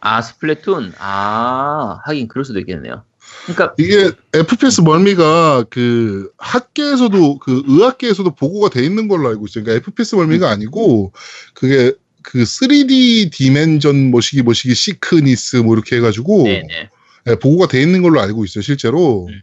아 0.00 0.20
Splatoon 0.20 0.94
아 0.98 2.00
하긴 2.04 2.28
그럴 2.28 2.44
수도 2.44 2.58
있겠네요. 2.60 3.04
그러니까 3.46 3.74
이게 3.78 4.12
FPS 4.32 4.82
멀미가 4.82 5.64
그 5.70 6.30
학계에서도 6.38 7.38
그 7.38 7.62
의학계에서도 7.66 8.34
보고가 8.34 8.68
돼 8.68 8.84
있는 8.84 9.08
걸로 9.08 9.28
알고 9.28 9.46
있어요. 9.46 9.64
그러니까 9.64 9.82
FPS 9.84 10.16
멀미가 10.16 10.50
아니고 10.50 11.12
그게 11.54 11.92
그 12.22 12.42
3D 12.42 13.32
디멘전 13.32 14.10
뭐시기 14.10 14.42
뭐시기 14.42 14.74
시크니스 14.74 15.56
뭐 15.56 15.74
이렇게 15.74 15.96
해가지고 15.96 16.44
네네. 16.44 16.90
예, 17.26 17.34
보고가 17.36 17.68
돼 17.68 17.80
있는 17.80 18.02
걸로 18.02 18.20
알고 18.20 18.44
있어요, 18.44 18.62
실제로. 18.62 19.26
음. 19.28 19.40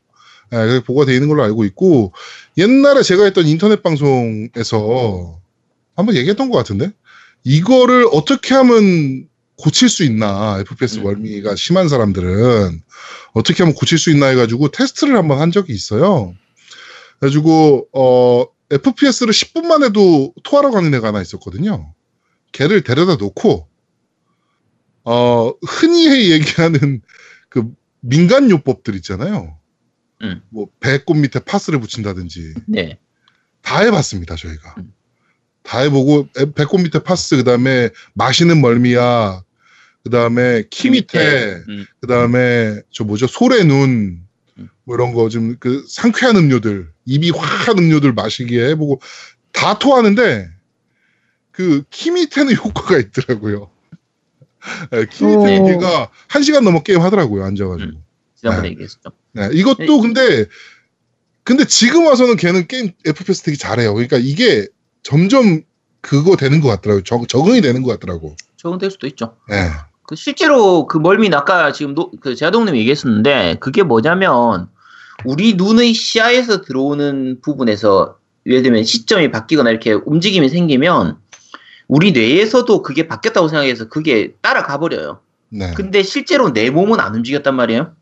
예, 0.53 0.81
보고가 0.85 1.05
돼 1.05 1.13
있는 1.13 1.27
걸로 1.27 1.43
알고 1.43 1.63
있고, 1.65 2.13
옛날에 2.57 3.01
제가 3.03 3.23
했던 3.23 3.47
인터넷 3.47 3.81
방송에서 3.81 5.39
한번 5.95 6.15
얘기했던 6.15 6.49
것 6.49 6.57
같은데? 6.57 6.91
이거를 7.43 8.07
어떻게 8.11 8.53
하면 8.55 9.27
고칠 9.57 9.89
수 9.89 10.03
있나, 10.03 10.59
FPS 10.59 10.99
음. 10.99 11.03
멀미가 11.03 11.55
심한 11.55 11.87
사람들은 11.87 12.81
어떻게 13.33 13.63
하면 13.63 13.75
고칠 13.75 13.97
수 13.97 14.09
있나 14.09 14.27
해가지고 14.27 14.69
테스트를 14.69 15.15
한번 15.17 15.39
한 15.39 15.51
적이 15.51 15.73
있어요. 15.73 16.33
그래가지고, 17.19 17.87
어, 17.93 18.45
FPS를 18.71 19.33
10분만 19.33 19.83
해도 19.83 20.33
토하러 20.43 20.71
가는 20.71 20.93
애가 20.93 21.09
하나 21.09 21.21
있었거든요. 21.21 21.93
걔를 22.51 22.81
데려다 22.81 23.15
놓고, 23.15 23.67
어, 25.03 25.53
흔히 25.67 26.31
얘기하는 26.31 27.01
그 27.49 27.71
민간 27.99 28.49
요법들 28.49 28.95
있잖아요. 28.95 29.57
음. 30.23 30.41
뭐 30.49 30.67
배꼽 30.79 31.15
밑에 31.17 31.39
파스를 31.39 31.79
붙인다든지 31.79 32.53
네. 32.67 32.99
다 33.61 33.79
해봤습니다 33.79 34.35
저희가. 34.35 34.75
음. 34.77 34.93
다 35.63 35.79
해보고 35.79 36.27
에- 36.37 36.51
배꼽 36.55 36.81
밑에 36.81 36.99
파스 36.99 37.35
그다음에 37.37 37.89
마시는 38.13 38.61
멀미야 38.61 39.43
그다음에 40.03 40.63
키미테 40.69 41.63
음. 41.69 41.85
그다음에 42.01 42.81
저 42.91 43.03
뭐죠 43.03 43.27
솔의 43.27 43.63
눈 43.63 44.23
음. 44.57 44.69
뭐 44.83 44.95
이런 44.95 45.13
거 45.13 45.29
좀 45.29 45.55
그 45.59 45.85
상쾌한 45.87 46.35
음료들 46.37 46.89
입이 47.05 47.29
화한 47.31 47.77
음료들 47.77 48.13
마시기에 48.13 48.69
해보고 48.69 49.01
다 49.51 49.77
토하는데 49.77 50.49
그 51.51 51.83
키미테는 51.89 52.53
효과가 52.55 52.97
있더라고요. 52.97 53.69
예, 54.93 55.05
키미테 55.11 55.57
오. 55.59 55.65
걔가 55.65 56.09
한 56.27 56.43
시간 56.43 56.63
넘어 56.63 56.81
게임 56.83 57.01
하더라고요 57.01 57.43
앉아가지고. 57.45 57.91
음. 57.91 58.03
지난번에 58.35 58.67
네. 58.69 58.71
얘기했었죠. 58.73 59.11
네, 59.33 59.49
이것도 59.53 60.01
근데 60.01 60.45
근데 61.43 61.65
지금 61.65 62.05
와서는 62.05 62.35
걔는 62.37 62.67
게임 62.67 62.91
FPS 63.05 63.43
되게 63.43 63.57
잘해요. 63.57 63.93
그러니까 63.93 64.17
이게 64.17 64.67
점점 65.03 65.61
그거 66.01 66.35
되는 66.35 66.61
것 66.61 66.67
같더라고요. 66.69 67.03
적, 67.03 67.27
적응이 67.27 67.61
되는 67.61 67.83
것 67.83 67.91
같더라고. 67.91 68.35
적응될 68.57 68.91
수도 68.91 69.07
있죠. 69.07 69.35
예. 69.51 69.69
그 70.03 70.15
실제로 70.15 70.87
그 70.87 70.97
멀미는 70.97 71.37
아까 71.37 71.71
지금 71.71 71.95
노, 71.95 72.11
그 72.19 72.35
제아동님이 72.35 72.79
얘기했었는데 72.79 73.57
그게 73.59 73.83
뭐냐면 73.83 74.69
우리 75.25 75.53
눈의 75.53 75.93
시야에서 75.93 76.61
들어오는 76.61 77.39
부분에서 77.41 78.17
예를 78.45 78.63
들면 78.63 78.83
시점이 78.83 79.31
바뀌거나 79.31 79.69
이렇게 79.69 79.93
움직임이 79.93 80.49
생기면 80.49 81.17
우리 81.87 82.11
뇌에서도 82.11 82.81
그게 82.81 83.07
바뀌었다고 83.07 83.47
생각해서 83.47 83.87
그게 83.87 84.33
따라가 84.41 84.79
버려요. 84.79 85.19
네. 85.49 85.73
근데 85.75 86.01
실제로 86.01 86.51
내 86.53 86.69
몸은 86.69 86.99
안 86.99 87.15
움직였단 87.15 87.55
말이에요. 87.55 87.93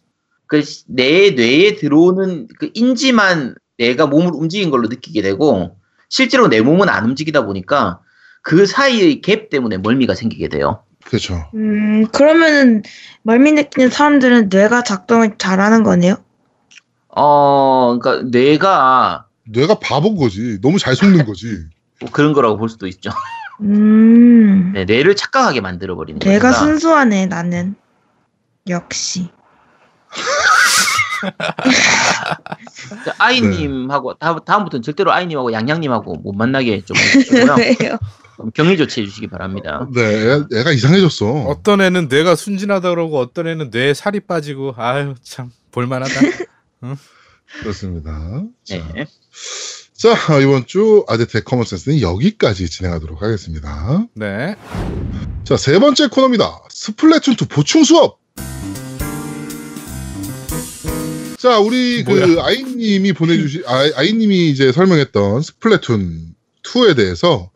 그 0.47 0.61
내 0.87 1.31
뇌에 1.31 1.75
들어오는 1.75 2.47
그 2.57 2.71
인지만 2.73 3.55
내가 3.77 4.07
몸을 4.07 4.31
움직인 4.33 4.71
걸로 4.71 4.87
느끼게 4.87 5.21
되고 5.21 5.77
실제로 6.09 6.47
내 6.47 6.61
몸은 6.61 6.89
안 6.89 7.05
움직이다 7.05 7.45
보니까 7.45 7.99
그 8.41 8.65
사이의 8.65 9.21
갭 9.21 9.49
때문에 9.49 9.77
멀미가 9.77 10.15
생기게 10.15 10.49
돼요. 10.49 10.83
그렇죠. 11.05 11.49
음, 11.53 12.07
그러면은 12.07 12.83
멀미 13.23 13.51
느끼는 13.53 13.89
사람들은 13.89 14.49
뇌가 14.49 14.83
작동을 14.83 15.37
잘하는 15.37 15.83
거네요? 15.83 16.17
어, 17.09 17.97
그러니까 17.99 18.27
뇌가 18.29 19.25
뇌가 19.45 19.79
바본 19.79 20.15
거지. 20.15 20.59
너무 20.61 20.77
잘 20.77 20.95
속는 20.95 21.25
거지. 21.25 21.65
뭐 22.01 22.09
그런 22.11 22.33
거라고 22.33 22.57
볼 22.57 22.69
수도 22.69 22.87
있죠. 22.87 23.11
음, 23.61 24.71
네, 24.75 24.85
뇌를 24.85 25.15
착각하게 25.15 25.61
만들어 25.61 25.95
버리는 25.95 26.19
뇌가 26.19 26.51
거니까. 26.51 26.59
순수하네, 26.59 27.25
나는. 27.27 27.75
역시. 28.67 29.29
자, 33.05 33.13
아이님하고 33.17 34.15
다음 34.15 34.39
다음부터는 34.43 34.81
절대로 34.83 35.11
아이님하고 35.11 35.51
양양님하고 35.53 36.15
못 36.17 36.33
만나게 36.33 36.81
좀 36.85 36.95
해주시고요. 36.97 37.55
격리 38.53 38.77
조치해 38.77 39.05
주시기 39.05 39.27
바랍니다. 39.27 39.85
네, 39.93 40.01
애- 40.01 40.59
애가 40.59 40.71
이상해졌어. 40.71 41.25
어떤 41.47 41.81
애는 41.81 42.07
뇌가 42.07 42.35
순진하다 42.35 42.89
그러고 42.91 43.19
어떤 43.19 43.47
애는 43.47 43.69
뇌에 43.71 43.93
살이 43.93 44.21
빠지고 44.21 44.73
아유 44.77 45.15
참 45.21 45.51
볼만하다. 45.71 46.13
그렇습니다. 47.61 48.43
자, 48.63 48.75
네. 48.93 49.05
자, 49.93 50.11
아, 50.29 50.39
이번 50.39 50.65
주 50.65 51.03
아재텍 51.09 51.43
커먼센스는 51.43 51.99
여기까지 51.99 52.69
진행하도록 52.69 53.21
하겠습니다. 53.21 54.05
네. 54.13 54.55
자, 55.43 55.57
세 55.57 55.77
번째 55.79 56.07
코너입니다. 56.07 56.61
스플래툰2 56.69 57.49
보충 57.49 57.83
수업! 57.83 58.19
자, 61.39 61.57
우리 61.57 62.03
그 62.03 62.11
뭐야? 62.11 62.43
아이님이 62.45 63.13
보내주신, 63.13 63.63
아, 63.65 63.89
아이님이 63.95 64.49
이제 64.49 64.73
설명했던 64.73 65.41
스플래툰 65.41 66.35
2에 66.63 66.97
대해서, 66.97 67.49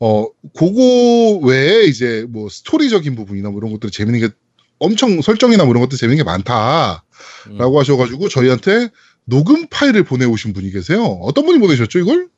어, 0.00 0.26
그거 0.56 1.38
외에 1.46 1.84
이제 1.84 2.26
뭐 2.28 2.48
스토리적인 2.48 3.14
부분이나 3.14 3.50
뭐 3.50 3.60
이런 3.60 3.70
것들이 3.70 3.92
재밌는 3.92 4.18
게 4.18 4.34
엄청 4.80 5.22
설정이나 5.22 5.62
뭐 5.64 5.72
이런 5.72 5.82
것들 5.82 5.96
재밌는 5.96 6.16
게 6.16 6.24
많다. 6.24 7.04
음. 7.46 7.58
라고 7.58 7.78
하셔가지고 7.78 8.28
저희한테 8.28 8.88
녹음 9.24 9.68
파일을 9.68 10.02
보내오신 10.02 10.52
분이 10.52 10.72
계세요. 10.72 11.04
어떤 11.22 11.46
분이 11.46 11.60
보내셨죠, 11.60 12.00
이걸? 12.00 12.28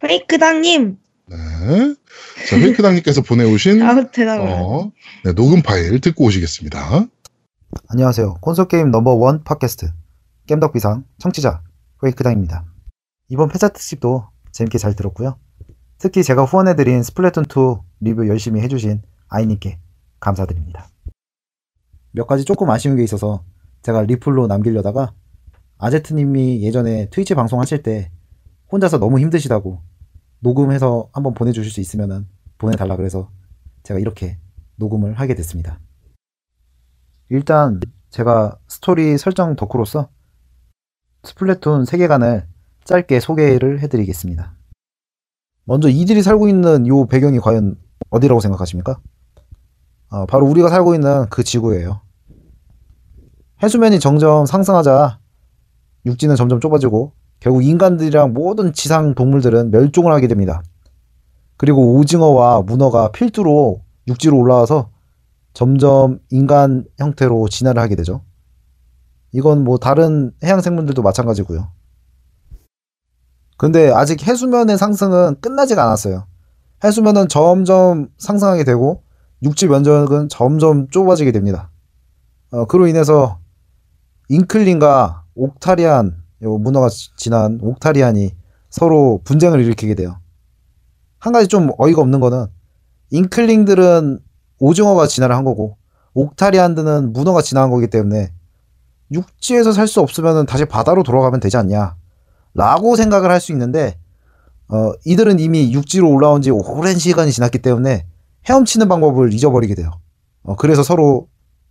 페이크당님! 0.00 0.98
네. 1.30 1.36
자, 2.46 2.58
페이크당님께서 2.58 3.22
보내오신 3.22 3.78
대답을. 4.12 4.46
어, 4.46 4.92
네, 5.24 5.32
녹음 5.32 5.62
파일 5.62 5.98
듣고 6.00 6.24
오시겠습니다. 6.24 7.06
안녕하세요. 7.88 8.34
콘솔 8.40 8.68
게임 8.68 8.90
넘버원 8.90 9.44
팟캐스트 9.44 9.88
겜덕비상 10.46 11.04
청취자 11.18 11.62
페이크당입니다. 12.02 12.64
이번 13.28 13.48
패자 13.48 13.68
특집도 13.68 14.28
재밌게 14.52 14.78
잘 14.78 14.94
들었고요. 14.94 15.38
특히 15.98 16.22
제가 16.22 16.44
후원해드린 16.44 17.00
스플래툰2 17.00 17.82
리뷰 18.00 18.28
열심히 18.28 18.60
해주신 18.60 19.02
아이님께 19.28 19.78
감사드립니다. 20.20 20.88
몇 22.12 22.26
가지 22.26 22.44
조금 22.44 22.70
아쉬운 22.70 22.96
게 22.96 23.02
있어서 23.02 23.44
제가 23.82 24.02
리플로 24.02 24.46
남기려다가 24.46 25.14
아제트님이 25.78 26.62
예전에 26.62 27.10
트위치 27.10 27.34
방송하실 27.34 27.82
때 27.82 28.10
혼자서 28.70 28.98
너무 28.98 29.18
힘드시다고 29.18 29.80
녹음해서 30.40 31.08
한번 31.12 31.34
보내주실 31.34 31.72
수 31.72 31.80
있으면 31.80 32.28
보내달라 32.58 32.96
그래서 32.96 33.30
제가 33.82 34.00
이렇게 34.00 34.38
녹음을 34.76 35.14
하게 35.14 35.34
됐습니다. 35.34 35.80
일단 37.30 37.80
제가 38.10 38.58
스토리 38.68 39.18
설정 39.18 39.56
덕후로서 39.56 40.08
스플래툰 41.22 41.84
세계관을 41.84 42.46
짧게 42.84 43.20
소개를 43.20 43.80
해드리겠습니다. 43.80 44.54
먼저 45.64 45.88
이들이 45.88 46.22
살고 46.22 46.48
있는 46.48 46.86
요 46.86 47.06
배경이 47.06 47.40
과연 47.40 47.76
어디라고 48.10 48.40
생각하십니까? 48.40 49.00
어, 50.10 50.26
바로 50.26 50.46
우리가 50.46 50.68
살고 50.68 50.94
있는 50.94 51.26
그 51.30 51.42
지구예요. 51.42 52.02
해수면이 53.62 53.98
점점 53.98 54.44
상승하자 54.44 55.18
육지는 56.06 56.36
점점 56.36 56.60
좁아지고 56.60 57.12
결국 57.40 57.64
인간들이랑 57.64 58.34
모든 58.34 58.72
지상 58.72 59.14
동물들은 59.14 59.70
멸종을 59.70 60.12
하게 60.12 60.28
됩니다. 60.28 60.62
그리고 61.56 61.96
오징어와 61.96 62.62
문어가 62.62 63.10
필두로 63.10 63.80
육지로 64.06 64.38
올라와서 64.38 64.90
점점 65.54 66.18
인간 66.30 66.84
형태로 66.98 67.48
진화를 67.48 67.80
하게 67.80 67.94
되죠. 67.96 68.22
이건 69.32 69.64
뭐 69.64 69.78
다른 69.78 70.32
해양 70.42 70.60
생물들도 70.60 71.00
마찬가지고요. 71.00 71.70
근데 73.56 73.90
아직 73.90 74.26
해수면의 74.26 74.76
상승은 74.76 75.40
끝나지가 75.40 75.84
않았어요. 75.84 76.26
해수면은 76.82 77.28
점점 77.28 78.08
상승하게 78.18 78.64
되고 78.64 79.04
육지 79.42 79.68
면적은 79.68 80.28
점점 80.28 80.88
좁아지게 80.88 81.32
됩니다. 81.32 81.70
어, 82.50 82.66
그로 82.66 82.86
인해서 82.86 83.38
잉클린과 84.28 85.24
옥타리안, 85.34 86.22
요 86.42 86.58
문어가 86.58 86.88
지난 87.16 87.58
옥타리안이 87.62 88.34
서로 88.70 89.20
분쟁을 89.24 89.60
일으키게 89.60 89.94
돼요. 89.94 90.18
한 91.18 91.32
가지 91.32 91.46
좀 91.46 91.70
어이가 91.78 92.02
없는 92.02 92.20
거는 92.20 92.46
잉클링들은 93.10 94.20
오징어가 94.64 95.06
진화를 95.06 95.36
한 95.36 95.44
거고 95.44 95.76
옥타리안드는 96.14 97.12
문어가 97.12 97.42
진화한 97.42 97.70
거기 97.70 97.88
때문에 97.88 98.32
육지에서 99.12 99.72
살 99.72 99.86
수 99.86 100.00
없으면 100.00 100.46
다시 100.46 100.64
바다로 100.64 101.02
돌아가면 101.02 101.40
되지 101.40 101.56
않냐 101.58 101.96
라고 102.54 102.96
생각을 102.96 103.30
할 103.30 103.40
수 103.40 103.52
있는데 103.52 103.98
어, 104.68 104.92
이들은 105.04 105.38
이미 105.40 105.70
육지로 105.72 106.08
올라온 106.10 106.40
지 106.40 106.50
오랜 106.50 106.98
시간이 106.98 107.30
지났기 107.30 107.58
때문에 107.58 108.06
헤엄치는 108.48 108.88
방법을 108.88 109.34
잊어버리게 109.34 109.74
돼요. 109.74 109.90
어, 110.42 110.56
그래서 110.56 110.82
서로 110.82 111.28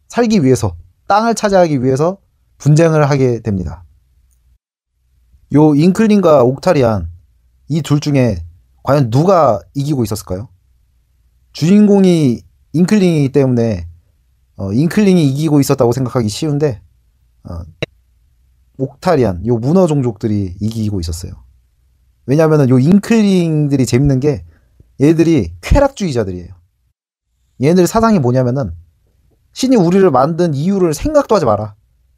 살기 0.09 0.43
위해서 0.43 0.75
땅을 1.07 1.33
차지하기 1.33 1.83
위해서 1.83 2.17
분쟁을 2.59 3.09
하게 3.09 3.39
됩니다. 3.41 3.83
요 5.55 5.73
잉클린과 5.73 6.43
옥타리안 6.43 7.09
이 7.69 7.81
둘 7.81 7.99
중에 7.99 8.43
과연 8.83 9.09
누가 9.09 9.59
이기고 9.73 10.03
있었을까요? 10.03 10.49
주인공이 11.53 12.42
잉클링이기 12.73 13.31
때문에 13.31 13.87
어, 14.57 14.71
잉클링이 14.71 15.27
이기고 15.29 15.59
있었다고 15.59 15.91
생각하기 15.91 16.27
쉬운데 16.29 16.81
어, 17.43 17.61
옥타리안 18.77 19.45
요 19.45 19.57
문어 19.57 19.87
종족들이 19.87 20.55
이기고 20.59 20.99
있었어요. 20.99 21.33
왜냐하면 22.25 22.69
요 22.69 22.79
잉클링들이 22.79 23.85
재밌는 23.85 24.19
게 24.19 24.43
얘들이 25.01 25.53
쾌락주의자들이에요. 25.61 26.53
얘네들 27.61 27.87
사상이 27.87 28.19
뭐냐면은 28.19 28.71
신이 29.53 29.75
우리를 29.75 30.09
만든 30.09 30.53
이유를 30.53 30.93
생각도 30.93 31.35
하지 31.35 31.45
마라. 31.45 31.75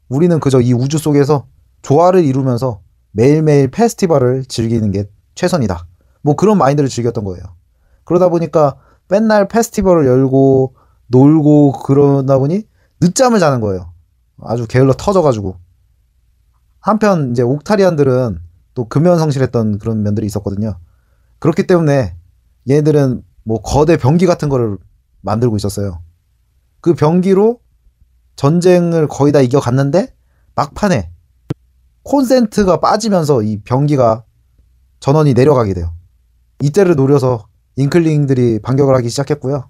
우리는 0.08 0.38
그저 0.40 0.60
이 0.60 0.72
우주 0.72 0.98
속에서 0.98 1.46
조화를 1.82 2.24
이루면서 2.24 2.80
매일매일 3.12 3.68
페스티벌을 3.70 4.44
즐기는 4.46 4.90
게 4.90 5.08
최선이다. 5.34 5.86
뭐 6.22 6.36
그런 6.36 6.58
마인드를 6.58 6.88
즐겼던 6.88 7.24
거예요. 7.24 7.44
그러다 8.04 8.28
보니까 8.28 8.78
맨날 9.08 9.48
페스티벌을 9.48 10.06
열고 10.06 10.74
놀고 11.08 11.82
그러다 11.84 12.38
보니 12.38 12.64
늦잠을 13.00 13.38
자는 13.38 13.60
거예요. 13.60 13.92
아주 14.42 14.66
게을러 14.66 14.94
터져가지고. 14.94 15.56
한편 16.80 17.30
이제 17.30 17.42
옥타리안들은 17.42 18.40
또 18.74 18.88
금연성실했던 18.88 19.78
그런 19.78 20.02
면들이 20.02 20.26
있었거든요. 20.26 20.78
그렇기 21.38 21.66
때문에 21.66 22.16
얘네들은 22.68 23.22
뭐 23.44 23.60
거대 23.62 23.96
병기 23.96 24.26
같은 24.26 24.48
거를 24.48 24.78
만들고 25.22 25.56
있었어요. 25.56 26.02
그 26.80 26.94
병기로 26.94 27.60
전쟁을 28.36 29.08
거의 29.08 29.32
다 29.32 29.40
이겨갔는데 29.40 30.14
막판에 30.54 31.10
콘센트가 32.02 32.80
빠지면서 32.80 33.42
이 33.42 33.60
병기가 33.62 34.24
전원이 35.00 35.34
내려가게 35.34 35.74
돼요. 35.74 35.92
이때를 36.60 36.96
노려서 36.96 37.48
잉클링들이 37.76 38.60
반격을 38.60 38.94
하기 38.96 39.08
시작했고요. 39.08 39.68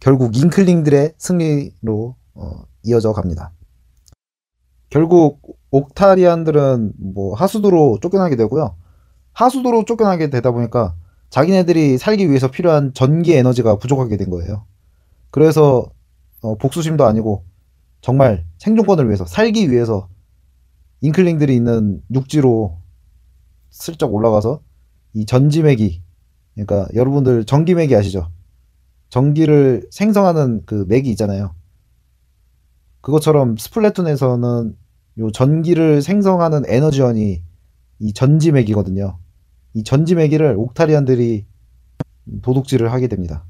결국 0.00 0.36
잉클링들의 0.36 1.14
승리로 1.16 2.16
어, 2.34 2.50
이어져 2.82 3.12
갑니다. 3.12 3.52
결국 4.88 5.40
옥타리안들은 5.70 6.94
뭐 6.98 7.34
하수도로 7.34 7.98
쫓겨나게 8.02 8.34
되고요. 8.36 8.76
하수도로 9.32 9.84
쫓겨나게 9.84 10.30
되다 10.30 10.50
보니까 10.50 10.96
자기네들이 11.30 11.98
살기 11.98 12.28
위해서 12.28 12.50
필요한 12.50 12.92
전기 12.92 13.34
에너지가 13.34 13.76
부족하게 13.76 14.16
된 14.16 14.30
거예요. 14.30 14.66
그래서 15.30 15.88
어, 16.42 16.56
복수심도 16.56 17.04
아니고 17.04 17.44
정말 18.00 18.44
생존권을 18.58 19.06
위해서 19.06 19.24
살기 19.24 19.70
위해서 19.70 20.08
잉클링들이 21.02 21.54
있는 21.54 22.02
육지로 22.12 22.78
슬쩍 23.70 24.12
올라가서 24.12 24.60
이 25.12 25.26
전지메기 25.26 26.02
그러니까 26.54 26.88
여러분들 26.94 27.44
전기메기 27.44 27.94
아시죠? 27.94 28.30
전기를 29.08 29.88
생성하는 29.90 30.62
그 30.66 30.84
메기 30.88 31.10
있잖아요. 31.10 31.54
그것처럼 33.00 33.56
스플래툰에서는 33.56 34.76
요 35.18 35.30
전기를 35.32 36.02
생성하는 36.02 36.62
에너지원이 36.66 37.42
이 37.98 38.12
전지메기거든요. 38.12 39.18
이 39.74 39.84
전지메기를 39.84 40.54
옥타리안들이 40.56 41.46
도둑질을 42.42 42.92
하게 42.92 43.08
됩니다. 43.08 43.44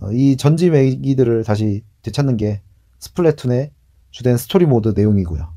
어, 0.00 0.12
이 0.12 0.36
전지메기들을 0.36 1.44
다시 1.44 1.84
되찾는 2.02 2.36
게 2.36 2.62
스플래툰의 2.98 3.72
주된 4.10 4.36
스토리 4.36 4.66
모드 4.66 4.92
내용이고요. 4.94 5.52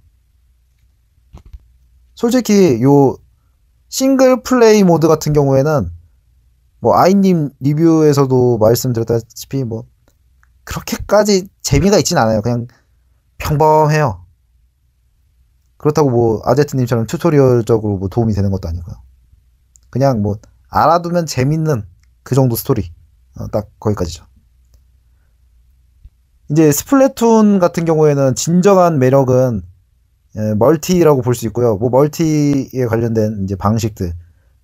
솔직히 2.16 2.82
요 2.82 3.18
싱글 3.90 4.42
플레이 4.42 4.84
모드 4.84 5.08
같은 5.08 5.34
경우에는 5.34 5.92
뭐 6.80 6.96
아이님 6.96 7.50
리뷰에서도 7.60 8.58
말씀드렸다시피 8.60 9.64
뭐 9.64 9.86
그렇게까지 10.64 11.48
재미가 11.62 11.98
있진 11.98 12.18
않아요. 12.18 12.42
그냥 12.42 12.68
평범해요. 13.38 14.26
그렇다고 15.78 16.10
뭐 16.10 16.42
아제트님처럼 16.44 17.08
튜토리얼적으로 17.08 17.98
뭐 17.98 18.10
도움이 18.10 18.34
되는 18.34 18.52
것도 18.52 18.68
아니고요. 18.68 18.96
그냥 19.90 20.22
뭐 20.22 20.38
알아두면 20.70 21.26
재밌는 21.26 21.84
그 22.24 22.36
정도 22.36 22.56
스토리 22.56 22.92
어, 23.40 23.48
딱 23.48 23.70
거기까지죠. 23.80 24.26
이제 26.50 26.72
스플래툰 26.72 27.60
같은 27.60 27.86
경우에는 27.86 28.36
진정한 28.36 29.00
매력은 29.00 29.64
예, 30.38 30.54
멀티라고 30.56 31.22
볼 31.22 31.34
수 31.36 31.46
있고요. 31.48 31.78
뭐 31.78 31.90
멀티에 31.90 32.86
관련된 32.88 33.44
이제 33.44 33.56
방식들 33.56 34.14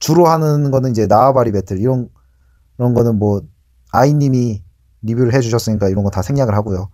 주로 0.03 0.27
하는 0.27 0.69
거는 0.69 0.91
이제 0.91 1.07
나와바리 1.07 1.53
배틀 1.53 1.79
이런 1.79 2.09
이런 2.77 2.93
거는 2.93 3.17
뭐 3.19 3.41
아이님이 3.93 4.61
리뷰를 5.01 5.33
해주셨으니까 5.33 5.87
이런 5.87 6.03
거 6.03 6.09
다 6.09 6.21
생략을 6.21 6.53
하고요. 6.55 6.89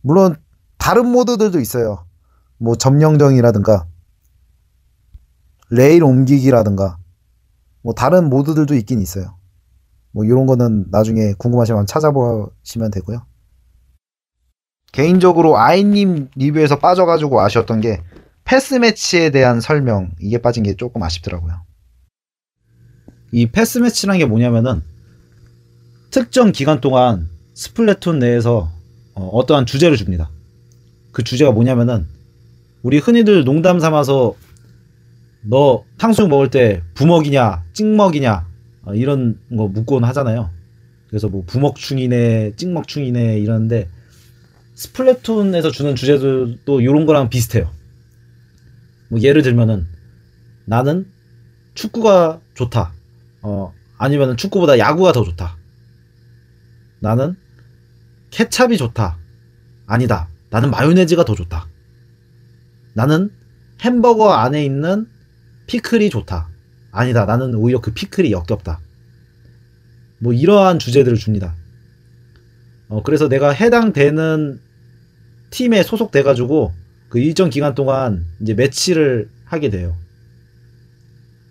물론 0.00 0.36
다른 0.78 1.08
모드들도 1.08 1.58
있어요. 1.58 2.06
뭐 2.58 2.76
점령전이라든가 2.76 3.88
레일 5.70 6.04
옮기기라든가 6.04 6.98
뭐 7.82 7.94
다른 7.94 8.30
모드들도 8.30 8.76
있긴 8.76 9.02
있어요. 9.02 9.36
뭐 10.12 10.24
이런 10.24 10.46
거는 10.46 10.86
나중에 10.92 11.32
궁금하시면 11.38 11.86
찾아보시면 11.86 12.92
되고요. 12.92 13.26
개인적으로 14.92 15.58
아이님 15.58 16.30
리뷰에서 16.36 16.78
빠져가지고 16.78 17.40
아쉬웠던 17.40 17.80
게 17.80 18.04
패스 18.44 18.74
매치에 18.74 19.30
대한 19.30 19.60
설명 19.60 20.12
이게 20.20 20.38
빠진 20.38 20.62
게 20.62 20.76
조금 20.76 21.02
아쉽더라고요. 21.02 21.66
이 23.36 23.44
패스 23.44 23.76
매치라는 23.76 24.18
게 24.18 24.24
뭐냐면은 24.24 24.80
특정 26.10 26.52
기간 26.52 26.80
동안 26.80 27.28
스플래툰 27.52 28.18
내에서 28.18 28.72
어, 29.12 29.44
떠한 29.44 29.66
주제를 29.66 29.98
줍니다. 29.98 30.30
그 31.12 31.22
주제가 31.22 31.52
뭐냐면은 31.52 32.06
우리 32.82 32.96
흔히들 32.96 33.44
농담 33.44 33.78
삼아서 33.78 34.34
너 35.42 35.84
탕수육 35.98 36.30
먹을 36.30 36.48
때 36.48 36.82
부먹이냐 36.94 37.64
찍먹이냐 37.74 38.46
어, 38.86 38.94
이런 38.94 39.38
거 39.54 39.68
묻곤 39.68 40.04
하잖아요. 40.04 40.48
그래서 41.08 41.28
뭐 41.28 41.44
부먹충이네 41.46 42.54
찍먹충이네 42.56 43.38
이러는데 43.40 43.86
스플래툰에서 44.76 45.70
주는 45.72 45.94
주제들도 45.94 46.80
이런 46.80 47.04
거랑 47.04 47.28
비슷해요. 47.28 47.70
뭐 49.10 49.20
예를 49.20 49.42
들면은 49.42 49.86
나는 50.64 51.06
축구가 51.74 52.40
좋다. 52.54 52.95
어, 53.48 53.72
아니면은 53.96 54.36
축구보다 54.36 54.76
야구가 54.76 55.12
더 55.12 55.22
좋다. 55.22 55.56
나는 56.98 57.36
케찹이 58.30 58.76
좋다. 58.76 59.18
아니다. 59.86 60.28
나는 60.50 60.72
마요네즈가 60.72 61.24
더 61.24 61.36
좋다. 61.36 61.68
나는 62.94 63.30
햄버거 63.82 64.32
안에 64.32 64.64
있는 64.64 65.06
피클이 65.68 66.10
좋다. 66.10 66.48
아니다. 66.90 67.24
나는 67.24 67.54
오히려 67.54 67.80
그 67.80 67.92
피클이 67.92 68.32
역겹다. 68.32 68.80
뭐 70.18 70.32
이러한 70.32 70.80
주제들을 70.80 71.16
줍니다. 71.16 71.54
어, 72.88 73.04
그래서 73.04 73.28
내가 73.28 73.50
해당되는 73.50 74.60
팀에 75.50 75.84
소속돼가지고 75.84 76.72
그 77.10 77.20
일정 77.20 77.48
기간 77.48 77.76
동안 77.76 78.26
이제 78.40 78.54
매치를 78.54 79.28
하게 79.44 79.70
돼요. 79.70 79.96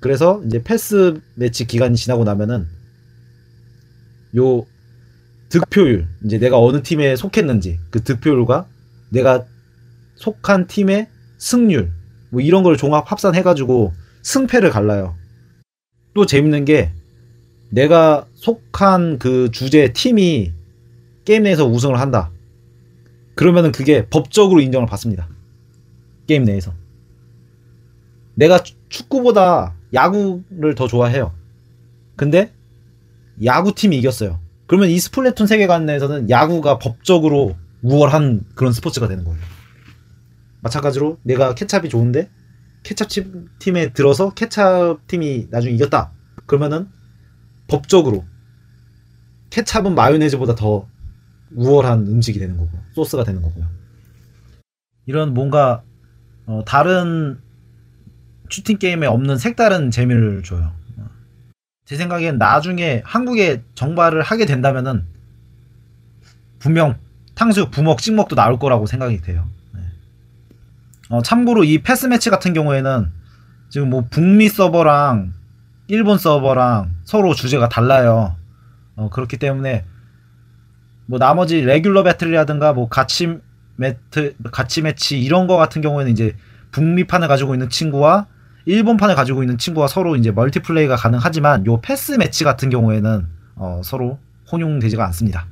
그래서 0.06 0.40
이제 0.46 0.62
패스 0.62 1.20
매치 1.34 1.66
기간이 1.66 1.96
지나고 1.96 2.26
나면은 2.26 2.68
요 4.38 4.64
득표율 5.50 6.08
이제 6.24 6.38
내가 6.38 6.60
어느 6.60 6.84
팀에 6.84 7.16
속했는지 7.16 7.80
그 7.90 8.04
득표율과 8.04 8.68
내가 9.10 9.46
속한 10.14 10.68
팀의 10.68 11.10
승률 11.40 11.92
뭐 12.30 12.40
이런 12.40 12.62
걸 12.62 12.78
종합 12.78 13.12
합산해 13.12 13.42
가지고 13.42 13.94
승패를 14.22 14.70
갈라요. 14.70 15.16
또 16.14 16.28
재밌는 16.28 16.66
게 16.66 16.92
내가 17.72 18.28
속한 18.36 19.18
그 19.18 19.50
주제 19.50 19.92
팀이 19.92 20.54
게임 21.26 21.42
내에서 21.42 21.66
우승을 21.66 22.00
한다. 22.00 22.30
그러면은 23.34 23.72
그게 23.72 24.06
법적으로 24.06 24.62
인정을 24.62 24.86
받습니다. 24.86 25.28
게임 26.28 26.44
내에서. 26.44 26.76
내가 28.36 28.62
축구보다 28.90 29.74
야구를 29.96 30.76
더 30.76 30.88
좋아해요. 30.88 31.34
근데 32.16 32.54
야구팀이 33.44 33.98
이겼어요. 33.98 34.40
그러면 34.68 34.90
이 34.90 35.00
스플래툰 35.00 35.48
세계관 35.48 35.86
내에서는 35.86 36.30
야구가 36.30 36.78
법적으로 36.80 37.56
우월한 37.82 38.46
그런 38.56 38.74
스포츠가 38.74 39.08
되는 39.08 39.24
거예요. 39.24 39.40
마찬가지로 40.62 41.20
내가 41.24 41.56
케찹이 41.56 41.90
좋은데 41.90 42.30
케찹 42.84 43.50
팀에 43.60 43.94
들어서 43.94 44.32
케찹 44.34 44.98
팀이 45.08 45.48
나중에 45.50 45.74
이겼다. 45.74 46.12
그러면은 46.46 46.88
법적으로 47.68 48.26
케찹은 49.50 49.96
마요네즈보다 49.96 50.56
더 50.56 50.88
우월한 51.56 52.08
음식이 52.08 52.40
되는 52.40 52.58
거고 52.58 52.72
소스가 52.94 53.24
되는 53.24 53.42
거고요. 53.42 53.66
이런 55.06 55.34
뭔가 55.34 55.84
어, 56.48 56.64
다른 56.66 57.40
슈팅 58.50 58.78
게임에 58.78 59.08
없는 59.08 59.38
색다른 59.38 59.92
재미를 59.92 60.44
줘요. 60.44 60.72
어. 60.98 61.10
제 61.86 61.96
생각엔 61.96 62.38
나중에 62.38 63.02
한국에 63.06 63.64
정발을 63.76 64.22
하게 64.22 64.46
된다면은 64.46 65.06
분명 66.60 66.98
탕수육, 67.36 67.72
부먹, 67.72 68.00
찍먹도 68.00 68.36
나올 68.36 68.58
거라고 68.58 68.86
생각이 68.86 69.22
돼요. 69.22 69.48
네. 69.74 69.82
어, 71.10 71.22
참고로 71.22 71.64
이 71.64 71.80
페스 71.80 72.06
매치 72.06 72.30
같은 72.30 72.54
경우에는 72.54 73.12
지금 73.70 73.90
뭐 73.90 74.06
북미 74.10 74.48
서버랑 74.48 75.34
일본 75.88 76.18
서버랑 76.18 76.96
서로 77.04 77.34
주제가 77.34 77.70
달라요. 77.70 78.36
어, 78.96 79.10
그렇기 79.10 79.38
때문에 79.38 79.86
뭐 81.06 81.20
나머지 81.20 81.62
레귤러 81.62 82.04
배틀이라든가 82.04 82.74
뭐 82.74 82.90
가치 82.90 83.38
매트 83.76 84.36
가치 84.52 84.82
매치 84.82 85.20
이런 85.20 85.48
거 85.48 85.58
같은 85.58 85.82
경우에는 85.82 86.12
이제 86.12 86.36
북미판을 86.72 87.28
가지고 87.28 87.54
있는 87.54 87.70
친구와 87.70 88.28
일본판을 88.66 89.16
가지고 89.16 89.44
있는 89.44 89.58
친구와 89.58 89.88
서로 89.88 90.16
이제 90.16 90.32
멀티플레이가 90.32 90.96
가능하지만 90.96 91.66
요 91.66 91.80
페스 91.82 92.14
매치 92.14 92.44
같은 92.44 92.70
경우에는 92.70 93.28
어, 93.56 93.82
서로 93.84 94.20
혼용되지가 94.52 95.06
않습니다. 95.06 95.48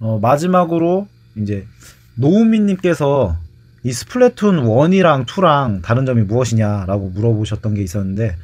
어, 0.00 0.18
마지막으로 0.18 1.06
이제 1.36 1.66
노우미님께서 2.16 3.36
이 3.84 3.92
스플래툰 3.92 4.64
1이랑 4.64 5.26
2랑 5.26 5.82
다른 5.82 6.04
점이 6.04 6.22
무엇이냐라고 6.22 7.10
물어보셨던 7.10 7.74
게 7.74 7.82
있었는데 7.82 8.36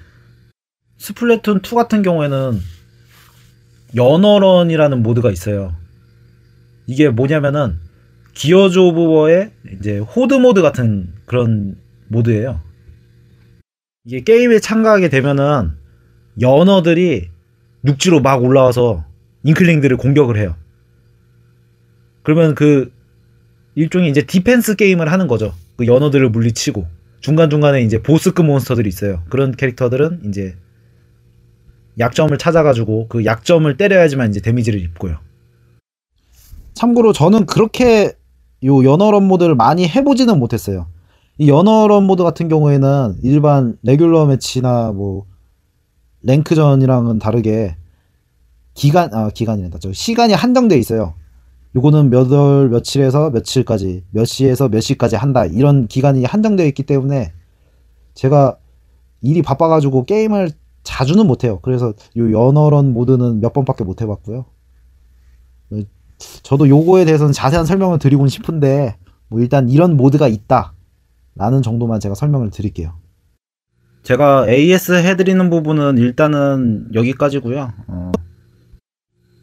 스플래툰 0.98 1.60
2 1.64 1.74
같은 1.74 2.02
경우에는 2.02 2.60
연어런이라는 3.96 5.02
모드가 5.02 5.30
있어요. 5.30 5.74
이게 6.86 7.08
뭐냐면은 7.08 7.78
기어즈 8.34 8.78
오브 8.78 9.06
워의 9.06 9.52
이제 9.78 9.98
호드 9.98 10.34
모드 10.34 10.62
같은 10.62 11.12
그런 11.26 11.76
모드예요. 12.08 12.60
이게 14.04 14.20
게임에 14.20 14.58
참가하게 14.58 15.08
되면은 15.08 15.72
연어들이 16.40 17.30
육지로 17.86 18.20
막 18.20 18.42
올라와서 18.42 19.04
잉클링들을 19.44 19.96
공격을 19.96 20.36
해요. 20.36 20.56
그러면 22.22 22.54
그 22.54 22.92
일종의 23.74 24.10
이제 24.10 24.22
디펜스 24.22 24.76
게임을 24.76 25.10
하는 25.10 25.26
거죠. 25.26 25.54
그 25.76 25.86
연어들을 25.86 26.28
물리치고 26.30 26.86
중간중간에 27.20 27.82
이제 27.82 28.02
보스급 28.02 28.46
몬스터들이 28.46 28.88
있어요. 28.88 29.22
그런 29.30 29.52
캐릭터들은 29.52 30.22
이제 30.28 30.54
약점을 31.98 32.36
찾아가지고 32.36 33.08
그 33.08 33.24
약점을 33.24 33.74
때려야지만 33.76 34.28
이제 34.30 34.40
데미지를 34.40 34.80
입고요. 34.80 35.18
참고로 36.74 37.12
저는 37.12 37.46
그렇게 37.46 38.12
요 38.64 38.84
연어런 38.84 39.24
모드를 39.24 39.54
많이 39.54 39.88
해보지는 39.88 40.38
못했어요. 40.38 40.88
이 41.38 41.48
연어런 41.48 42.04
모드 42.04 42.22
같은 42.22 42.48
경우에는 42.48 43.16
일반 43.22 43.76
레귤러 43.82 44.26
매치나 44.26 44.92
뭐 44.92 45.26
랭크전이랑은 46.22 47.18
다르게 47.18 47.76
기간 48.74 49.12
아 49.14 49.30
기간이란다. 49.30 49.78
저 49.80 49.92
시간이 49.92 50.32
한정돼 50.32 50.78
있어요. 50.78 51.14
요거는 51.76 52.10
몇 52.10 52.30
월 52.32 52.68
며칠에서 52.68 53.30
며칠까지 53.30 54.04
몇 54.10 54.24
시에서 54.26 54.68
몇 54.68 54.80
시까지 54.80 55.16
한다 55.16 55.44
이런 55.44 55.88
기간이 55.88 56.24
한정되어 56.24 56.66
있기 56.66 56.84
때문에 56.84 57.32
제가 58.14 58.56
일이 59.22 59.42
바빠 59.42 59.66
가지고 59.68 60.04
게임을 60.04 60.52
자주는 60.84 61.26
못 61.26 61.42
해요. 61.44 61.58
그래서 61.62 61.92
요 62.16 62.32
연어런 62.32 62.92
모드는 62.92 63.40
몇 63.40 63.52
번밖에 63.52 63.82
못 63.84 64.02
해 64.02 64.06
봤고요. 64.06 64.44
어, 65.72 65.76
저도 66.44 66.68
요거에 66.68 67.04
대해서는 67.06 67.32
자세한 67.32 67.66
설명을 67.66 67.98
드리고는 67.98 68.28
싶은데 68.28 68.96
뭐 69.28 69.40
일단 69.40 69.68
이런 69.68 69.96
모드가 69.96 70.28
있다 70.28 70.73
라는 71.36 71.62
정도만 71.62 72.00
제가 72.00 72.14
설명을 72.14 72.50
드릴게요. 72.50 72.98
제가 74.02 74.48
AS 74.48 74.92
해드리는 74.92 75.50
부분은 75.50 75.98
일단은 75.98 76.90
여기까지고요. 76.94 77.72
어, 77.88 78.12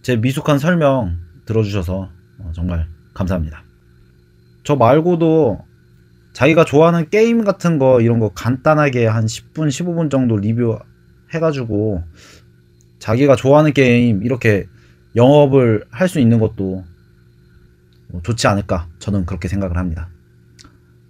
제 0.03 0.15
미숙한 0.15 0.59
설명 0.59 1.17
들어주셔서 1.45 2.09
어, 2.39 2.51
정말 2.53 2.87
감사합니다. 3.13 3.63
저 4.63 4.75
말고도 4.75 5.59
자기가 6.33 6.63
좋아하는 6.63 7.09
게임 7.09 7.43
같은 7.43 7.77
거 7.79 7.99
이런 8.01 8.19
거 8.19 8.29
간단하게 8.29 9.07
한 9.07 9.25
10분, 9.25 9.67
15분 9.67 10.09
정도 10.09 10.37
리뷰 10.37 10.77
해가지고 11.33 12.03
자기가 12.99 13.35
좋아하는 13.35 13.73
게임 13.73 14.23
이렇게 14.23 14.67
영업을 15.15 15.85
할 15.89 16.07
수 16.07 16.19
있는 16.19 16.39
것도 16.39 16.85
뭐 18.09 18.21
좋지 18.21 18.47
않을까 18.47 18.87
저는 18.99 19.25
그렇게 19.25 19.47
생각을 19.47 19.77
합니다. 19.77 20.09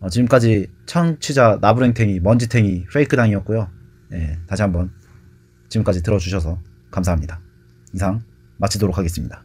어, 0.02 0.10
지금까지 0.10 0.68
청취자 0.88 1.60
나부랭탱이 1.62 2.20
먼지탱이 2.20 2.86
페이크당이었고요. 2.92 3.70
예, 4.14 4.38
다시 4.48 4.64
한번 4.64 4.92
지금까지 5.70 6.04
들어주셔서 6.04 6.60
감사합니다. 6.90 7.40
이상 7.94 8.22
마치도록 8.58 8.98
하겠습니다. 8.98 9.44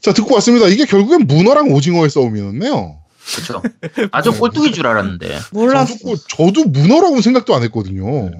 자, 0.00 0.12
듣고 0.12 0.34
왔습니다. 0.34 0.66
이게 0.66 0.84
결국엔 0.84 1.26
문어랑 1.26 1.70
오징어의 1.70 2.10
싸움이었네요. 2.10 3.00
그렇죠. 3.34 3.62
아주 4.10 4.32
꼴뚜기인 4.32 4.72
줄 4.72 4.86
알았는데 4.86 5.38
몰랐어. 5.52 5.94
저도, 5.96 6.16
저도 6.28 6.64
문어라고는 6.68 7.22
생각도 7.22 7.54
안 7.54 7.62
했거든요. 7.64 8.30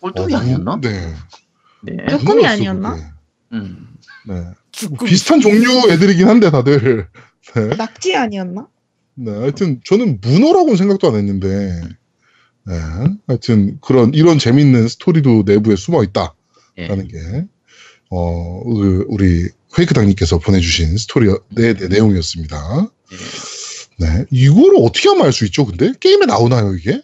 꼴뚜기 0.00 0.34
어, 0.34 0.38
아니었나? 0.38 0.80
네. 0.80 1.14
네. 1.82 2.06
쭈꾸미 2.08 2.46
아니었나? 2.46 2.94
그게. 2.94 3.06
음. 3.52 3.88
네. 4.26 4.46
비슷한 5.04 5.40
종류 5.40 5.90
애들이긴 5.90 6.28
한데 6.28 6.50
다들. 6.50 7.08
네. 7.54 7.76
낙지 7.76 8.16
아니었나? 8.16 8.68
네, 9.14 9.30
하여튼 9.30 9.80
저는 9.84 10.20
문어라고는 10.22 10.76
생각도 10.76 11.08
안 11.08 11.16
했는데, 11.16 11.80
네, 12.66 12.74
하여튼 13.26 13.78
그런 13.80 14.14
이런 14.14 14.38
재밌는 14.38 14.88
스토리도 14.88 15.42
내부에 15.46 15.76
숨어 15.76 16.02
있다라는 16.04 16.34
예. 16.78 16.86
게 16.86 17.46
어, 18.10 18.62
그 18.64 19.04
우리 19.08 19.48
페이크 19.74 19.94
당님께서 19.94 20.38
보내주신 20.38 20.96
스토리 20.96 21.28
내, 21.50 21.74
내 21.74 21.88
내용이었습니다. 21.88 22.88
예. 23.12 23.16
네, 23.98 24.24
이거를 24.30 24.78
어떻게 24.82 25.08
하면 25.08 25.26
알 25.26 25.32
수 25.32 25.44
있죠? 25.46 25.64
근데 25.66 25.92
게임에 26.00 26.26
나오나요 26.26 26.74
이게? 26.74 27.02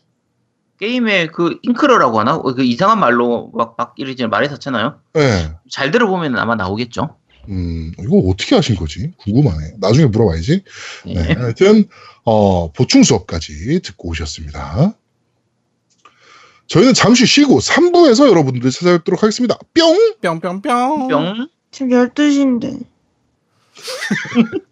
게임에 0.81 1.27
그 1.29 1.59
잉크러라고 1.63 2.21
하나? 2.21 2.37
어, 2.37 2.55
그 2.55 2.63
이상한 2.63 3.01
말로 3.01 3.51
막, 3.55 3.75
막 3.77 3.95
이러지 3.97 4.27
말했었잖아요. 4.29 5.01
네, 5.15 5.53
잘 5.71 5.91
들어보면 5.91 6.39
아마 6.39 6.55
나오겠죠. 6.55 7.17
음, 7.49 7.93
이거 7.99 8.19
어떻게 8.19 8.55
하신 8.55 8.77
거지? 8.77 9.13
궁금하네. 9.19 9.75
나중에 9.79 10.07
물어봐야지. 10.07 10.63
예. 11.07 11.15
네, 11.15 11.33
하여튼 11.33 11.89
어, 12.25 12.71
보충 12.73 13.03
수업까지 13.03 13.81
듣고 13.83 14.11
오셨습니다. 14.11 14.95
저희는 16.67 16.93
잠시 16.93 17.25
쉬고 17.27 17.61
3부에서 17.61 18.29
여러분들 18.29 18.71
찾아뵙도록 18.71 19.23
하겠습니다. 19.23 19.59
뿅! 19.75 19.97
뿅뿅뿅. 20.21 21.09
뿅. 21.09 21.49
지금 21.71 21.89
12시인데. 21.91 22.85